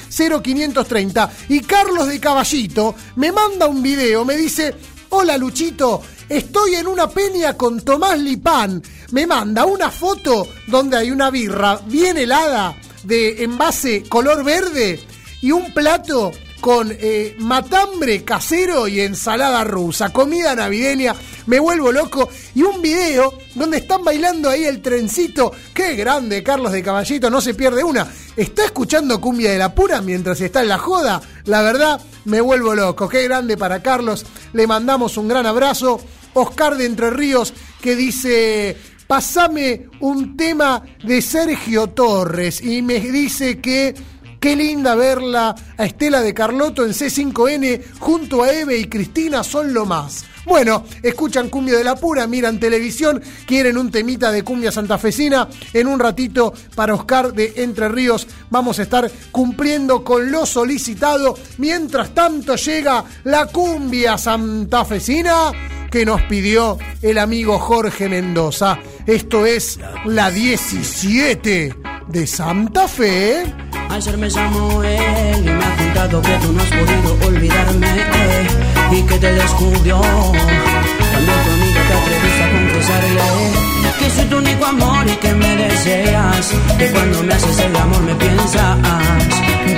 0530 0.42 1.30
y 1.48 1.60
Carlos 1.60 2.08
de 2.08 2.18
Caballito 2.20 2.94
me 3.16 3.30
manda 3.32 3.66
un 3.66 3.82
video, 3.82 4.24
me 4.24 4.36
dice 4.36 4.74
Hola 5.10 5.38
Luchito, 5.38 6.02
estoy 6.28 6.74
en 6.74 6.86
una 6.86 7.08
peña 7.08 7.54
con 7.54 7.80
Tomás 7.80 8.18
Lipán. 8.18 8.82
Me 9.12 9.26
manda 9.26 9.64
una 9.64 9.90
foto 9.90 10.48
donde 10.66 10.96
hay 10.96 11.10
una 11.10 11.30
birra 11.30 11.80
bien 11.86 12.18
helada 12.18 12.76
de 13.04 13.44
envase 13.44 14.02
color 14.08 14.44
verde 14.44 15.00
y 15.40 15.52
un 15.52 15.72
plato 15.72 16.32
con 16.60 16.88
eh, 16.90 17.36
matambre 17.38 18.24
casero 18.24 18.88
y 18.88 19.00
ensalada 19.00 19.62
rusa, 19.62 20.12
comida 20.12 20.54
navideña, 20.56 21.14
me 21.46 21.60
vuelvo 21.60 21.92
loco, 21.92 22.28
y 22.54 22.62
un 22.62 22.82
video 22.82 23.34
donde 23.54 23.76
están 23.76 24.02
bailando 24.02 24.50
ahí 24.50 24.64
el 24.64 24.82
trencito, 24.82 25.52
qué 25.72 25.94
grande 25.94 26.42
Carlos 26.42 26.72
de 26.72 26.82
Caballito, 26.82 27.30
no 27.30 27.40
se 27.40 27.54
pierde 27.54 27.84
una, 27.84 28.12
está 28.36 28.64
escuchando 28.64 29.20
cumbia 29.20 29.52
de 29.52 29.58
la 29.58 29.74
pura 29.74 30.00
mientras 30.00 30.40
está 30.40 30.62
en 30.62 30.68
la 30.68 30.78
joda, 30.78 31.20
la 31.44 31.62
verdad 31.62 32.00
me 32.24 32.40
vuelvo 32.40 32.74
loco, 32.74 33.08
qué 33.08 33.22
grande 33.22 33.56
para 33.56 33.82
Carlos, 33.82 34.26
le 34.52 34.66
mandamos 34.66 35.16
un 35.18 35.28
gran 35.28 35.46
abrazo, 35.46 36.00
Oscar 36.36 36.76
de 36.76 36.86
Entre 36.86 37.10
Ríos 37.10 37.52
que 37.80 37.96
dice... 37.96 38.76
Pasame 39.06 39.86
un 40.00 40.36
tema 40.36 40.82
de 41.04 41.22
Sergio 41.22 41.86
Torres 41.90 42.60
y 42.60 42.82
me 42.82 42.98
dice 42.98 43.60
que 43.60 43.94
Qué 44.40 44.54
linda 44.54 44.94
verla 44.94 45.56
a 45.76 45.84
Estela 45.84 46.20
de 46.20 46.34
Carlotto 46.34 46.84
en 46.84 46.92
C5N 46.92 47.98
junto 47.98 48.42
a 48.42 48.52
Eve 48.52 48.78
y 48.78 48.84
Cristina 48.84 49.42
son 49.42 49.74
lo 49.74 49.86
más. 49.86 50.24
Bueno, 50.44 50.84
escuchan 51.02 51.48
cumbia 51.48 51.76
de 51.76 51.82
la 51.82 51.96
pura, 51.96 52.28
miran 52.28 52.60
televisión, 52.60 53.20
quieren 53.46 53.76
un 53.76 53.90
temita 53.90 54.30
de 54.30 54.44
cumbia 54.44 54.70
santafesina. 54.70 55.48
En 55.72 55.88
un 55.88 55.98
ratito 55.98 56.52
para 56.76 56.94
Oscar 56.94 57.32
de 57.32 57.54
Entre 57.56 57.88
Ríos 57.88 58.28
vamos 58.50 58.78
a 58.78 58.82
estar 58.82 59.10
cumpliendo 59.32 60.04
con 60.04 60.30
lo 60.30 60.46
solicitado. 60.46 61.36
Mientras 61.58 62.14
tanto 62.14 62.54
llega 62.54 63.04
la 63.24 63.46
cumbia 63.46 64.16
santafesina 64.16 65.75
que 65.90 66.04
nos 66.04 66.22
pidió 66.22 66.78
el 67.02 67.18
amigo 67.18 67.58
Jorge 67.58 68.08
Mendoza. 68.08 68.78
Esto 69.06 69.46
es 69.46 69.78
la 70.04 70.30
17 70.30 71.74
de 72.08 72.26
Santa 72.26 72.88
Fe. 72.88 73.44
Ayer 73.88 74.18
me 74.18 74.28
llamó 74.28 74.82
él 74.82 75.38
y 75.38 75.50
me 75.50 75.64
ha 75.64 75.76
contado 75.76 76.22
que 76.22 76.36
tú 76.38 76.52
no 76.52 76.62
has 76.62 76.68
podido 76.68 77.26
olvidarme 77.26 77.86
eh, 77.86 78.46
y 78.92 79.02
que 79.02 79.18
te 79.18 79.32
descubrió 79.32 80.00
cuando 80.00 81.32
tu 81.32 81.50
amiga 81.50 81.80
te 81.88 81.94
atreviste 81.94 82.42
a 82.42 82.50
confesarle 82.50 83.66
que 83.98 84.10
soy 84.10 84.24
tu 84.26 84.36
único 84.36 84.64
amor 84.66 85.06
y 85.06 85.16
que 85.16 85.32
me 85.32 85.56
deseas, 85.56 86.52
que 86.78 86.90
cuando 86.90 87.22
me 87.22 87.34
haces 87.34 87.58
el 87.58 87.76
amor 87.76 88.02
me 88.02 88.14
piensas, 88.14 88.78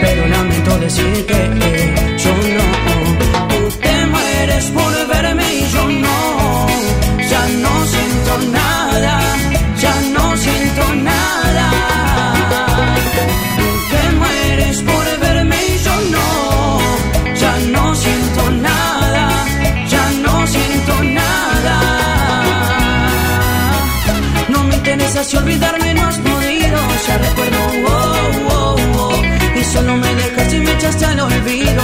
pero 0.00 0.26
lamento 0.26 0.78
decir 0.78 1.26
que 1.26 1.34
eh, 1.34 2.16
yo 2.18 2.32
no, 2.54 4.17
te 4.38 4.44
mueres 4.46 4.70
por 4.70 5.06
verme 5.08 5.54
y 5.54 5.68
yo 5.72 5.84
no, 5.88 6.66
ya 7.30 7.46
no 7.62 7.86
siento 7.86 8.38
nada, 8.52 9.20
ya 9.80 9.94
no 10.14 10.36
siento 10.36 10.94
nada. 10.94 11.70
Te 13.90 14.16
mueres 14.16 14.82
por 14.82 15.20
verme 15.20 15.56
y 15.56 15.78
yo 15.84 15.96
no, 16.14 16.78
ya 17.34 17.56
no 17.72 17.94
siento 17.96 18.50
nada, 18.68 19.28
ya 19.88 20.10
no 20.24 20.46
siento 20.46 21.02
nada. 21.02 21.76
No 24.48 24.62
me 24.64 24.74
interesa 24.76 25.24
si 25.24 25.36
olvidarme 25.36 25.94
no 25.94 26.06
has 26.06 26.18
podido, 26.18 26.78
ya 27.08 27.18
recuerdo, 27.18 27.58
oh, 27.86 27.96
oh, 28.50 28.76
oh, 28.98 29.58
y 29.60 29.64
solo 29.64 29.96
me 29.96 30.14
dejaste 30.14 30.56
y 30.56 30.60
me 30.60 30.72
echaste 30.72 31.04
al 31.06 31.20
olvido, 31.20 31.82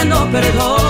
pidiendo 0.00 0.30
perdón. 0.30 0.80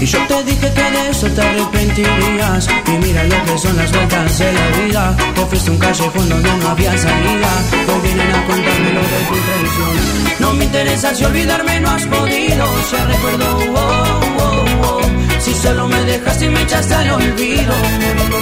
Y 0.00 0.06
yo 0.06 0.18
te 0.26 0.44
dije 0.44 0.72
que 0.74 0.90
de 0.90 1.10
eso 1.10 1.26
te 1.28 1.40
arrepentirías. 1.40 2.68
Y 2.86 2.90
mira 2.98 3.24
lo 3.24 3.44
que 3.44 3.58
son 3.58 3.76
las 3.76 3.90
vueltas 3.92 4.38
de 4.38 4.52
la 4.52 4.66
vida. 4.78 5.16
Te 5.34 5.46
fuiste 5.46 5.70
un 5.70 5.78
callejón 5.78 6.28
donde 6.28 6.56
no 6.56 6.68
había 6.68 6.96
salida. 6.98 7.50
Hoy 7.72 8.00
vienen 8.02 8.30
a 8.30 8.46
contarme 8.46 8.92
lo 8.92 9.00
de 9.00 9.20
tu 9.28 9.34
traición. 9.46 9.96
No 10.38 10.52
me 10.54 10.64
interesa 10.64 11.14
si 11.14 11.24
olvidarme 11.24 11.80
no 11.80 11.90
has 11.90 12.04
podido. 12.04 12.66
Ya 12.92 13.04
recuerdo, 13.06 13.58
oh, 13.74 14.20
oh, 14.38 14.64
oh 14.82 15.00
Si 15.40 15.54
solo 15.54 15.88
me 15.88 16.00
dejaste 16.02 16.44
y 16.44 16.48
me 16.50 16.62
echaste 16.62 16.94
al 16.94 17.10
olvido. 17.10 17.74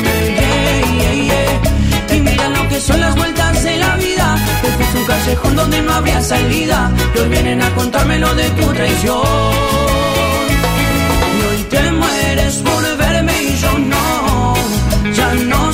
Yeah, 0.03 0.81
yeah, 0.99 1.13
yeah. 1.13 2.17
Y 2.17 2.21
mira 2.21 2.49
lo 2.49 2.69
que 2.69 2.81
son 2.81 3.01
las 3.01 3.15
vueltas 3.15 3.63
de 3.63 3.77
la 3.77 3.97
vida 3.97 4.14
Te 4.65 4.71
fuiste 4.71 4.97
un 4.99 5.05
callejón 5.05 5.57
donde 5.57 5.83
no 5.83 5.93
habría 5.93 6.23
salida. 6.23 6.91
Y 7.15 7.19
hoy 7.19 7.29
vienen 7.29 7.61
a 7.61 7.69
contarme 7.75 8.19
lo 8.19 8.35
de 8.35 8.49
tu 8.49 8.67
traición. 8.73 9.21
Y 11.37 11.41
hoy 11.49 11.63
te 11.69 11.93
mueres 11.93 12.55
por 12.67 12.97
verme 12.97 13.43
y 13.43 13.57
yo 13.59 13.79
no, 13.79 14.55
ya 15.13 15.35
no 15.35 15.73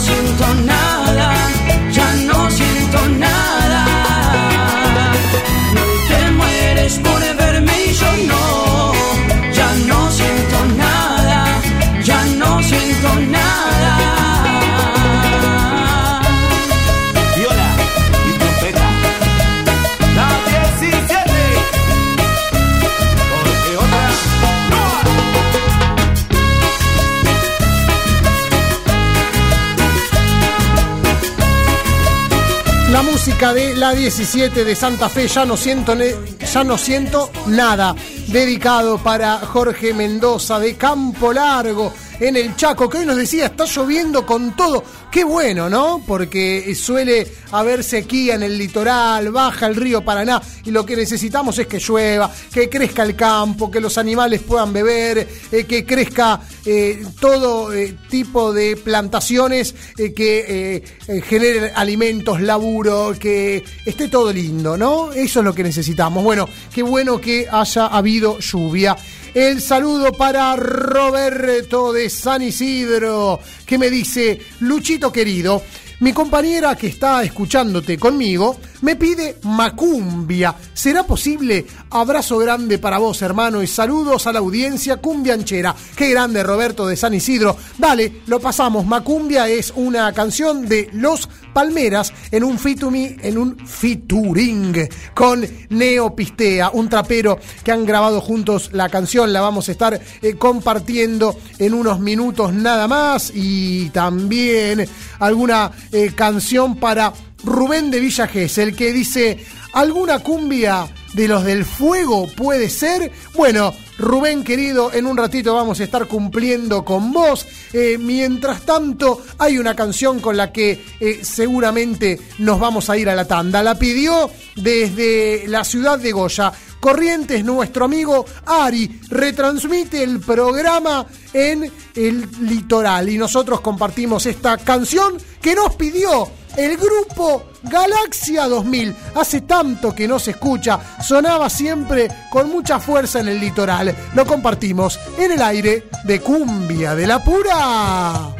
De 33.40 33.74
la 33.74 33.94
17 33.94 34.66
de 34.66 34.76
Santa 34.76 35.08
Fe, 35.08 35.26
ya 35.26 35.46
no 35.46 35.56
siento, 35.56 35.94
ya 35.94 36.62
no 36.62 36.76
siento 36.76 37.30
nada. 37.46 37.96
Dedicado 38.28 38.98
para 38.98 39.38
Jorge 39.38 39.94
Mendoza 39.94 40.60
de 40.60 40.76
Campo 40.76 41.32
Largo 41.32 41.90
en 42.20 42.36
el 42.36 42.54
Chaco, 42.54 42.88
que 42.88 42.98
hoy 42.98 43.06
nos 43.06 43.16
decía 43.16 43.46
está 43.46 43.64
lloviendo 43.64 44.26
con 44.26 44.54
todo. 44.54 44.84
Qué 45.10 45.24
bueno, 45.24 45.68
¿no? 45.68 46.02
Porque 46.06 46.74
suele 46.74 47.26
haber 47.50 47.82
sequía 47.82 48.34
en 48.34 48.42
el 48.42 48.56
litoral, 48.56 49.30
baja 49.32 49.66
el 49.66 49.74
río 49.74 50.04
Paraná 50.04 50.40
y 50.64 50.70
lo 50.70 50.84
que 50.84 50.94
necesitamos 50.94 51.58
es 51.58 51.66
que 51.66 51.78
llueva, 51.78 52.30
que 52.52 52.68
crezca 52.68 53.02
el 53.02 53.16
campo, 53.16 53.70
que 53.70 53.80
los 53.80 53.98
animales 53.98 54.42
puedan 54.42 54.72
beber, 54.72 55.26
eh, 55.50 55.64
que 55.64 55.84
crezca 55.84 56.40
eh, 56.64 57.02
todo 57.18 57.72
eh, 57.72 57.96
tipo 58.08 58.52
de 58.52 58.76
plantaciones 58.76 59.74
que 59.96 60.82
generen 61.24 61.72
alimentos, 61.74 62.40
laburo, 62.40 63.14
que 63.18 63.64
esté 63.86 64.08
todo 64.08 64.32
lindo, 64.32 64.76
¿no? 64.76 65.12
Eso 65.12 65.40
es 65.40 65.44
lo 65.44 65.54
que 65.54 65.62
necesitamos. 65.62 66.22
Bueno, 66.22 66.48
qué 66.72 66.82
bueno 66.82 67.20
que 67.20 67.48
haya 67.50 67.86
habido 67.86 68.38
lluvia. 68.38 68.96
El 69.32 69.60
saludo 69.60 70.12
para 70.12 70.56
Roberto 70.56 71.92
de 71.92 72.10
San 72.10 72.42
Isidro, 72.42 73.38
que 73.64 73.78
me 73.78 73.88
dice, 73.88 74.40
Luchito 74.58 75.12
querido, 75.12 75.62
mi 76.00 76.12
compañera 76.12 76.74
que 76.74 76.88
está 76.88 77.22
escuchándote 77.22 77.96
conmigo 77.96 78.58
me 78.82 78.96
pide 78.96 79.36
macumbia. 79.42 80.54
¿Será 80.72 81.04
posible? 81.04 81.66
Abrazo 81.90 82.38
grande 82.38 82.78
para 82.78 82.98
vos, 82.98 83.20
hermano, 83.22 83.62
y 83.62 83.66
saludos 83.66 84.26
a 84.26 84.32
la 84.32 84.38
audiencia 84.38 84.96
cumbianchera. 84.98 85.74
Qué 85.96 86.10
grande, 86.10 86.42
Roberto 86.42 86.86
de 86.86 86.96
San 86.96 87.14
Isidro. 87.14 87.56
Dale, 87.78 88.22
lo 88.26 88.40
pasamos. 88.40 88.86
Macumbia 88.86 89.48
es 89.48 89.72
una 89.76 90.12
canción 90.12 90.66
de 90.66 90.88
Los 90.92 91.28
Palmeras 91.52 92.12
en 92.30 92.44
un 92.44 92.58
fitumi, 92.58 93.16
en 93.22 93.38
un 93.38 93.56
featuring 93.66 94.88
con 95.14 95.46
Neo 95.70 96.14
Pistea, 96.14 96.70
un 96.70 96.88
trapero 96.88 97.38
que 97.64 97.72
han 97.72 97.84
grabado 97.84 98.20
juntos 98.20 98.70
la 98.72 98.88
canción. 98.88 99.32
La 99.32 99.40
vamos 99.40 99.68
a 99.68 99.72
estar 99.72 100.00
eh, 100.22 100.34
compartiendo 100.34 101.36
en 101.58 101.74
unos 101.74 102.00
minutos 102.00 102.52
nada 102.52 102.86
más. 102.88 103.32
Y 103.34 103.90
también 103.90 104.86
alguna 105.18 105.72
eh, 105.92 106.12
canción 106.14 106.76
para 106.76 107.12
Rubén 107.44 107.90
de 107.90 108.00
Villa 108.00 108.26
Gesell 108.26 108.74
que 108.74 108.92
dice, 108.92 109.44
¿alguna 109.72 110.20
cumbia 110.20 110.88
de 111.14 111.28
los 111.28 111.44
del 111.44 111.64
fuego 111.64 112.28
puede 112.36 112.68
ser? 112.68 113.10
Bueno, 113.34 113.72
Rubén 113.98 114.44
querido, 114.44 114.92
en 114.92 115.06
un 115.06 115.16
ratito 115.16 115.54
vamos 115.54 115.80
a 115.80 115.84
estar 115.84 116.06
cumpliendo 116.06 116.84
con 116.84 117.12
vos. 117.12 117.46
Eh, 117.72 117.98
mientras 117.98 118.62
tanto, 118.62 119.22
hay 119.38 119.58
una 119.58 119.76
canción 119.76 120.20
con 120.20 120.36
la 120.36 120.52
que 120.52 120.82
eh, 121.00 121.20
seguramente 121.22 122.18
nos 122.38 122.58
vamos 122.58 122.88
a 122.88 122.96
ir 122.96 123.08
a 123.08 123.14
la 123.14 123.26
tanda. 123.26 123.62
La 123.62 123.78
pidió 123.78 124.30
desde 124.56 125.44
la 125.48 125.64
ciudad 125.64 125.98
de 125.98 126.12
Goya. 126.12 126.52
Corrientes, 126.80 127.44
nuestro 127.44 127.84
amigo 127.84 128.24
Ari, 128.46 129.00
retransmite 129.10 130.02
el 130.02 130.20
programa 130.20 131.06
en 131.34 131.70
el 131.94 132.26
litoral 132.40 133.10
y 133.10 133.18
nosotros 133.18 133.60
compartimos 133.60 134.24
esta 134.24 134.56
canción 134.56 135.18
que 135.42 135.54
nos 135.54 135.74
pidió 135.74 136.39
el 136.56 136.76
grupo 136.76 137.44
Galaxia 137.62 138.46
2000. 138.46 138.94
Hace 139.14 139.42
tanto 139.42 139.94
que 139.94 140.08
no 140.08 140.18
se 140.18 140.32
escucha, 140.32 140.78
sonaba 141.02 141.48
siempre 141.50 142.08
con 142.30 142.50
mucha 142.50 142.78
fuerza 142.80 143.20
en 143.20 143.28
el 143.28 143.40
litoral. 143.40 143.94
Lo 144.14 144.24
compartimos 144.26 144.98
en 145.18 145.32
el 145.32 145.42
aire 145.42 145.88
de 146.04 146.20
Cumbia 146.20 146.94
de 146.94 147.06
la 147.06 147.22
Pura. 147.22 148.34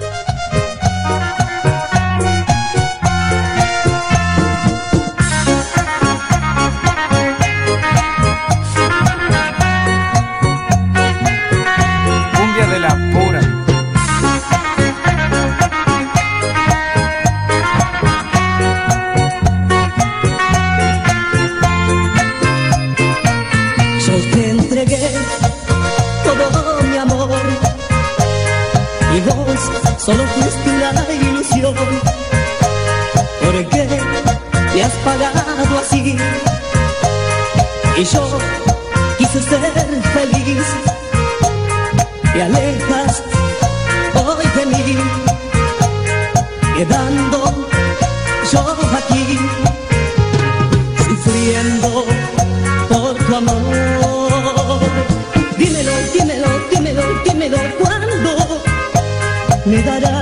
Solo 30.05 30.25
fuiste 30.27 30.71
una 30.71 31.13
ilusión. 31.13 31.75
¿Por 33.41 33.67
qué 33.69 34.01
me 34.75 34.83
has 34.83 34.93
pagado 35.05 35.79
así? 35.79 36.17
Y 37.97 38.05
yo 38.05 38.39
quise 39.19 39.43
ser 39.43 40.03
feliz. 40.15 40.65
Te 42.33 42.43
alejas 42.43 43.23
hoy 44.15 44.47
de 44.57 44.67
mí, 44.67 44.97
quedando 46.77 47.40
me 59.71 59.83
darás 59.85 60.20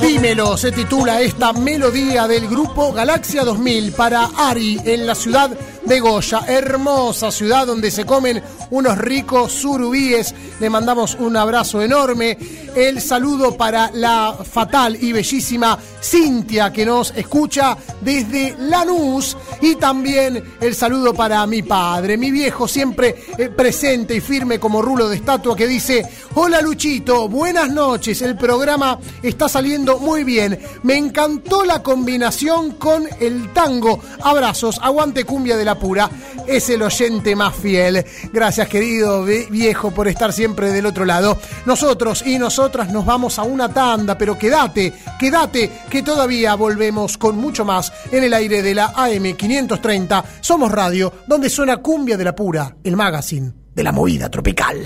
Dímelo, 0.00 0.56
se 0.56 0.70
titula 0.70 1.20
esta 1.20 1.52
melodía 1.52 2.28
del 2.28 2.46
grupo 2.46 2.92
Galaxia 2.92 3.42
2000 3.42 3.90
para 3.92 4.26
Ari 4.36 4.80
en 4.84 5.08
la 5.08 5.16
ciudad 5.16 5.50
Goya. 5.96 6.40
Hermosa 6.46 7.30
ciudad 7.30 7.66
donde 7.66 7.90
se 7.90 8.04
comen 8.04 8.42
unos 8.70 8.98
ricos 8.98 9.52
surubíes. 9.52 10.34
Le 10.60 10.68
mandamos 10.68 11.16
un 11.18 11.36
abrazo 11.36 11.80
enorme. 11.80 12.36
El 12.74 13.00
saludo 13.00 13.56
para 13.56 13.90
la 13.94 14.36
fatal 14.44 14.96
y 15.00 15.12
bellísima 15.12 15.78
Cintia 16.00 16.72
que 16.72 16.86
nos 16.86 17.12
escucha 17.16 17.76
desde 18.00 18.54
Lanús. 18.58 19.36
Y 19.60 19.76
también 19.76 20.42
el 20.60 20.74
saludo 20.74 21.14
para 21.14 21.46
mi 21.46 21.62
padre, 21.62 22.16
mi 22.16 22.30
viejo, 22.30 22.68
siempre 22.68 23.16
eh, 23.36 23.48
presente 23.48 24.14
y 24.14 24.20
firme 24.20 24.60
como 24.60 24.82
rulo 24.82 25.08
de 25.08 25.16
estatua 25.16 25.56
que 25.56 25.66
dice, 25.66 26.06
hola 26.34 26.60
Luchito, 26.60 27.28
buenas 27.28 27.70
noches, 27.70 28.22
el 28.22 28.36
programa 28.36 28.98
está 29.22 29.48
saliendo 29.48 29.98
muy 29.98 30.22
bien, 30.24 30.58
me 30.82 30.96
encantó 30.96 31.64
la 31.64 31.82
combinación 31.82 32.72
con 32.72 33.08
el 33.20 33.52
tango, 33.52 34.00
abrazos, 34.22 34.78
aguante 34.82 35.24
cumbia 35.24 35.56
de 35.56 35.64
la 35.64 35.77
pura, 35.78 36.10
es 36.46 36.68
el 36.70 36.82
oyente 36.82 37.34
más 37.36 37.54
fiel, 37.54 38.04
gracias 38.32 38.68
querido 38.68 39.24
viejo 39.24 39.90
por 39.90 40.08
estar 40.08 40.32
siempre 40.32 40.70
del 40.70 40.86
otro 40.86 41.04
lado, 41.04 41.38
nosotros 41.66 42.22
y 42.26 42.38
nosotras 42.38 42.90
nos 42.90 43.04
vamos 43.04 43.38
a 43.38 43.42
una 43.42 43.72
tanda, 43.72 44.16
pero 44.16 44.38
quédate, 44.38 44.92
quédate, 45.18 45.70
que 45.88 46.02
todavía 46.02 46.54
volvemos 46.54 47.18
con 47.18 47.36
mucho 47.36 47.64
más 47.64 47.92
en 48.10 48.24
el 48.24 48.34
aire 48.34 48.62
de 48.62 48.74
la 48.74 48.92
AM530, 48.94 50.24
somos 50.40 50.70
radio, 50.70 51.12
donde 51.26 51.50
suena 51.50 51.78
cumbia 51.78 52.16
de 52.16 52.24
la 52.24 52.34
pura, 52.34 52.76
el 52.82 52.96
magazine 52.96 53.52
de 53.74 53.82
la 53.82 53.92
movida 53.92 54.28
tropical. 54.28 54.76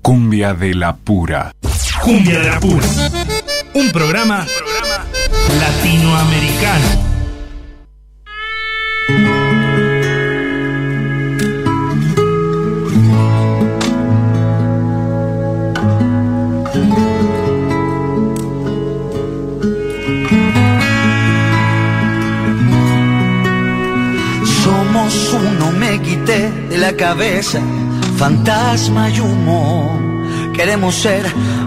Cumbia 0.00 0.54
de 0.54 0.74
la 0.74 0.96
pura. 0.96 1.52
Cumbia 2.02 2.38
de 2.38 2.48
la 2.48 2.60
Pura. 2.60 2.86
Un 3.74 3.90
programa 3.90 4.46
latinoamericano. 5.60 7.08
De 26.28 26.76
la 26.76 26.92
cabeza 26.92 27.58
fantasma 28.18 29.08
y 29.08 29.18
humo. 29.18 30.52
Queremos 30.54 30.94
ser 30.94 31.24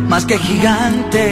más 0.08 0.24
que 0.26 0.38
gigantes. 0.38 1.24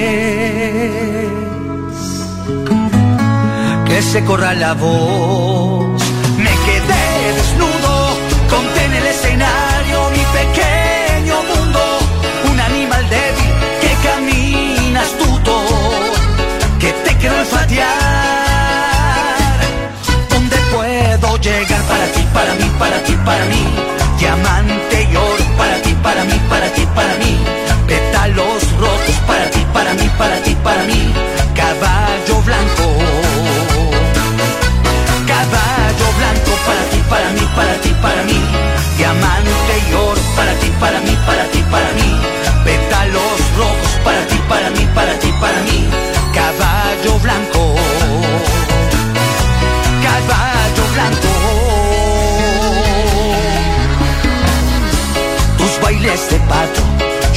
Que 3.85 4.01
se 4.01 4.25
corra 4.25 4.55
la 4.55 4.73
voz. 4.73 6.01
Me 6.37 6.53
quedé 6.65 7.05
desnudo, 7.37 7.93
conté 8.49 8.85
en 8.85 8.93
el 8.95 9.05
escenario 9.05 10.09
mi 10.09 10.25
pequeño 10.39 11.35
mundo. 11.51 11.79
Un 12.51 12.59
animal 12.59 13.03
débil 13.09 13.51
que 13.81 13.91
camina 14.07 15.01
astuto, 15.01 15.55
que 16.79 16.91
te 17.03 17.15
quiero 17.17 17.37
olfatear. 17.37 17.88
Para 23.25 23.45
mí? 23.45 23.65
Diamante 24.17 25.07
y 25.11 25.15
oro 25.15 25.45
para 25.57 25.81
ti, 25.81 25.95
para 26.03 26.23
mí, 26.25 26.39
para 26.49 26.69
ti, 26.73 26.85
para 26.95 27.15
mí. 27.15 27.39
Pétalos 27.87 28.63
rojos 28.79 29.15
para 29.27 29.49
ti, 29.49 29.65
para 29.73 29.93
mí, 29.93 30.09
para 30.17 30.35
ti, 30.43 30.55
para 30.63 30.83
mí. 30.83 31.13
Caballo 31.55 32.41
blanco. 32.47 32.85
Caballo 35.31 36.07
blanco 36.19 36.51
para 36.67 36.83
ti, 36.91 36.99
para 37.09 37.29
mí, 37.31 37.45
para 37.55 37.73
ti, 37.81 37.95
para 38.01 38.23
mí. 38.23 38.41
Diamante 38.97 39.73
y 39.89 39.93
oro 39.93 40.21
para 40.35 40.53
ti, 40.59 40.71
para 40.79 40.99
mí, 41.01 41.17
para 41.25 41.43
ti, 41.51 41.63
para 41.71 41.91
mí. 41.93 42.09
Pétalos 42.65 43.39
rojos 43.57 43.93
para 44.03 44.25
ti, 44.27 44.37
para 44.47 44.69
mí, 44.71 44.87
para 44.93 45.13
ti, 45.19 45.33
para 45.39 45.59
mí. 45.61 45.89
Caballo 46.33 47.19
blanco, 47.19 47.75
caballo 50.03 50.83
blanco. 50.93 51.28
Bailes 56.01 56.29
de 56.29 56.39
pato, 56.47 56.81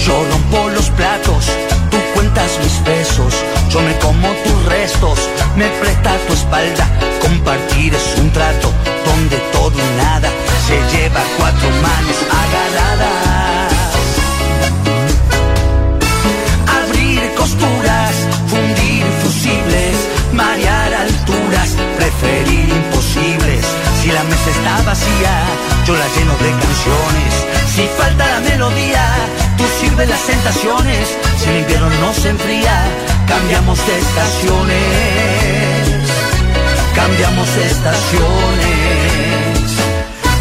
yo 0.06 0.24
rompo 0.30 0.68
los 0.68 0.88
platos. 0.90 1.46
Tú 1.90 1.96
cuentas 2.14 2.60
mis 2.62 2.84
besos, 2.84 3.34
yo 3.70 3.80
me 3.80 3.92
como 3.98 4.28
tus 4.28 4.64
restos. 4.66 5.18
Me 5.56 5.66
presta 5.80 6.16
tu 6.28 6.34
espalda, 6.34 6.86
compartir 7.20 7.92
es 7.92 8.18
un 8.20 8.30
trato 8.30 8.72
donde 9.04 9.36
todo 9.52 9.72
y 9.72 9.96
nada 9.96 10.30
se 10.68 10.76
lleva 10.96 11.20
cuatro 11.38 11.68
manos 11.86 12.18
agarradas. 12.44 13.72
Abrir 16.78 17.34
costuras, 17.34 18.14
fundir 18.46 19.04
fusibles, 19.24 19.96
marear 20.34 20.94
alturas, 20.94 21.68
preferir 21.96 22.68
imposibles. 22.68 23.64
Si 24.02 24.12
la 24.12 24.22
mesa 24.22 24.50
está 24.50 24.82
vacía, 24.82 25.34
yo 25.86 25.96
la 25.96 26.06
lleno 26.16 26.32
de 26.36 26.50
canciones. 26.50 27.46
Si 27.74 27.82
falta 27.98 28.26
la 28.26 28.40
melodía, 28.40 29.04
tú 29.56 29.64
sirves 29.80 30.08
las 30.08 30.22
tentaciones. 30.26 31.08
Si 31.38 31.48
el 31.48 31.58
invierno 31.58 31.90
no 32.00 32.12
se 32.14 32.28
enfría, 32.30 32.84
cambiamos 33.26 33.78
de 33.86 33.98
estaciones. 33.98 34.82
Cambiamos 36.94 37.54
de 37.56 37.66
estaciones. 37.66 38.72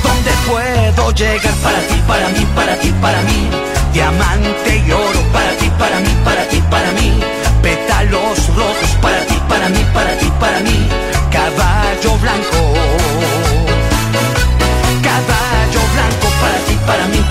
¿Dónde 0.03 0.31
puedo 0.47 1.11
llegar 1.13 1.53
para 1.63 1.79
ti, 1.79 2.01
para 2.07 2.29
mí, 2.29 2.47
para 2.55 2.75
ti, 2.77 2.93
para 3.01 3.21
mí? 3.23 3.49
Diamante 3.93 4.83
y 4.85 4.91
oro 4.91 5.21
para 5.33 5.51
ti, 5.57 5.71
para 5.77 5.99
mí, 5.99 6.15
para 6.23 6.47
ti, 6.49 6.61
para 6.69 6.91
mí. 6.91 7.19
Pétalos 7.61 8.47
rojos 8.55 8.91
para 9.01 9.25
ti, 9.25 9.39
para 9.47 9.69
mí, 9.69 9.85
para 9.93 10.17
ti, 10.17 10.31
para 10.39 10.59
mí. 10.59 10.89
Caballo 11.31 12.17
blanco. 12.19 13.60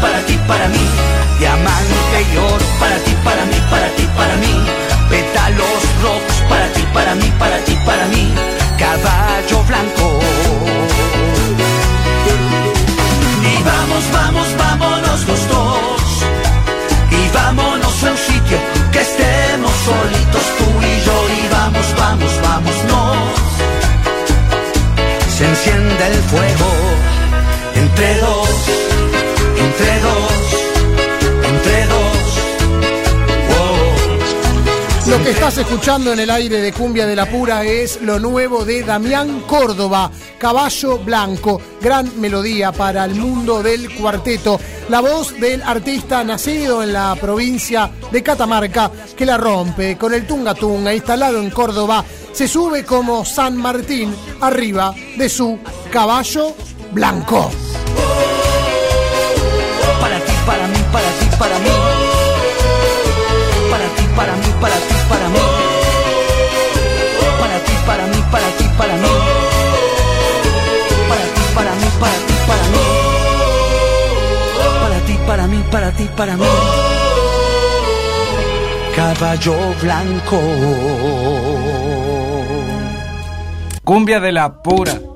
Para 0.01 0.21
ti, 0.27 0.39
para 0.47 0.69
mí. 0.69 0.85
Diamante 1.39 2.00
Estás 35.27 35.59
escuchando 35.59 36.13
en 36.13 36.21
el 36.21 36.31
aire 36.31 36.61
de 36.61 36.73
Cumbia 36.73 37.07
de 37.07 37.15
la 37.15 37.27
Pura 37.27 37.65
es 37.65 38.01
lo 38.03 38.19
nuevo 38.19 38.65
de 38.65 38.83
Damián 38.83 39.43
Córdoba, 39.47 40.11
Caballo 40.39 40.99
Blanco, 40.99 41.61
gran 41.81 42.21
melodía 42.21 42.73
para 42.73 43.05
el 43.05 43.15
mundo 43.15 43.63
del 43.63 43.95
cuarteto. 43.95 44.59
La 44.89 45.01
voz 45.01 45.39
del 45.39 45.63
artista 45.63 46.25
nacido 46.25 46.83
en 46.83 46.95
la 46.95 47.15
provincia 47.17 47.91
de 48.11 48.23
Catamarca 48.23 48.91
que 49.17 49.27
la 49.27 49.37
rompe 49.37 49.97
con 49.97 50.15
el 50.15 50.27
tunga 50.27 50.55
tunga 50.55 50.93
instalado 50.93 51.41
en 51.41 51.51
Córdoba. 51.51 52.05
Se 52.33 52.49
sube 52.49 52.85
como 52.85 53.25
San 53.25 53.57
Martín 53.57 54.15
arriba 54.41 54.95
de 55.17 55.29
su 55.29 55.59
caballo 55.93 56.55
blanco. 56.93 57.51
Para 60.01 60.19
ti, 60.19 60.33
para 60.47 60.67
mí, 60.67 60.79
para 60.91 61.11
ti, 61.11 61.27
para 61.39 61.59
mí. 61.59 61.71
Para 63.71 63.85
ti, 63.85 64.03
para 64.17 64.37
mí, 64.37 64.47
para 64.61 64.77
ti, 64.77 65.00
para 75.71 75.93
ti, 75.93 76.09
para 76.17 76.37
mí. 76.37 76.45
Caballo 78.95 79.55
blanco. 79.81 80.41
Cumbia 83.85 84.21
de 84.21 84.33
la 84.33 84.63
pura. 84.63 85.10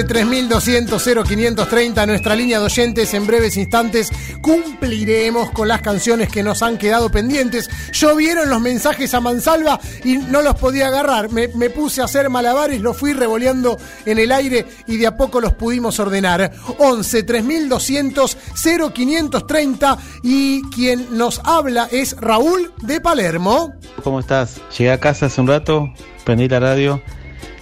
11 0.00 0.04
3200 0.04 1.02
0530 1.26 2.06
nuestra 2.06 2.34
línea 2.34 2.58
de 2.58 2.64
oyentes 2.64 3.12
en 3.12 3.26
breves 3.26 3.56
instantes 3.58 4.10
cumpliremos 4.40 5.50
con 5.50 5.68
las 5.68 5.82
canciones 5.82 6.30
que 6.30 6.42
nos 6.42 6.62
han 6.62 6.78
quedado 6.78 7.10
pendientes. 7.10 7.68
Llovieron 7.92 8.48
los 8.48 8.60
mensajes 8.60 9.12
a 9.12 9.20
mansalva 9.20 9.78
y 10.04 10.16
no 10.16 10.40
los 10.40 10.54
podía 10.54 10.88
agarrar. 10.88 11.30
Me, 11.30 11.48
puse 11.70 12.00
a 12.00 12.04
hacer 12.04 12.30
malabares 12.30 12.80
los 12.80 12.96
fui 12.96 13.12
revoleando 13.12 13.76
en 14.06 14.18
el 14.18 14.32
aire 14.32 14.66
y 14.86 14.96
de 14.96 15.06
a 15.06 15.16
poco 15.16 15.40
los 15.40 15.52
pudimos 15.52 15.98
ordenar. 16.00 16.50
11 16.78 17.22
3200 17.22 18.36
0530 18.94 19.98
y 20.22 20.62
quien 20.70 21.18
nos 21.18 21.40
habla 21.44 21.88
es 21.92 22.16
Raúl 22.18 22.72
de 22.82 23.00
Palermo. 23.00 23.74
¿Cómo 24.02 24.20
estás? 24.20 24.60
Llegué 24.78 24.92
a 24.92 25.00
casa 25.00 25.26
hace 25.26 25.40
un 25.40 25.48
rato, 25.48 25.92
prendí 26.24 26.48
la 26.48 26.60
radio, 26.60 27.02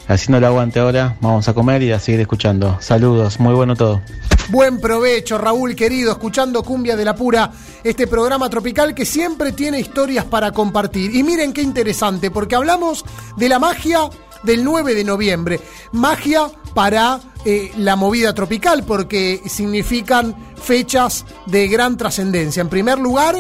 haciendo 0.09 0.39
el 0.39 0.45
aguante 0.45 0.81
ahora, 0.81 1.17
vamos 1.21 1.49
a 1.49 1.55
comer 1.55 1.83
y 1.83 1.93
a 1.93 2.01
seguir 2.01 2.21
escuchando. 2.21 2.79
Saludos, 2.81 3.39
muy 3.39 3.55
bueno 3.55 3.77
todo. 3.77 4.01
Buen 4.49 4.81
provecho, 4.81 5.37
Raúl 5.37 5.77
querido, 5.77 6.11
escuchando 6.13 6.63
Cumbia 6.63 6.97
de 6.97 7.05
la 7.05 7.15
Pura, 7.15 7.53
este 7.85 8.07
programa 8.07 8.49
tropical 8.49 8.95
que 8.95 9.05
siempre 9.05 9.53
tiene 9.53 9.79
historias 9.79 10.25
para 10.25 10.53
compartir. 10.53 11.15
Y 11.15 11.23
miren 11.23 11.53
qué 11.53 11.61
interesante, 11.61 12.31
porque 12.31 12.57
hablamos 12.57 13.05
de 13.37 13.49
la 13.51 13.59
magia 13.59 14.09
del 14.43 14.65
9 14.65 14.95
de 14.95 15.05
noviembre. 15.05 15.61
Magia 15.93 16.51
para 16.75 17.21
eh, 17.45 17.71
la 17.77 17.97
movida 17.97 18.35
tropical, 18.35 18.85
porque 18.85 19.43
significan 19.47 20.35
fechas 20.57 21.27
de 21.47 21.69
gran 21.69 21.99
trascendencia. 21.99 22.63
En 22.63 22.71
primer 22.71 22.99
lugar, 22.99 23.37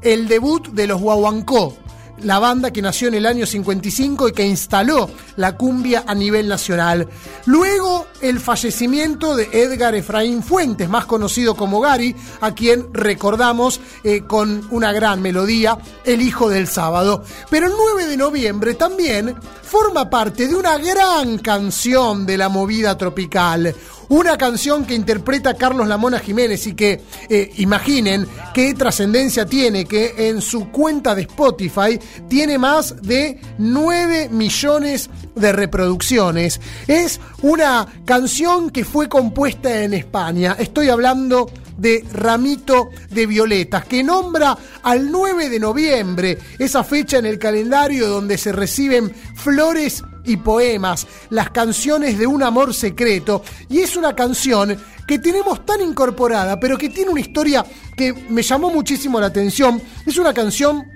el 0.00 0.26
debut 0.26 0.68
de 0.68 0.86
los 0.86 1.00
Guaguancó, 1.00 1.76
la 2.22 2.38
banda 2.38 2.72
que 2.72 2.82
nació 2.82 3.08
en 3.08 3.14
el 3.14 3.26
año 3.26 3.46
55 3.46 4.28
y 4.28 4.32
que 4.32 4.46
instaló 4.46 5.10
la 5.36 5.56
cumbia 5.56 6.04
a 6.06 6.14
nivel 6.14 6.48
nacional. 6.48 7.08
Luego, 7.46 8.06
el 8.20 8.40
fallecimiento 8.40 9.36
de 9.36 9.48
Edgar 9.52 9.94
Efraín 9.94 10.42
Fuentes, 10.42 10.88
más 10.88 11.06
conocido 11.06 11.54
como 11.54 11.80
Gary, 11.80 12.14
a 12.40 12.54
quien 12.54 12.92
recordamos 12.92 13.80
eh, 14.04 14.22
con 14.26 14.66
una 14.70 14.92
gran 14.92 15.22
melodía, 15.22 15.78
El 16.04 16.22
Hijo 16.22 16.48
del 16.48 16.68
Sábado. 16.68 17.24
Pero 17.48 17.66
el 17.66 17.72
9 17.76 18.08
de 18.08 18.16
noviembre 18.16 18.74
también 18.74 19.34
forma 19.62 20.10
parte 20.10 20.48
de 20.48 20.54
una 20.54 20.78
gran 20.78 21.38
canción 21.38 22.26
de 22.26 22.36
la 22.36 22.48
movida 22.48 22.96
tropical. 22.98 23.74
Una 24.10 24.36
canción 24.36 24.84
que 24.86 24.96
interpreta 24.96 25.54
Carlos 25.54 25.86
Lamona 25.86 26.18
Jiménez 26.18 26.66
y 26.66 26.74
que 26.74 27.00
eh, 27.28 27.52
imaginen 27.58 28.26
qué 28.52 28.74
trascendencia 28.74 29.46
tiene 29.46 29.84
que 29.84 30.28
en 30.28 30.42
su 30.42 30.72
cuenta 30.72 31.14
de 31.14 31.22
Spotify 31.22 31.96
tiene 32.28 32.58
más 32.58 33.00
de 33.02 33.40
9 33.58 34.28
millones 34.30 35.08
de 35.36 35.52
reproducciones. 35.52 36.60
Es 36.88 37.20
una 37.42 37.86
canción 38.04 38.70
que 38.70 38.84
fue 38.84 39.08
compuesta 39.08 39.84
en 39.84 39.94
España. 39.94 40.56
Estoy 40.58 40.88
hablando 40.88 41.48
de 41.78 42.04
Ramito 42.12 42.90
de 43.10 43.26
Violetas, 43.26 43.84
que 43.84 44.02
nombra 44.02 44.58
al 44.82 45.08
9 45.08 45.48
de 45.48 45.60
noviembre, 45.60 46.36
esa 46.58 46.82
fecha 46.82 47.18
en 47.18 47.26
el 47.26 47.38
calendario 47.38 48.08
donde 48.08 48.38
se 48.38 48.50
reciben 48.50 49.14
flores 49.36 50.02
y 50.24 50.36
poemas, 50.36 51.06
las 51.30 51.50
canciones 51.50 52.18
de 52.18 52.26
un 52.26 52.42
amor 52.42 52.74
secreto, 52.74 53.42
y 53.68 53.80
es 53.80 53.96
una 53.96 54.14
canción 54.14 54.76
que 55.06 55.18
tenemos 55.18 55.66
tan 55.66 55.80
incorporada, 55.80 56.60
pero 56.60 56.78
que 56.78 56.88
tiene 56.88 57.10
una 57.10 57.20
historia 57.20 57.64
que 57.96 58.12
me 58.12 58.42
llamó 58.42 58.70
muchísimo 58.70 59.20
la 59.20 59.26
atención. 59.26 59.82
Es 60.06 60.16
una 60.18 60.32
canción 60.32 60.86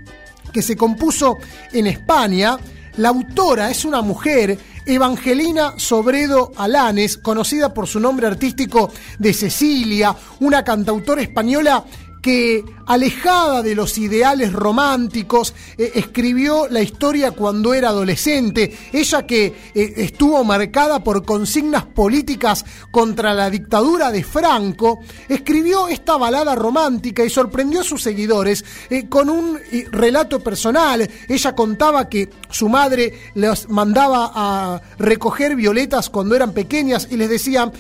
que 0.53 0.63
se 0.63 0.77
compuso 0.77 1.39
en 1.73 1.87
España, 1.87 2.59
La 2.97 3.09
autora 3.09 3.73
es 3.73 3.85
una 3.85 4.03
mujer, 4.03 4.57
Evangelina 4.87 5.75
Sobredo 5.79 6.53
Alanes, 6.57 7.17
conocida 7.19 7.75
por 7.75 7.89
su 7.89 7.99
nombre 7.99 8.29
artístico 8.29 8.93
de 9.19 9.33
Cecilia, 9.33 10.15
una 10.39 10.63
cantautora 10.63 11.21
española 11.23 11.85
que, 12.25 12.65
alejada 12.87 13.61
de 13.61 13.75
los 13.75 13.99
ideales 13.99 14.51
románticos, 14.55 15.53
eh, 15.77 15.93
escribió 15.97 16.69
la 16.71 16.81
historia 16.81 17.33
cuando 17.33 17.75
era 17.75 17.91
adolescente. 17.91 18.75
Ella 18.95 19.27
que 19.27 19.45
eh, 19.75 19.93
estuvo 19.99 20.43
marcada 20.43 21.05
por 21.05 21.27
consignas 21.27 21.85
políticas 21.85 22.65
contra 22.91 23.35
la 23.35 23.51
dictadura 23.51 24.11
de 24.11 24.25
Franco, 24.25 25.01
escribió 25.29 25.87
esta 25.89 26.17
balada 26.17 26.55
romántica 26.55 27.23
y 27.23 27.29
sorprendió 27.29 27.83
a 27.83 27.85
sus 27.85 28.01
seguidores 28.01 28.65
eh, 28.89 29.07
con 29.07 29.29
un 29.29 29.59
relato 29.93 30.41
personal. 30.41 31.07
Ella 31.29 31.55
contaba 31.55 32.09
que 32.09 32.31
su 32.49 32.71
madre 32.71 33.13
les 33.35 33.69
mandaba 33.69 34.33
a 34.35 34.81
recoger 34.99 35.57
violetas 35.57 36.09
cuando 36.09 36.35
eran 36.35 36.55
pequeñas 36.55 37.07
y 37.11 37.19
les 37.19 37.29
decía, 37.29 37.71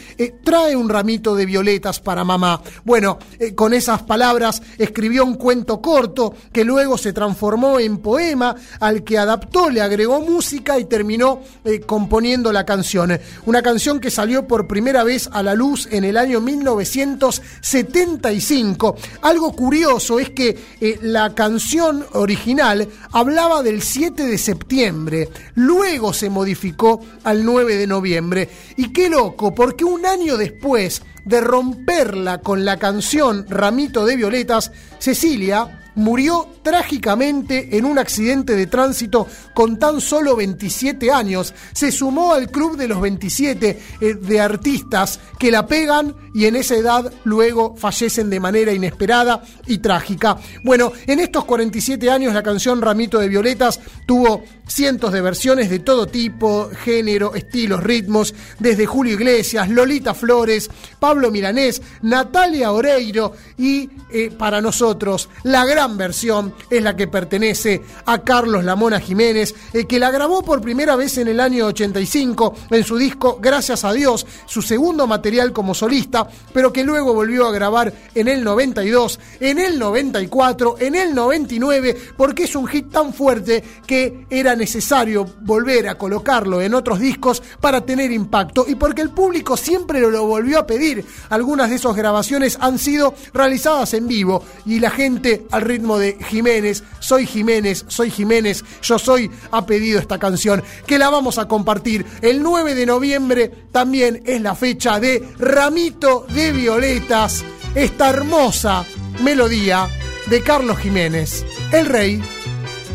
trae 0.44 0.76
un 0.76 0.90
ramito 0.90 1.34
de 1.34 1.46
violetas 1.46 1.98
para 1.98 2.24
mamá. 2.24 2.60
Bueno, 2.84 3.18
con 3.54 3.72
esas 3.72 4.02
palabras 4.02 4.33
escribió 4.78 5.24
un 5.24 5.34
cuento 5.34 5.80
corto 5.80 6.34
que 6.52 6.64
luego 6.64 6.98
se 6.98 7.12
transformó 7.12 7.78
en 7.78 7.98
poema 7.98 8.56
al 8.80 9.04
que 9.04 9.18
adaptó, 9.18 9.70
le 9.70 9.80
agregó 9.80 10.20
música 10.20 10.78
y 10.78 10.84
terminó 10.84 11.40
eh, 11.64 11.80
componiendo 11.80 12.52
la 12.52 12.64
canción. 12.64 13.18
Una 13.46 13.62
canción 13.62 14.00
que 14.00 14.10
salió 14.10 14.46
por 14.46 14.66
primera 14.66 15.04
vez 15.04 15.28
a 15.32 15.42
la 15.42 15.54
luz 15.54 15.88
en 15.90 16.04
el 16.04 16.16
año 16.16 16.40
1975. 16.40 18.96
Algo 19.22 19.52
curioso 19.52 20.20
es 20.20 20.30
que 20.30 20.58
eh, 20.80 20.98
la 21.02 21.34
canción 21.34 22.06
original 22.12 22.88
hablaba 23.12 23.62
del 23.62 23.82
7 23.82 24.26
de 24.26 24.38
septiembre, 24.38 25.28
luego 25.54 26.12
se 26.12 26.30
modificó 26.30 27.00
al 27.24 27.44
9 27.44 27.76
de 27.76 27.86
noviembre. 27.86 28.48
Y 28.76 28.92
qué 28.92 29.08
loco, 29.08 29.54
porque 29.54 29.84
un 29.84 30.06
año 30.06 30.36
después 30.36 31.02
de 31.24 31.40
romperla 31.40 32.38
con 32.38 32.64
la 32.64 32.78
canción 32.78 33.46
Ramito 33.48 34.04
de 34.06 34.16
Violetas, 34.16 34.72
Cecilia 34.98 35.83
murió 35.94 36.48
trágicamente 36.62 37.76
en 37.76 37.84
un 37.84 37.98
accidente 37.98 38.56
de 38.56 38.66
tránsito 38.66 39.26
con 39.52 39.78
tan 39.78 40.00
solo 40.00 40.36
27 40.36 41.10
años. 41.12 41.54
Se 41.72 41.92
sumó 41.92 42.32
al 42.32 42.50
club 42.50 42.76
de 42.76 42.88
los 42.88 43.00
27 43.00 43.82
eh, 44.00 44.14
de 44.14 44.40
artistas 44.40 45.20
que 45.38 45.50
la 45.50 45.66
pegan 45.66 46.14
y 46.34 46.46
en 46.46 46.56
esa 46.56 46.74
edad 46.74 47.12
luego 47.24 47.76
fallecen 47.76 48.30
de 48.30 48.40
manera 48.40 48.72
inesperada 48.72 49.42
y 49.66 49.78
trágica. 49.78 50.36
Bueno, 50.64 50.92
en 51.06 51.20
estos 51.20 51.44
47 51.44 52.10
años 52.10 52.34
la 52.34 52.42
canción 52.42 52.82
Ramito 52.82 53.18
de 53.18 53.28
Violetas 53.28 53.80
tuvo 54.06 54.42
cientos 54.66 55.12
de 55.12 55.20
versiones 55.20 55.70
de 55.70 55.78
todo 55.78 56.06
tipo, 56.06 56.70
género, 56.70 57.34
estilos, 57.34 57.82
ritmos, 57.82 58.34
desde 58.58 58.86
Julio 58.86 59.14
Iglesias, 59.14 59.68
Lolita 59.68 60.14
Flores, 60.14 60.70
Pablo 60.98 61.30
Milanés, 61.30 61.82
Natalia 62.02 62.72
Oreiro 62.72 63.34
y 63.58 63.90
eh, 64.10 64.30
para 64.36 64.60
nosotros 64.60 65.28
la 65.42 65.64
gran 65.66 65.83
versión 65.88 66.54
es 66.70 66.82
la 66.82 66.96
que 66.96 67.08
pertenece 67.08 67.82
a 68.06 68.18
Carlos 68.18 68.64
Lamona 68.64 69.00
Jiménez, 69.00 69.54
eh, 69.72 69.84
que 69.84 69.98
la 69.98 70.10
grabó 70.10 70.42
por 70.42 70.60
primera 70.60 70.96
vez 70.96 71.18
en 71.18 71.28
el 71.28 71.40
año 71.40 71.66
85 71.66 72.54
en 72.70 72.84
su 72.84 72.96
disco 72.96 73.38
Gracias 73.40 73.84
a 73.84 73.92
Dios, 73.92 74.26
su 74.46 74.62
segundo 74.62 75.06
material 75.06 75.52
como 75.52 75.74
solista, 75.74 76.26
pero 76.52 76.72
que 76.72 76.84
luego 76.84 77.14
volvió 77.14 77.46
a 77.46 77.52
grabar 77.52 77.92
en 78.14 78.28
el 78.28 78.42
92, 78.42 79.20
en 79.40 79.58
el 79.58 79.78
94, 79.78 80.76
en 80.80 80.94
el 80.94 81.14
99, 81.14 81.96
porque 82.16 82.44
es 82.44 82.56
un 82.56 82.66
hit 82.66 82.90
tan 82.90 83.12
fuerte 83.12 83.62
que 83.86 84.26
era 84.30 84.56
necesario 84.56 85.26
volver 85.42 85.88
a 85.88 85.96
colocarlo 85.96 86.60
en 86.60 86.74
otros 86.74 86.98
discos 86.98 87.42
para 87.60 87.82
tener 87.82 88.10
impacto 88.12 88.64
y 88.66 88.74
porque 88.74 89.02
el 89.02 89.10
público 89.10 89.56
siempre 89.56 90.00
lo 90.00 90.26
volvió 90.26 90.58
a 90.58 90.66
pedir. 90.66 91.04
Algunas 91.30 91.70
de 91.70 91.76
esas 91.76 91.94
grabaciones 91.94 92.56
han 92.60 92.78
sido 92.78 93.14
realizadas 93.32 93.94
en 93.94 94.06
vivo 94.06 94.42
y 94.66 94.80
la 94.80 94.90
gente 94.90 95.46
al 95.50 95.62
ritmo 95.74 95.98
de 95.98 96.16
Jiménez, 96.28 96.84
soy 97.00 97.26
Jiménez, 97.26 97.84
soy 97.88 98.10
Jiménez, 98.10 98.64
yo 98.80 98.96
soy, 98.98 99.28
ha 99.50 99.66
pedido 99.66 99.98
esta 99.98 100.18
canción, 100.18 100.62
que 100.86 100.98
la 100.98 101.10
vamos 101.10 101.38
a 101.38 101.48
compartir. 101.48 102.06
El 102.22 102.42
9 102.42 102.76
de 102.76 102.86
noviembre 102.86 103.50
también 103.72 104.22
es 104.24 104.40
la 104.40 104.54
fecha 104.54 105.00
de 105.00 105.22
Ramito 105.38 106.26
de 106.32 106.52
Violetas, 106.52 107.44
esta 107.74 108.10
hermosa 108.10 108.84
melodía 109.22 109.88
de 110.26 110.42
Carlos 110.42 110.78
Jiménez, 110.78 111.44
el 111.72 111.86
rey 111.86 112.22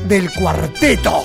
del 0.08 0.32
cuarteto. 0.32 1.22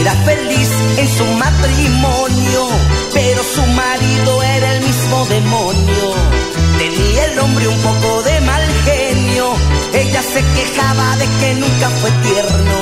Era 0.00 0.14
feliz 0.24 0.70
en 0.98 1.08
su 1.08 1.24
matrimonio, 1.24 2.23
pero 3.12 3.42
su 3.42 3.62
marido 3.66 4.42
era 4.42 4.74
el 4.74 4.80
mismo 4.84 5.26
demonio. 5.26 6.06
Tenía 6.78 7.24
el 7.26 7.38
hombre 7.38 7.68
un 7.68 7.78
poco 7.78 8.22
de 8.22 8.40
mal 8.40 8.62
genio, 8.84 9.54
ella 9.92 10.22
se 10.22 10.40
quejaba 10.56 11.16
de 11.16 11.26
que 11.40 11.54
nunca 11.54 11.88
fue 12.00 12.10
tierno. 12.28 12.76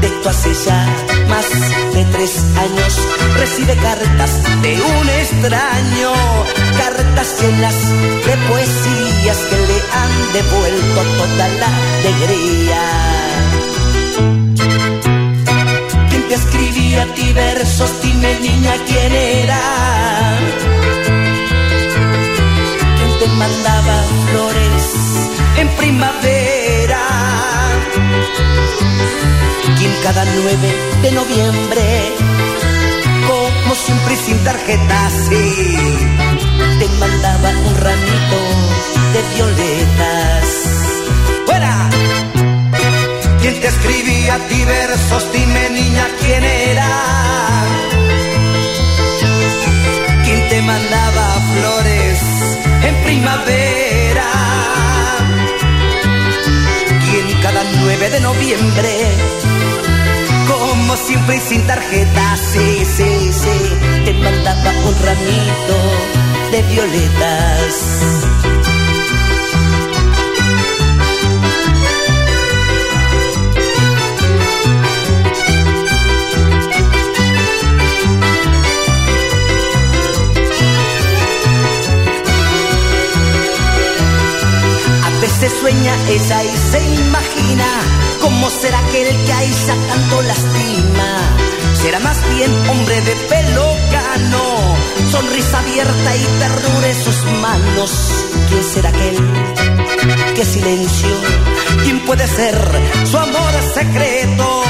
De 0.00 0.06
esto 0.06 0.28
hace 0.28 0.54
ya 0.66 0.86
más 1.28 1.48
de 1.94 2.04
tres 2.12 2.32
años, 2.66 2.92
recibe 3.38 3.74
cartas 3.76 4.32
de 4.62 4.72
un 4.80 5.08
extraño, 5.08 6.12
cartas 6.76 7.28
llenas 7.40 7.78
de 8.26 8.36
poesías 8.48 9.38
que 9.48 9.56
le 9.68 9.78
han 10.00 10.32
devuelto 10.32 11.00
toda 11.18 11.48
la 11.48 11.70
alegría. 11.98 13.13
Te 16.28 16.34
escribía 16.34 17.02
a 17.02 17.06
ti 17.14 17.32
versos? 17.32 17.90
Dime 18.02 18.40
niña 18.40 18.72
quién 18.86 19.12
era. 19.12 19.60
¿Quién 22.96 23.18
te 23.20 23.26
mandaba 23.28 23.96
flores 24.30 24.84
en 25.58 25.68
primavera? 25.76 27.02
¿Quién 29.78 29.92
cada 30.02 30.24
9 30.24 30.74
de 31.02 31.12
noviembre, 31.12 32.12
como 33.26 33.74
siempre 33.74 34.14
y 34.14 34.16
sin 34.16 34.38
tarjeta, 34.44 35.10
sí, 35.28 35.66
te 36.78 36.88
mandaba 37.00 37.48
un 37.50 37.76
ramito 37.76 38.40
de 39.12 39.20
violetas? 39.34 40.46
¡Fuera! 41.46 42.43
¿Quién 43.44 43.60
te 43.60 43.68
escribía 43.68 44.36
a 44.36 44.38
ti 44.48 44.64
versos? 44.64 45.30
Dime 45.30 45.68
niña 45.68 46.08
quién 46.18 46.42
era. 46.42 46.88
¿Quién 50.24 50.48
te 50.48 50.62
mandaba 50.62 51.26
flores 51.52 52.20
en 52.88 52.94
primavera? 53.04 54.30
¿Quién 57.04 57.26
cada 57.42 57.62
9 57.82 58.10
de 58.12 58.20
noviembre, 58.20 58.92
como 60.48 60.96
siempre 60.96 61.36
y 61.36 61.40
sin 61.40 61.66
tarjeta, 61.66 62.38
sí, 62.50 62.82
sí, 62.96 63.30
sí, 63.30 63.56
te 64.06 64.14
mandaba 64.14 64.70
un 64.88 64.94
ramito 65.04 65.76
de 66.50 66.62
violetas? 66.62 67.74
Veces 85.40 85.58
sueña 85.58 85.92
ella 86.08 86.44
y 86.44 86.56
se 86.56 86.80
imagina 86.80 87.66
cómo 88.20 88.48
será 88.50 88.78
aquel 88.78 89.08
que 89.26 89.32
a 89.32 89.42
ella 89.42 89.74
tanto 89.88 90.22
lastima. 90.22 91.36
Será 91.82 91.98
más 91.98 92.18
bien 92.36 92.52
hombre 92.68 93.00
de 93.00 93.16
pelo 93.16 93.66
cano, 93.90 94.76
sonrisa 95.10 95.58
abierta 95.58 96.16
y 96.16 96.24
ternura 96.38 96.88
en 96.88 97.04
sus 97.04 97.24
manos. 97.42 97.90
¿Quién 98.48 98.62
será 98.62 98.88
aquel 98.90 99.16
que 100.36 100.44
silencio? 100.44 101.16
¿Quién 101.82 101.98
puede 102.06 102.28
ser 102.28 102.56
su 103.04 103.18
amor 103.18 103.54
secreto? 103.74 104.62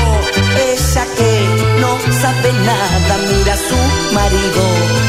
Ella 0.72 1.06
que 1.14 1.80
no 1.80 1.98
sabe 2.22 2.52
nada, 2.64 3.18
mira 3.28 3.52
a 3.52 3.58
su 3.58 4.14
marido 4.14 4.64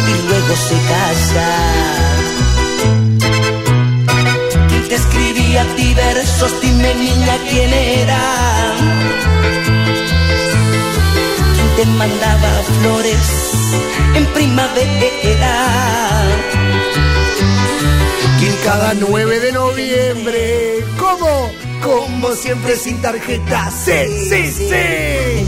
y 0.10 0.27
luego 0.27 0.56
se 0.57 0.76
calla. 0.91 2.24
¿Quién 4.95 5.09
te 5.09 5.17
escribía 5.17 5.61
a 5.61 5.76
ti 5.76 5.93
versos? 5.93 6.61
Dime 6.61 6.95
niña 6.95 7.38
quién 7.49 7.73
era. 7.73 8.76
¿Quién 11.53 11.76
te 11.76 11.85
mandaba 11.97 12.49
flores 12.80 13.51
en 14.15 14.26
primavera? 14.27 15.85
Cada 18.65 18.95
9 18.95 19.39
de 19.41 19.51
noviembre. 19.51 20.84
¿Cómo? 20.97 21.51
Como 21.84 22.34
siempre 22.34 22.76
sin 22.76 22.99
tarjeta. 22.99 23.69
Sí, 23.69 23.91
sí, 24.27 24.51
sí. 24.51 25.45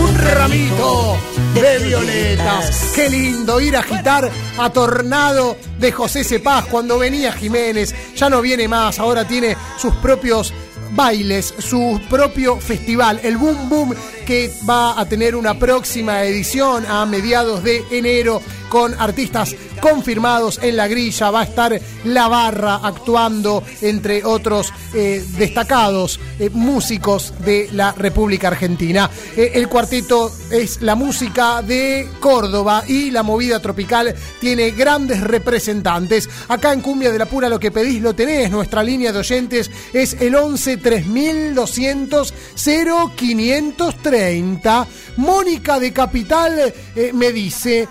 Un 0.00 0.18
ramito 0.18 1.16
de 1.54 1.78
violetas. 1.78 2.92
Qué 2.94 3.08
lindo 3.08 3.60
ir 3.60 3.76
a 3.76 3.80
agitar 3.80 4.30
a 4.58 4.70
Tornado 4.70 5.56
de 5.78 5.92
José 5.92 6.24
Cepaz 6.24 6.66
cuando 6.66 6.98
venía 6.98 7.32
Jiménez. 7.32 7.94
Ya 8.16 8.30
no 8.30 8.40
viene 8.40 8.68
más, 8.68 8.98
ahora 8.98 9.26
tiene 9.26 9.56
sus 9.78 9.94
propios 9.96 10.52
bailes, 10.92 11.54
su 11.58 12.00
propio 12.08 12.56
festival, 12.56 13.20
el 13.22 13.36
Boom 13.36 13.68
Boom, 13.68 13.94
que 14.26 14.50
va 14.68 15.00
a 15.00 15.06
tener 15.06 15.34
una 15.34 15.58
próxima 15.58 16.22
edición 16.24 16.84
a 16.86 17.06
mediados 17.06 17.62
de 17.62 17.82
enero 17.90 18.42
con 18.68 18.94
artistas 19.00 19.54
confirmados 19.80 20.60
en 20.62 20.76
la 20.76 20.86
grilla. 20.86 21.30
Va 21.30 21.40
a 21.40 21.44
estar 21.44 21.80
La 22.04 22.28
Barra 22.28 22.80
actuando, 22.82 23.64
entre 23.80 24.24
otros 24.24 24.72
eh, 24.92 25.24
destacados 25.38 26.20
eh, 26.38 26.50
músicos 26.50 27.32
de 27.44 27.68
la 27.72 27.92
República 27.92 28.48
Argentina. 28.48 29.08
Eh, 29.36 29.52
el 29.54 29.68
cuarteto 29.68 30.32
es 30.50 30.82
la 30.82 30.94
música 30.94 31.62
de 31.62 32.08
Córdoba 32.20 32.84
y 32.86 33.10
la 33.10 33.22
movida 33.22 33.60
tropical 33.60 34.14
tiene 34.40 34.72
grandes 34.72 35.20
representantes. 35.20 36.28
Acá 36.48 36.72
en 36.72 36.80
Cumbia 36.80 37.10
de 37.10 37.18
la 37.18 37.26
Pura 37.26 37.48
lo 37.48 37.58
que 37.58 37.70
pedís 37.70 38.02
lo 38.02 38.14
tenés. 38.14 38.50
Nuestra 38.50 38.82
línea 38.82 39.12
de 39.12 39.20
oyentes 39.20 39.70
es 39.92 40.14
el 40.20 40.34
11 40.34 40.76
3200 40.76 42.34
0530. 42.54 44.86
Mónica 45.16 45.78
de 45.78 45.92
Capital 45.92 46.74
me 47.14 47.32
dice, 47.32 47.88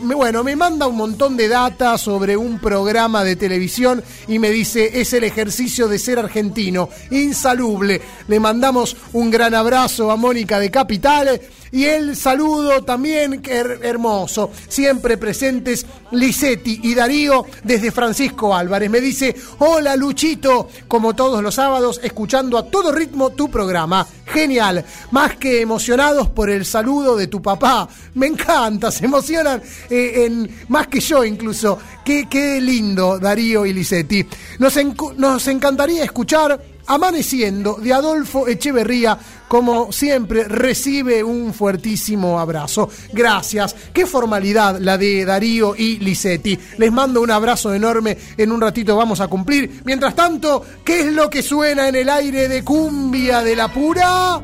bueno, 0.00 0.44
me 0.44 0.56
manda 0.56 0.86
un 0.86 0.96
montón 0.96 1.05
de 1.06 1.46
data 1.46 1.96
sobre 1.98 2.36
un 2.36 2.58
programa 2.58 3.22
de 3.22 3.36
televisión 3.36 4.02
y 4.26 4.40
me 4.40 4.50
dice, 4.50 5.00
es 5.00 5.12
el 5.12 5.22
ejercicio 5.22 5.86
de 5.86 6.00
ser 6.00 6.18
argentino, 6.18 6.88
insalubre. 7.12 8.00
Le 8.26 8.40
mandamos 8.40 8.96
un 9.12 9.30
gran 9.30 9.54
abrazo 9.54 10.10
a 10.10 10.16
Mónica 10.16 10.58
de 10.58 10.70
Capital 10.72 11.40
y 11.72 11.84
el 11.84 12.16
saludo 12.16 12.82
también, 12.84 13.42
hermoso, 13.44 14.50
siempre 14.68 15.16
presentes 15.16 15.86
Lisetti 16.12 16.80
y 16.84 16.94
Darío 16.94 17.46
desde 17.64 17.90
Francisco 17.90 18.54
Álvarez. 18.54 18.90
Me 18.90 19.00
dice, 19.00 19.34
hola 19.58 19.96
Luchito, 19.96 20.68
como 20.88 21.14
todos 21.14 21.42
los 21.42 21.54
sábados, 21.54 22.00
escuchando 22.02 22.58
a 22.58 22.66
todo 22.66 22.92
ritmo 22.92 23.30
tu 23.30 23.50
programa. 23.50 24.06
Genial, 24.26 24.84
más 25.12 25.36
que 25.36 25.60
emocionados 25.60 26.28
por 26.30 26.50
el 26.50 26.64
saludo 26.64 27.16
de 27.16 27.28
tu 27.28 27.40
papá. 27.40 27.88
Me 28.14 28.26
encanta, 28.26 28.90
se 28.90 29.04
emocionan 29.04 29.62
eh, 29.88 30.48
más 30.68 30.88
que 30.88 31.00
yo 31.00 31.24
incluso. 31.24 31.78
Qué, 32.04 32.60
lindo, 32.60 33.18
Darío 33.18 33.66
y 33.66 33.72
Lisetti. 33.72 34.24
Nos 34.58 35.48
encantaría 35.48 36.04
escuchar 36.04 36.75
Amaneciendo 36.86 37.74
de 37.74 37.92
Adolfo 37.92 38.46
Echeverría, 38.46 39.18
como 39.48 39.92
siempre, 39.92 40.44
recibe 40.44 41.22
un 41.22 41.52
fuertísimo 41.52 42.38
abrazo. 42.38 42.88
Gracias. 43.12 43.74
Qué 43.92 44.06
formalidad 44.06 44.78
la 44.80 44.98
de 44.98 45.24
Darío 45.24 45.74
y 45.76 45.98
Lisetti. 45.98 46.58
Les 46.78 46.92
mando 46.92 47.20
un 47.20 47.30
abrazo 47.30 47.74
enorme. 47.74 48.16
En 48.36 48.52
un 48.52 48.60
ratito 48.60 48.96
vamos 48.96 49.20
a 49.20 49.28
cumplir. 49.28 49.82
Mientras 49.84 50.14
tanto, 50.14 50.64
¿qué 50.84 51.00
es 51.00 51.12
lo 51.12 51.28
que 51.30 51.42
suena 51.42 51.88
en 51.88 51.96
el 51.96 52.08
aire 52.08 52.48
de 52.48 52.64
cumbia 52.64 53.42
de 53.42 53.56
la 53.56 53.72
pura? 53.72 54.40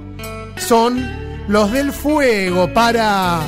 Son 0.56 1.22
los 1.48 1.72
del 1.72 1.92
fuego 1.92 2.72
para 2.72 3.40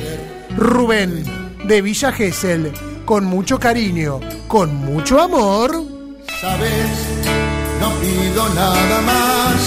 Rubén 0.57 1.23
de 1.67 1.81
Villa 1.81 2.11
Gesell. 2.11 2.71
Con 3.05 3.25
mucho 3.25 3.59
cariño, 3.59 4.19
con 4.47 4.73
mucho 4.75 5.21
amor. 5.21 5.83
Sabes, 6.41 7.14
no 7.79 7.89
pido 8.01 8.49
nada 8.49 9.01
más 9.01 9.57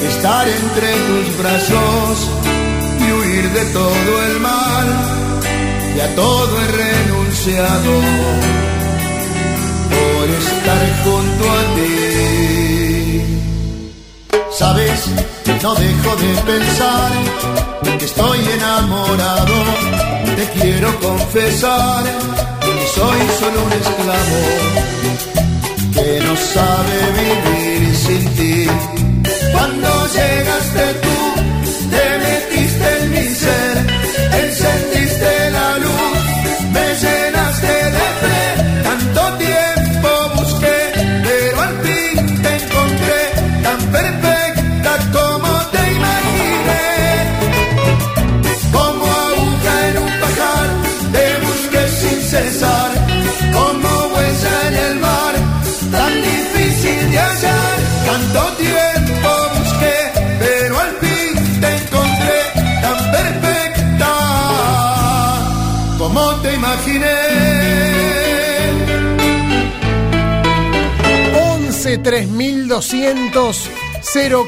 que 0.00 0.08
estar 0.08 0.48
entre 0.48 0.88
tus 1.08 1.38
brazos 1.38 2.28
y 3.00 3.12
huir 3.12 3.50
de 3.50 3.64
todo 3.66 4.22
el 4.26 4.40
mal. 4.40 4.88
Y 5.96 6.00
a 6.00 6.14
todo 6.14 6.60
he 6.60 6.66
renunciado 6.66 7.92
por 9.94 10.30
estar 10.40 10.82
junto 11.04 11.44
a 11.50 11.62
ti. 11.76 11.92
Sabes, 14.58 15.08
no 15.62 15.74
dejo 15.74 16.16
de 16.16 16.32
pensar 16.52 17.12
que 17.98 18.04
estoy 18.04 18.38
enamorado. 18.56 19.54
Te 20.36 20.60
quiero 20.60 20.98
confesar 21.00 22.04
que 22.60 22.86
soy 22.94 23.20
solo 23.38 23.64
un 23.66 23.72
esclavo 23.72 25.31
que 25.92 26.20
no 26.24 26.36
sabe 26.36 26.96
vivir 27.20 27.96
sin 27.96 28.24
ti. 28.36 28.66
Cuando 29.52 29.88
llegaste 30.16 30.84
tú, 31.04 31.18
te 31.92 32.04
metiste 32.24 32.86
en 32.98 33.10
mi 33.10 33.26
ser, 33.42 33.74
encendiste 34.42 34.71
11 71.92 71.98
3200 71.98 73.70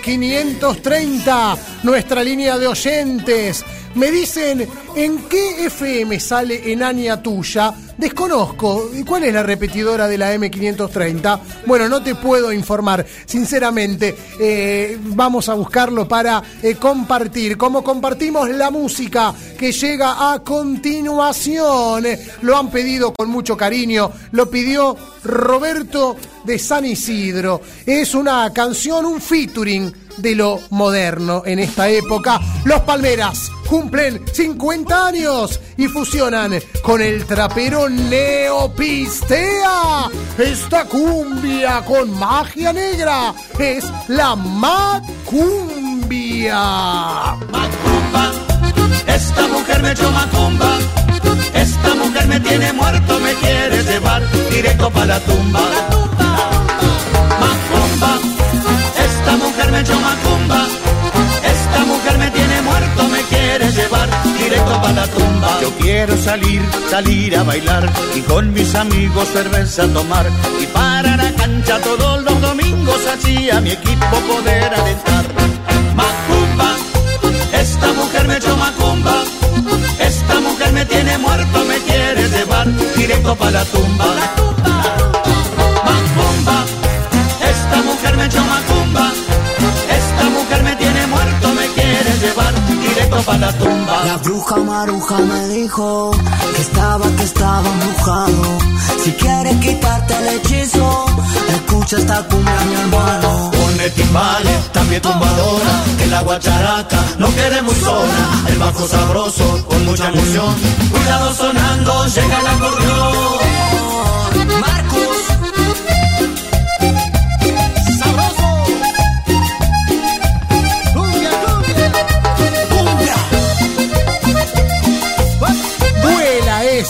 0530, 0.02 1.56
nuestra 1.82 2.22
línea 2.24 2.58
de 2.58 2.66
oyentes. 2.66 3.64
Me 3.94 4.10
dicen, 4.10 4.68
¿en 4.96 5.18
qué 5.28 5.66
FM 5.66 6.18
sale 6.18 6.72
Enania 6.72 7.22
Tuya? 7.22 7.72
Desconozco. 7.96 8.90
¿Y 8.92 9.04
cuál 9.04 9.22
es 9.22 9.32
la 9.32 9.44
repetidora 9.44 10.08
de 10.08 10.18
la 10.18 10.34
M530? 10.34 11.40
Bueno, 11.66 11.88
no 11.88 12.02
te 12.02 12.16
puedo 12.16 12.52
informar. 12.52 13.06
Sinceramente, 13.24 14.16
eh, 14.40 14.98
vamos 15.00 15.48
a 15.48 15.54
buscarlo 15.54 16.08
para 16.08 16.42
eh, 16.60 16.74
compartir. 16.74 17.56
Como 17.56 17.84
compartimos 17.84 18.50
la 18.50 18.72
música 18.72 19.32
que 19.56 19.70
llega 19.70 20.32
a 20.32 20.40
continuación. 20.40 22.04
Lo 22.42 22.56
han 22.56 22.70
pedido 22.70 23.14
con 23.14 23.30
mucho 23.30 23.56
cariño. 23.56 24.10
Lo 24.32 24.50
pidió 24.50 24.96
Roberto 25.22 26.16
de 26.44 26.58
San 26.58 26.84
Isidro. 26.84 27.60
Es 27.86 28.14
una 28.16 28.52
canción, 28.52 29.06
un 29.06 29.20
featuring 29.20 30.03
de 30.19 30.35
lo 30.35 30.61
moderno 30.70 31.43
en 31.45 31.59
esta 31.59 31.89
época. 31.89 32.41
Los 32.65 32.81
Palmeras 32.81 33.51
cumplen 33.69 34.24
50 34.32 35.07
años 35.07 35.61
y 35.77 35.89
fusionan 35.89 36.53
con 36.82 37.03
el 37.03 37.27
trapero 37.27 37.89
Neopistea. 37.89 39.39
Esta 40.39 40.85
cumbia 40.85 41.85
con 41.85 42.16
magia 42.19 42.73
negra 42.73 43.35
es 43.59 43.85
la 44.09 44.36
Macumbia. 44.36 44.95
Macumba, 47.51 48.32
esta 49.07 49.49
mujer 49.49 49.82
me 49.82 49.93
echó 49.93 50.11
macumba. 50.11 50.78
Esta 51.55 51.95
mujer 51.95 52.27
me 52.27 52.41
tiene 52.41 52.73
muerto, 52.73 53.19
me 53.20 53.32
quiere 53.35 53.82
llevar 53.85 54.23
directo 54.51 54.91
para 54.91 55.07
la 55.07 55.20
tumba. 55.20 55.61
Macumba, 55.61 56.14
me 59.74 59.80
echó 59.80 59.98
macumba. 60.01 60.60
Esta 61.55 61.80
mujer 61.84 62.18
me 62.18 62.30
tiene 62.30 62.62
muerto, 62.62 63.09
me 63.09 63.22
quiere 63.32 63.66
llevar 63.72 64.09
directo 64.38 64.72
para 64.82 64.92
la 65.01 65.06
tumba. 65.09 65.51
Yo 65.60 65.70
quiero 65.82 66.16
salir, 66.16 66.62
salir 66.90 67.36
a 67.36 67.42
bailar 67.42 67.84
y 68.14 68.20
con 68.20 68.52
mis 68.52 68.74
amigos 68.74 69.26
cerveza 69.32 69.82
tomar. 69.88 70.26
Y 70.62 70.66
para 70.66 71.16
la 71.16 71.30
cancha 71.32 71.80
todos 71.80 72.22
los 72.22 72.40
domingos 72.40 73.01
así 73.14 73.51
a 73.51 73.60
mi 73.60 73.70
equipo 73.70 74.16
poder 74.32 74.70
alentar. 74.80 75.24
Macumba, 76.01 76.70
esta 77.64 77.88
mujer 78.01 78.28
me 78.28 78.36
echó 78.36 78.56
macumba. 78.56 79.16
Esta 79.98 80.34
mujer 80.40 80.72
me 80.72 80.84
tiene 80.84 81.18
muerto, 81.18 81.64
me 81.64 81.78
quiere 81.88 82.28
llevar 82.28 82.66
directo 82.96 83.34
para 83.36 83.51
la 83.59 83.64
tumba. 83.64 84.06
Muerto, 93.15 93.27
para 93.27 93.39
la 93.39 93.53
tumba. 93.53 94.05
La 94.07 94.16
bruja 94.19 94.57
maruja 94.57 95.19
me 95.19 95.49
dijo 95.49 96.11
que 96.55 96.62
estaba, 96.62 97.09
que 97.16 97.23
estaba 97.23 97.69
embrujado. 97.69 98.59
Si 99.03 99.12
quieres 99.12 99.57
quitarte 99.57 100.15
el 100.16 100.28
hechizo, 100.28 101.07
escucha 101.49 101.99
esta 101.99 102.23
cumbia, 102.28 102.57
mi 102.69 102.74
hermano. 102.74 103.51
Pone 103.53 103.91
timbales, 103.91 104.73
también 104.73 105.03
tumbadora, 105.03 105.85
que 105.99 106.07
la 106.07 106.23
guacharaca 106.23 107.05
no 107.19 107.28
quede 107.35 107.62
muy 107.62 107.74
sola. 107.74 108.43
El 108.49 108.59
bajo 108.59 108.86
sabroso, 108.86 109.65
con 109.66 109.85
mucha 109.85 110.09
emoción. 110.09 110.55
Cuidado 110.91 111.35
sonando, 111.35 112.07
llega 112.07 112.41
el 112.41 112.47
acordeón. 112.47 113.53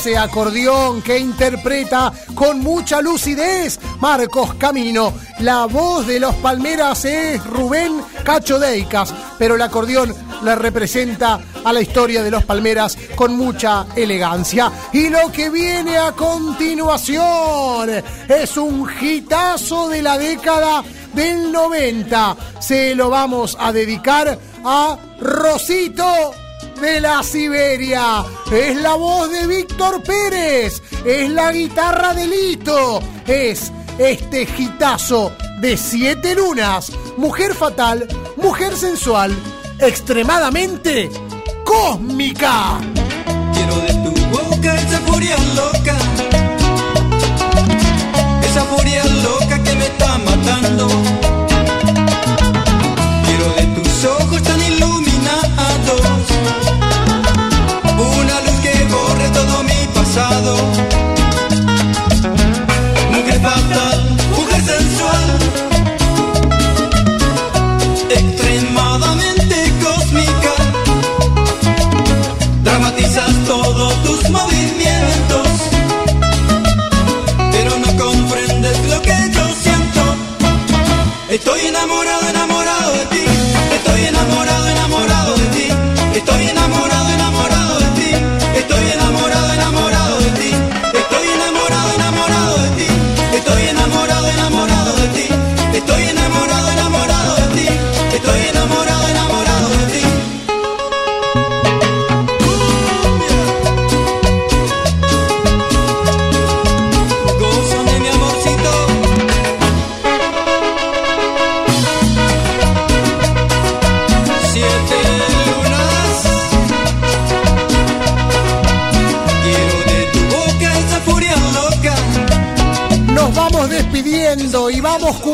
Ese 0.04 0.18
acordeón 0.18 1.00
que 1.00 1.18
interpreta 1.18 2.12
con 2.34 2.60
mucha 2.60 3.00
lucidez 3.00 3.80
Marcos 4.00 4.52
Camino. 4.56 5.14
La 5.38 5.64
voz 5.64 6.06
de 6.06 6.20
los 6.20 6.34
Palmeras 6.34 7.06
es 7.06 7.42
Rubén 7.46 8.02
Cacho 8.22 8.58
Deicas, 8.58 9.14
pero 9.38 9.54
el 9.54 9.62
acordeón 9.62 10.14
le 10.42 10.56
representa 10.56 11.40
a 11.64 11.72
la 11.72 11.80
historia 11.80 12.22
de 12.22 12.30
los 12.30 12.44
Palmeras 12.44 12.98
con 13.16 13.34
mucha 13.34 13.86
elegancia. 13.96 14.70
Y 14.92 15.08
lo 15.08 15.32
que 15.32 15.48
viene 15.48 15.96
a 15.96 16.12
continuación 16.12 17.88
es 18.28 18.58
un 18.58 18.86
hitazo 19.00 19.88
de 19.88 20.02
la 20.02 20.18
década 20.18 20.84
del 21.14 21.50
90. 21.50 22.36
Se 22.60 22.94
lo 22.94 23.08
vamos 23.08 23.56
a 23.58 23.72
dedicar 23.72 24.38
a 24.66 24.98
Rosito 25.18 26.43
de 26.80 27.00
la 27.00 27.22
Siberia. 27.22 28.24
Es 28.50 28.76
la 28.76 28.94
voz 28.94 29.30
de 29.30 29.46
Víctor 29.46 30.02
Pérez. 30.02 30.82
Es 31.04 31.30
la 31.30 31.52
guitarra 31.52 32.14
de 32.14 32.26
Lito. 32.26 33.00
Es 33.26 33.72
este 33.98 34.46
gitazo 34.46 35.32
de 35.60 35.76
siete 35.76 36.34
lunas. 36.34 36.92
Mujer 37.16 37.54
fatal, 37.54 38.06
mujer 38.36 38.76
sensual, 38.76 39.34
extremadamente 39.78 41.10
cósmica. 41.64 42.80
Quiero 43.52 43.76
de 43.76 43.94
tu 44.04 44.26
boca 44.30 44.74
esa 44.74 44.98
furia 45.00 45.36
loca. 45.54 45.96
Esa 48.42 48.64
furia 48.64 49.04
loca 49.04 49.62
que 49.62 49.74
me 49.74 49.86
está 49.86 50.18
matando. 50.18 50.88
Quiero 53.26 53.48
de 53.54 53.80
tus 53.80 54.04
ojos 54.04 54.42
tan 54.42 54.63
pasado. 60.14 60.56
Mujer 63.10 63.40
fatal, 63.40 63.98
mujer 64.36 64.62
sensual. 64.62 65.26
Extremadamente 68.10 69.56
cósmica. 69.82 70.54
Dramatizas 72.62 73.32
todos 73.46 74.02
tus 74.04 74.30
movimientos, 74.30 75.48
pero 77.50 77.70
no 77.84 78.04
comprendes 78.04 78.78
lo 78.90 79.02
que 79.02 79.16
yo 79.32 79.44
siento. 79.62 80.02
Estoy 81.28 81.60
enamorado, 81.66 82.23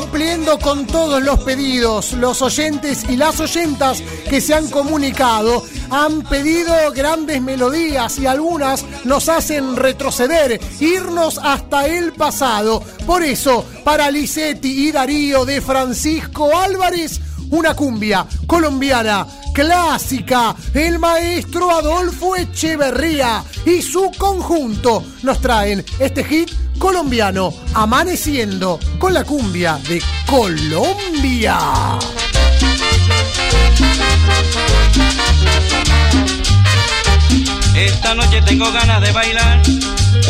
cumpliendo 0.01 0.59
con 0.59 0.87
todos 0.87 1.23
los 1.23 1.41
pedidos. 1.41 2.15
Los 2.15 2.41
oyentes 2.41 3.05
y 3.09 3.17
las 3.17 3.39
oyentas 3.39 4.03
que 4.31 4.41
se 4.41 4.55
han 4.55 4.69
comunicado 4.69 5.63
han 5.91 6.23
pedido 6.23 6.75
grandes 6.95 7.43
melodías 7.43 8.19
y 8.19 8.27
algunas 8.27 8.85
nos 9.05 9.29
hacen 9.29 9.77
retroceder, 9.77 10.59
irnos 10.81 11.39
hasta 11.43 11.87
el 11.87 12.13
pasado. 12.13 12.83
Por 13.07 13.23
eso, 13.23 13.67
para 13.85 14.11
Lisetti 14.11 14.89
y 14.89 14.91
Darío 14.91 15.45
de 15.45 15.61
Francisco 15.61 16.57
Álvarez, 16.57 17.21
una 17.51 17.75
cumbia 17.75 18.27
colombiana 18.47 19.27
clásica. 19.53 20.57
El 20.73 20.99
maestro 20.99 21.71
Adolfo 21.71 22.37
Echeverría 22.37 23.45
y 23.67 23.83
su 23.83 24.11
conjunto 24.17 25.05
nos 25.23 25.41
traen 25.41 25.85
este 25.99 26.25
hit 26.25 26.51
colombiano, 26.81 27.53
Amaneciendo 27.75 28.81
con 28.99 29.15
la 29.15 29.23
cumbia 29.23 29.79
de 29.87 30.03
Colombia. 30.27 31.59
Esta 37.77 38.15
noche 38.15 38.43
tengo 38.43 38.73
ganas 38.73 39.01
de 39.03 39.13
bailar 39.13 39.63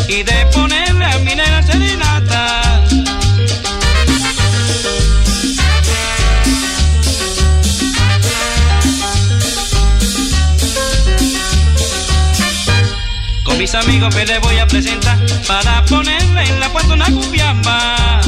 y 0.07 0.23
de 0.23 0.45
ponerle 0.53 1.05
a 1.05 1.17
mi 1.19 1.35
nena 1.35 1.63
serenata. 1.63 2.70
Mis 13.61 13.75
amigos 13.75 14.15
me 14.15 14.25
le 14.25 14.39
voy 14.39 14.57
a 14.57 14.65
presentar 14.65 15.19
para 15.47 15.85
ponerle 15.85 16.41
en 16.45 16.59
la 16.59 16.67
puerta 16.69 16.95
una 16.95 17.05
cumbiamba. 17.05 18.19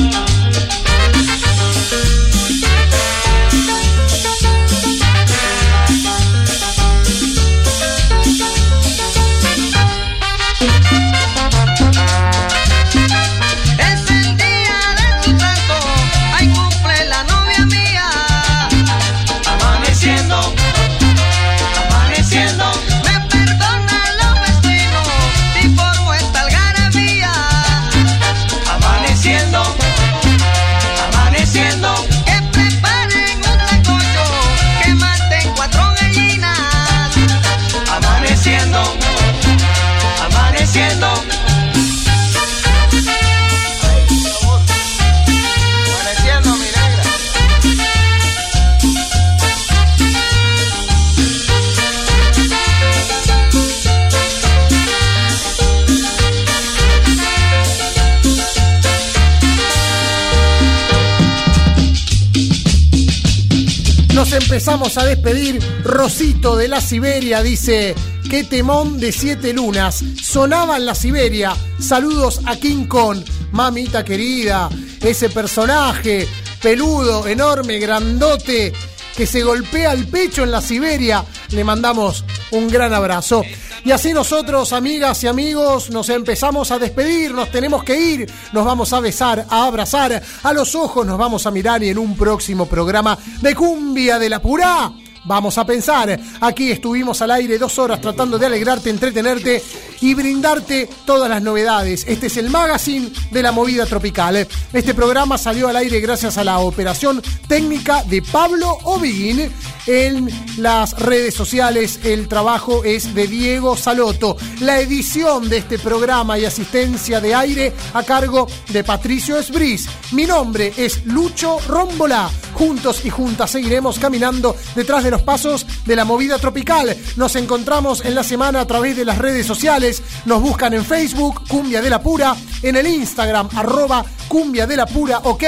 Empezamos 64.64 64.98
a 64.98 65.03
despedir. 65.03 65.61
Rosito 65.84 66.56
de 66.56 66.69
la 66.69 66.80
Siberia 66.80 67.44
dice: 67.44 67.94
Qué 68.30 68.45
temón 68.45 68.98
de 68.98 69.11
siete 69.11 69.52
lunas. 69.52 70.02
Sonaba 70.23 70.77
en 70.77 70.85
la 70.85 70.95
Siberia. 70.95 71.53
Saludos 71.81 72.40
a 72.45 72.56
King 72.56 72.85
Kong, 72.85 73.26
mamita 73.52 74.06
querida. 74.06 74.69
Ese 75.02 75.27
personaje 75.27 76.30
peludo, 76.61 77.27
enorme, 77.27 77.77
grandote, 77.77 78.72
que 79.18 79.27
se 79.27 79.44
golpea 79.44 79.91
el 79.91 80.07
pecho 80.07 80.44
en 80.44 80.52
la 80.52 80.61
Siberia. 80.61 81.26
Le 81.49 81.65
mandamos 81.65 82.23
un 82.52 82.69
gran 82.69 82.94
abrazo. 82.94 83.44
Y 83.86 83.92
así 83.92 84.14
nosotros, 84.14 84.72
amigas 84.72 85.24
y 85.24 85.28
amigos, 85.28 85.90
nos 85.90 86.08
empezamos 86.08 86.72
a 86.72 86.80
despedir, 86.80 87.34
nos 87.34 87.52
tenemos 87.52 87.84
que 87.84 88.00
ir, 88.00 88.32
nos 88.54 88.64
vamos 88.64 88.94
a 88.94 89.02
besar, 89.02 89.46
a 89.50 89.66
abrazar, 89.66 90.22
a 90.42 90.54
los 90.54 90.74
ojos 90.74 91.06
nos 91.06 91.18
vamos 91.18 91.46
a 91.46 91.52
mirar 91.52 91.84
y 91.84 91.90
en 91.90 91.98
un 91.98 92.16
próximo 92.16 92.66
programa 92.66 93.18
de 93.42 93.54
Cumbia 93.54 94.18
de 94.20 94.30
la 94.30 94.42
Purá. 94.42 94.94
Vamos 95.26 95.58
a 95.58 95.66
pensar, 95.66 96.20
aquí 96.41 96.72
estuvimos 96.72 97.22
al 97.22 97.32
aire 97.32 97.58
dos 97.58 97.80
horas 97.80 98.02
tratando 98.02 98.38
de 98.38 98.45
alegrarte, 98.45 98.90
entretenerte 98.90 99.64
y 100.02 100.14
brindarte 100.16 100.90
todas 101.06 101.30
las 101.30 101.41
novedades. 101.41 102.04
Este 102.06 102.28
es 102.28 102.36
el 102.36 102.50
magazine 102.50 103.10
de 103.32 103.41
la 103.41 103.54
movida 103.54 103.86
tropical. 103.86 104.45
Este 104.74 104.94
programa 104.94 105.38
salió 105.38 105.70
al 105.70 105.78
aire 105.78 106.02
gracias 106.02 106.38
a 106.38 106.44
la 106.44 106.60
operación 106.60 107.22
técnica 107.48 108.04
de 108.04 108.22
Pablo 108.22 108.78
Oviguín. 108.84 109.50
En 109.86 110.30
las 110.58 110.98
redes 110.98 111.34
sociales 111.34 112.00
el 112.04 112.28
trabajo 112.28 112.84
es 112.84 113.14
de 113.14 113.28
Diego 113.28 113.78
Saloto. 113.78 114.36
La 114.60 114.80
edición 114.80 115.50
de 115.50 115.58
este 115.58 115.80
programa 115.80 116.38
y 116.38 116.45
asistencia 116.45 117.22
de 117.22 117.36
aire 117.36 117.74
a 117.94 118.04
cargo 118.04 118.48
de 118.70 118.84
Patricio 118.84 119.38
Esbris. 119.38 119.88
Mi 120.12 120.26
nombre 120.26 120.74
es 120.76 121.06
Lucho 121.06 121.60
Rombolá. 121.68 122.30
Juntos 122.54 123.04
y 123.04 123.10
juntas 123.10 123.52
seguiremos 123.52 124.00
caminando 124.00 124.56
detrás 124.76 125.04
de 125.04 125.12
los 125.14 125.22
pasos 125.22 125.65
de 125.85 125.95
la 125.95 126.03
movida 126.06 126.40
tropical. 126.40 126.98
Nos 127.18 127.35
encontramos 127.35 128.03
en 128.03 128.15
la 128.15 128.23
semana 128.23 128.61
a 128.61 128.65
través 128.65 128.98
de 128.98 129.06
las 129.06 129.19
redes 129.19 129.45
sociales. 129.45 130.02
Nos 130.26 130.41
buscan 130.41 130.73
en 130.73 130.84
Facebook, 130.84 131.48
Cumbia 131.48 131.84
de 131.84 131.91
la 131.91 132.02
Pura, 132.02 132.35
en 132.64 132.76
el 132.76 132.88
Instagram, 132.88 133.48
arroba 133.56 134.03
Cumbia 134.27 134.65
de 134.65 134.76
la 134.76 134.88
Pura, 134.88 135.19
ok, 135.19 135.44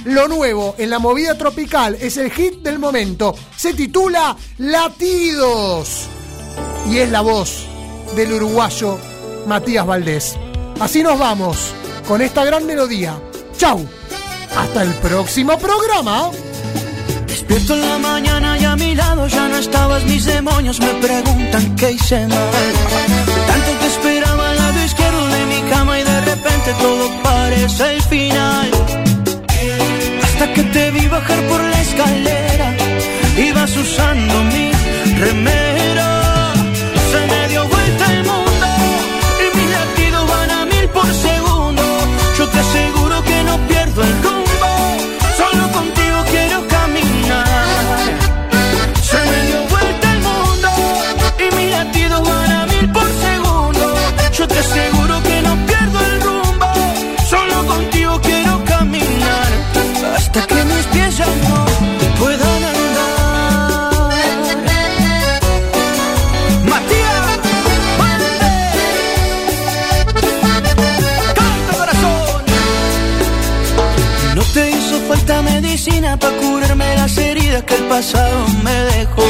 Lo 0.04 0.28
Nuevo 0.28 0.74
en 0.76 0.90
la 0.90 0.98
movida 0.98 1.36
tropical, 1.38 1.96
es 1.98 2.16
el 2.18 2.30
hit 2.30 2.62
del 2.62 2.78
momento. 2.78 3.34
Se 3.56 3.72
titula 3.72 4.36
Latidos. 4.58 6.08
Y 6.90 6.98
es 6.98 7.10
la 7.10 7.22
voz 7.22 7.64
del 8.16 8.32
uruguayo 8.34 8.98
Matías 9.46 9.86
Valdés. 9.86 10.36
Así 10.78 11.02
nos 11.02 11.18
vamos 11.18 11.56
con 12.06 12.20
esta 12.20 12.44
gran 12.44 12.66
melodía. 12.66 13.18
Chau. 13.56 13.86
Hasta 14.56 14.82
el 14.82 14.92
próximo 14.94 15.58
programa. 15.58 16.30
Despierto 17.26 17.74
en 17.74 17.80
la 17.80 17.98
mañana 17.98 18.58
y 18.58 18.64
a 18.64 18.76
mi 18.76 18.94
lado 18.94 19.26
ya 19.26 19.48
no 19.48 19.56
estabas. 19.56 20.04
Mis 20.04 20.24
demonios 20.26 20.80
me 20.80 20.92
preguntan 20.94 21.76
qué 21.76 21.92
hice 21.92 22.26
mal. 22.26 22.72
Tanto 23.46 23.70
te 23.80 23.86
esperaba 23.86 24.50
al 24.50 24.56
lado 24.56 24.84
izquierdo 24.84 25.26
de 25.28 25.46
mi 25.46 25.70
cama 25.70 25.98
y 25.98 26.04
de 26.04 26.20
repente 26.20 26.74
todo 26.80 27.22
parece 27.22 27.94
el 27.94 28.02
final. 28.02 28.79
Hasta 30.40 30.54
que 30.54 30.62
te 30.62 30.90
vi 30.92 31.06
bajar 31.06 31.38
por 31.48 31.62
la 31.62 31.80
escalera, 31.82 32.74
ibas 33.36 33.76
usando 33.76 34.42
mi 34.44 34.70
remera. 35.18 35.69
Medicina 75.90 76.16
para 76.16 76.36
curarme 76.36 76.94
las 76.96 77.16
heridas 77.18 77.62
que 77.64 77.74
el 77.74 77.84
pasado 77.84 78.46
me 78.62 78.70
dejó. 78.70 79.29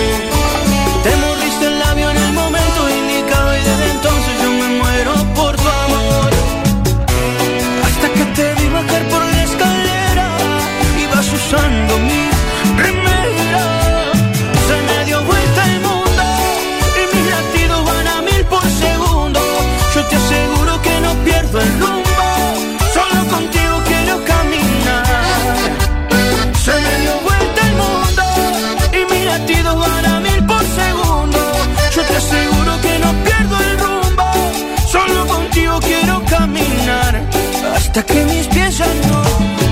Que 38.04 38.24
mis 38.24 38.46
pies 38.46 38.80
no 38.80 39.22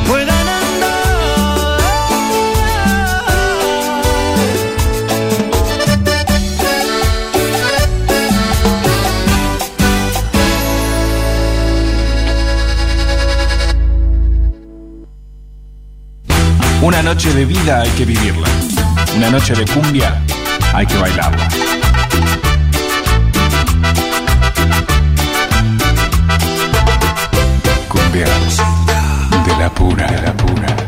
puedan 0.06 0.28
andar. 0.30 1.78
Una 16.82 17.02
noche 17.02 17.32
de 17.32 17.44
vida 17.44 17.82
hay 17.82 17.90
que 17.90 18.04
vivirla. 18.04 18.48
Una 19.16 19.30
noche 19.30 19.54
de 19.54 19.64
cumbia 19.66 20.20
hay 20.74 20.86
que 20.86 20.96
bailarla. 20.96 21.67
Pura, 29.78 30.06
de 30.08 30.22
la 30.22 30.32
pura. 30.32 30.87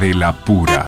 De 0.00 0.14
la 0.14 0.32
pura. 0.32 0.82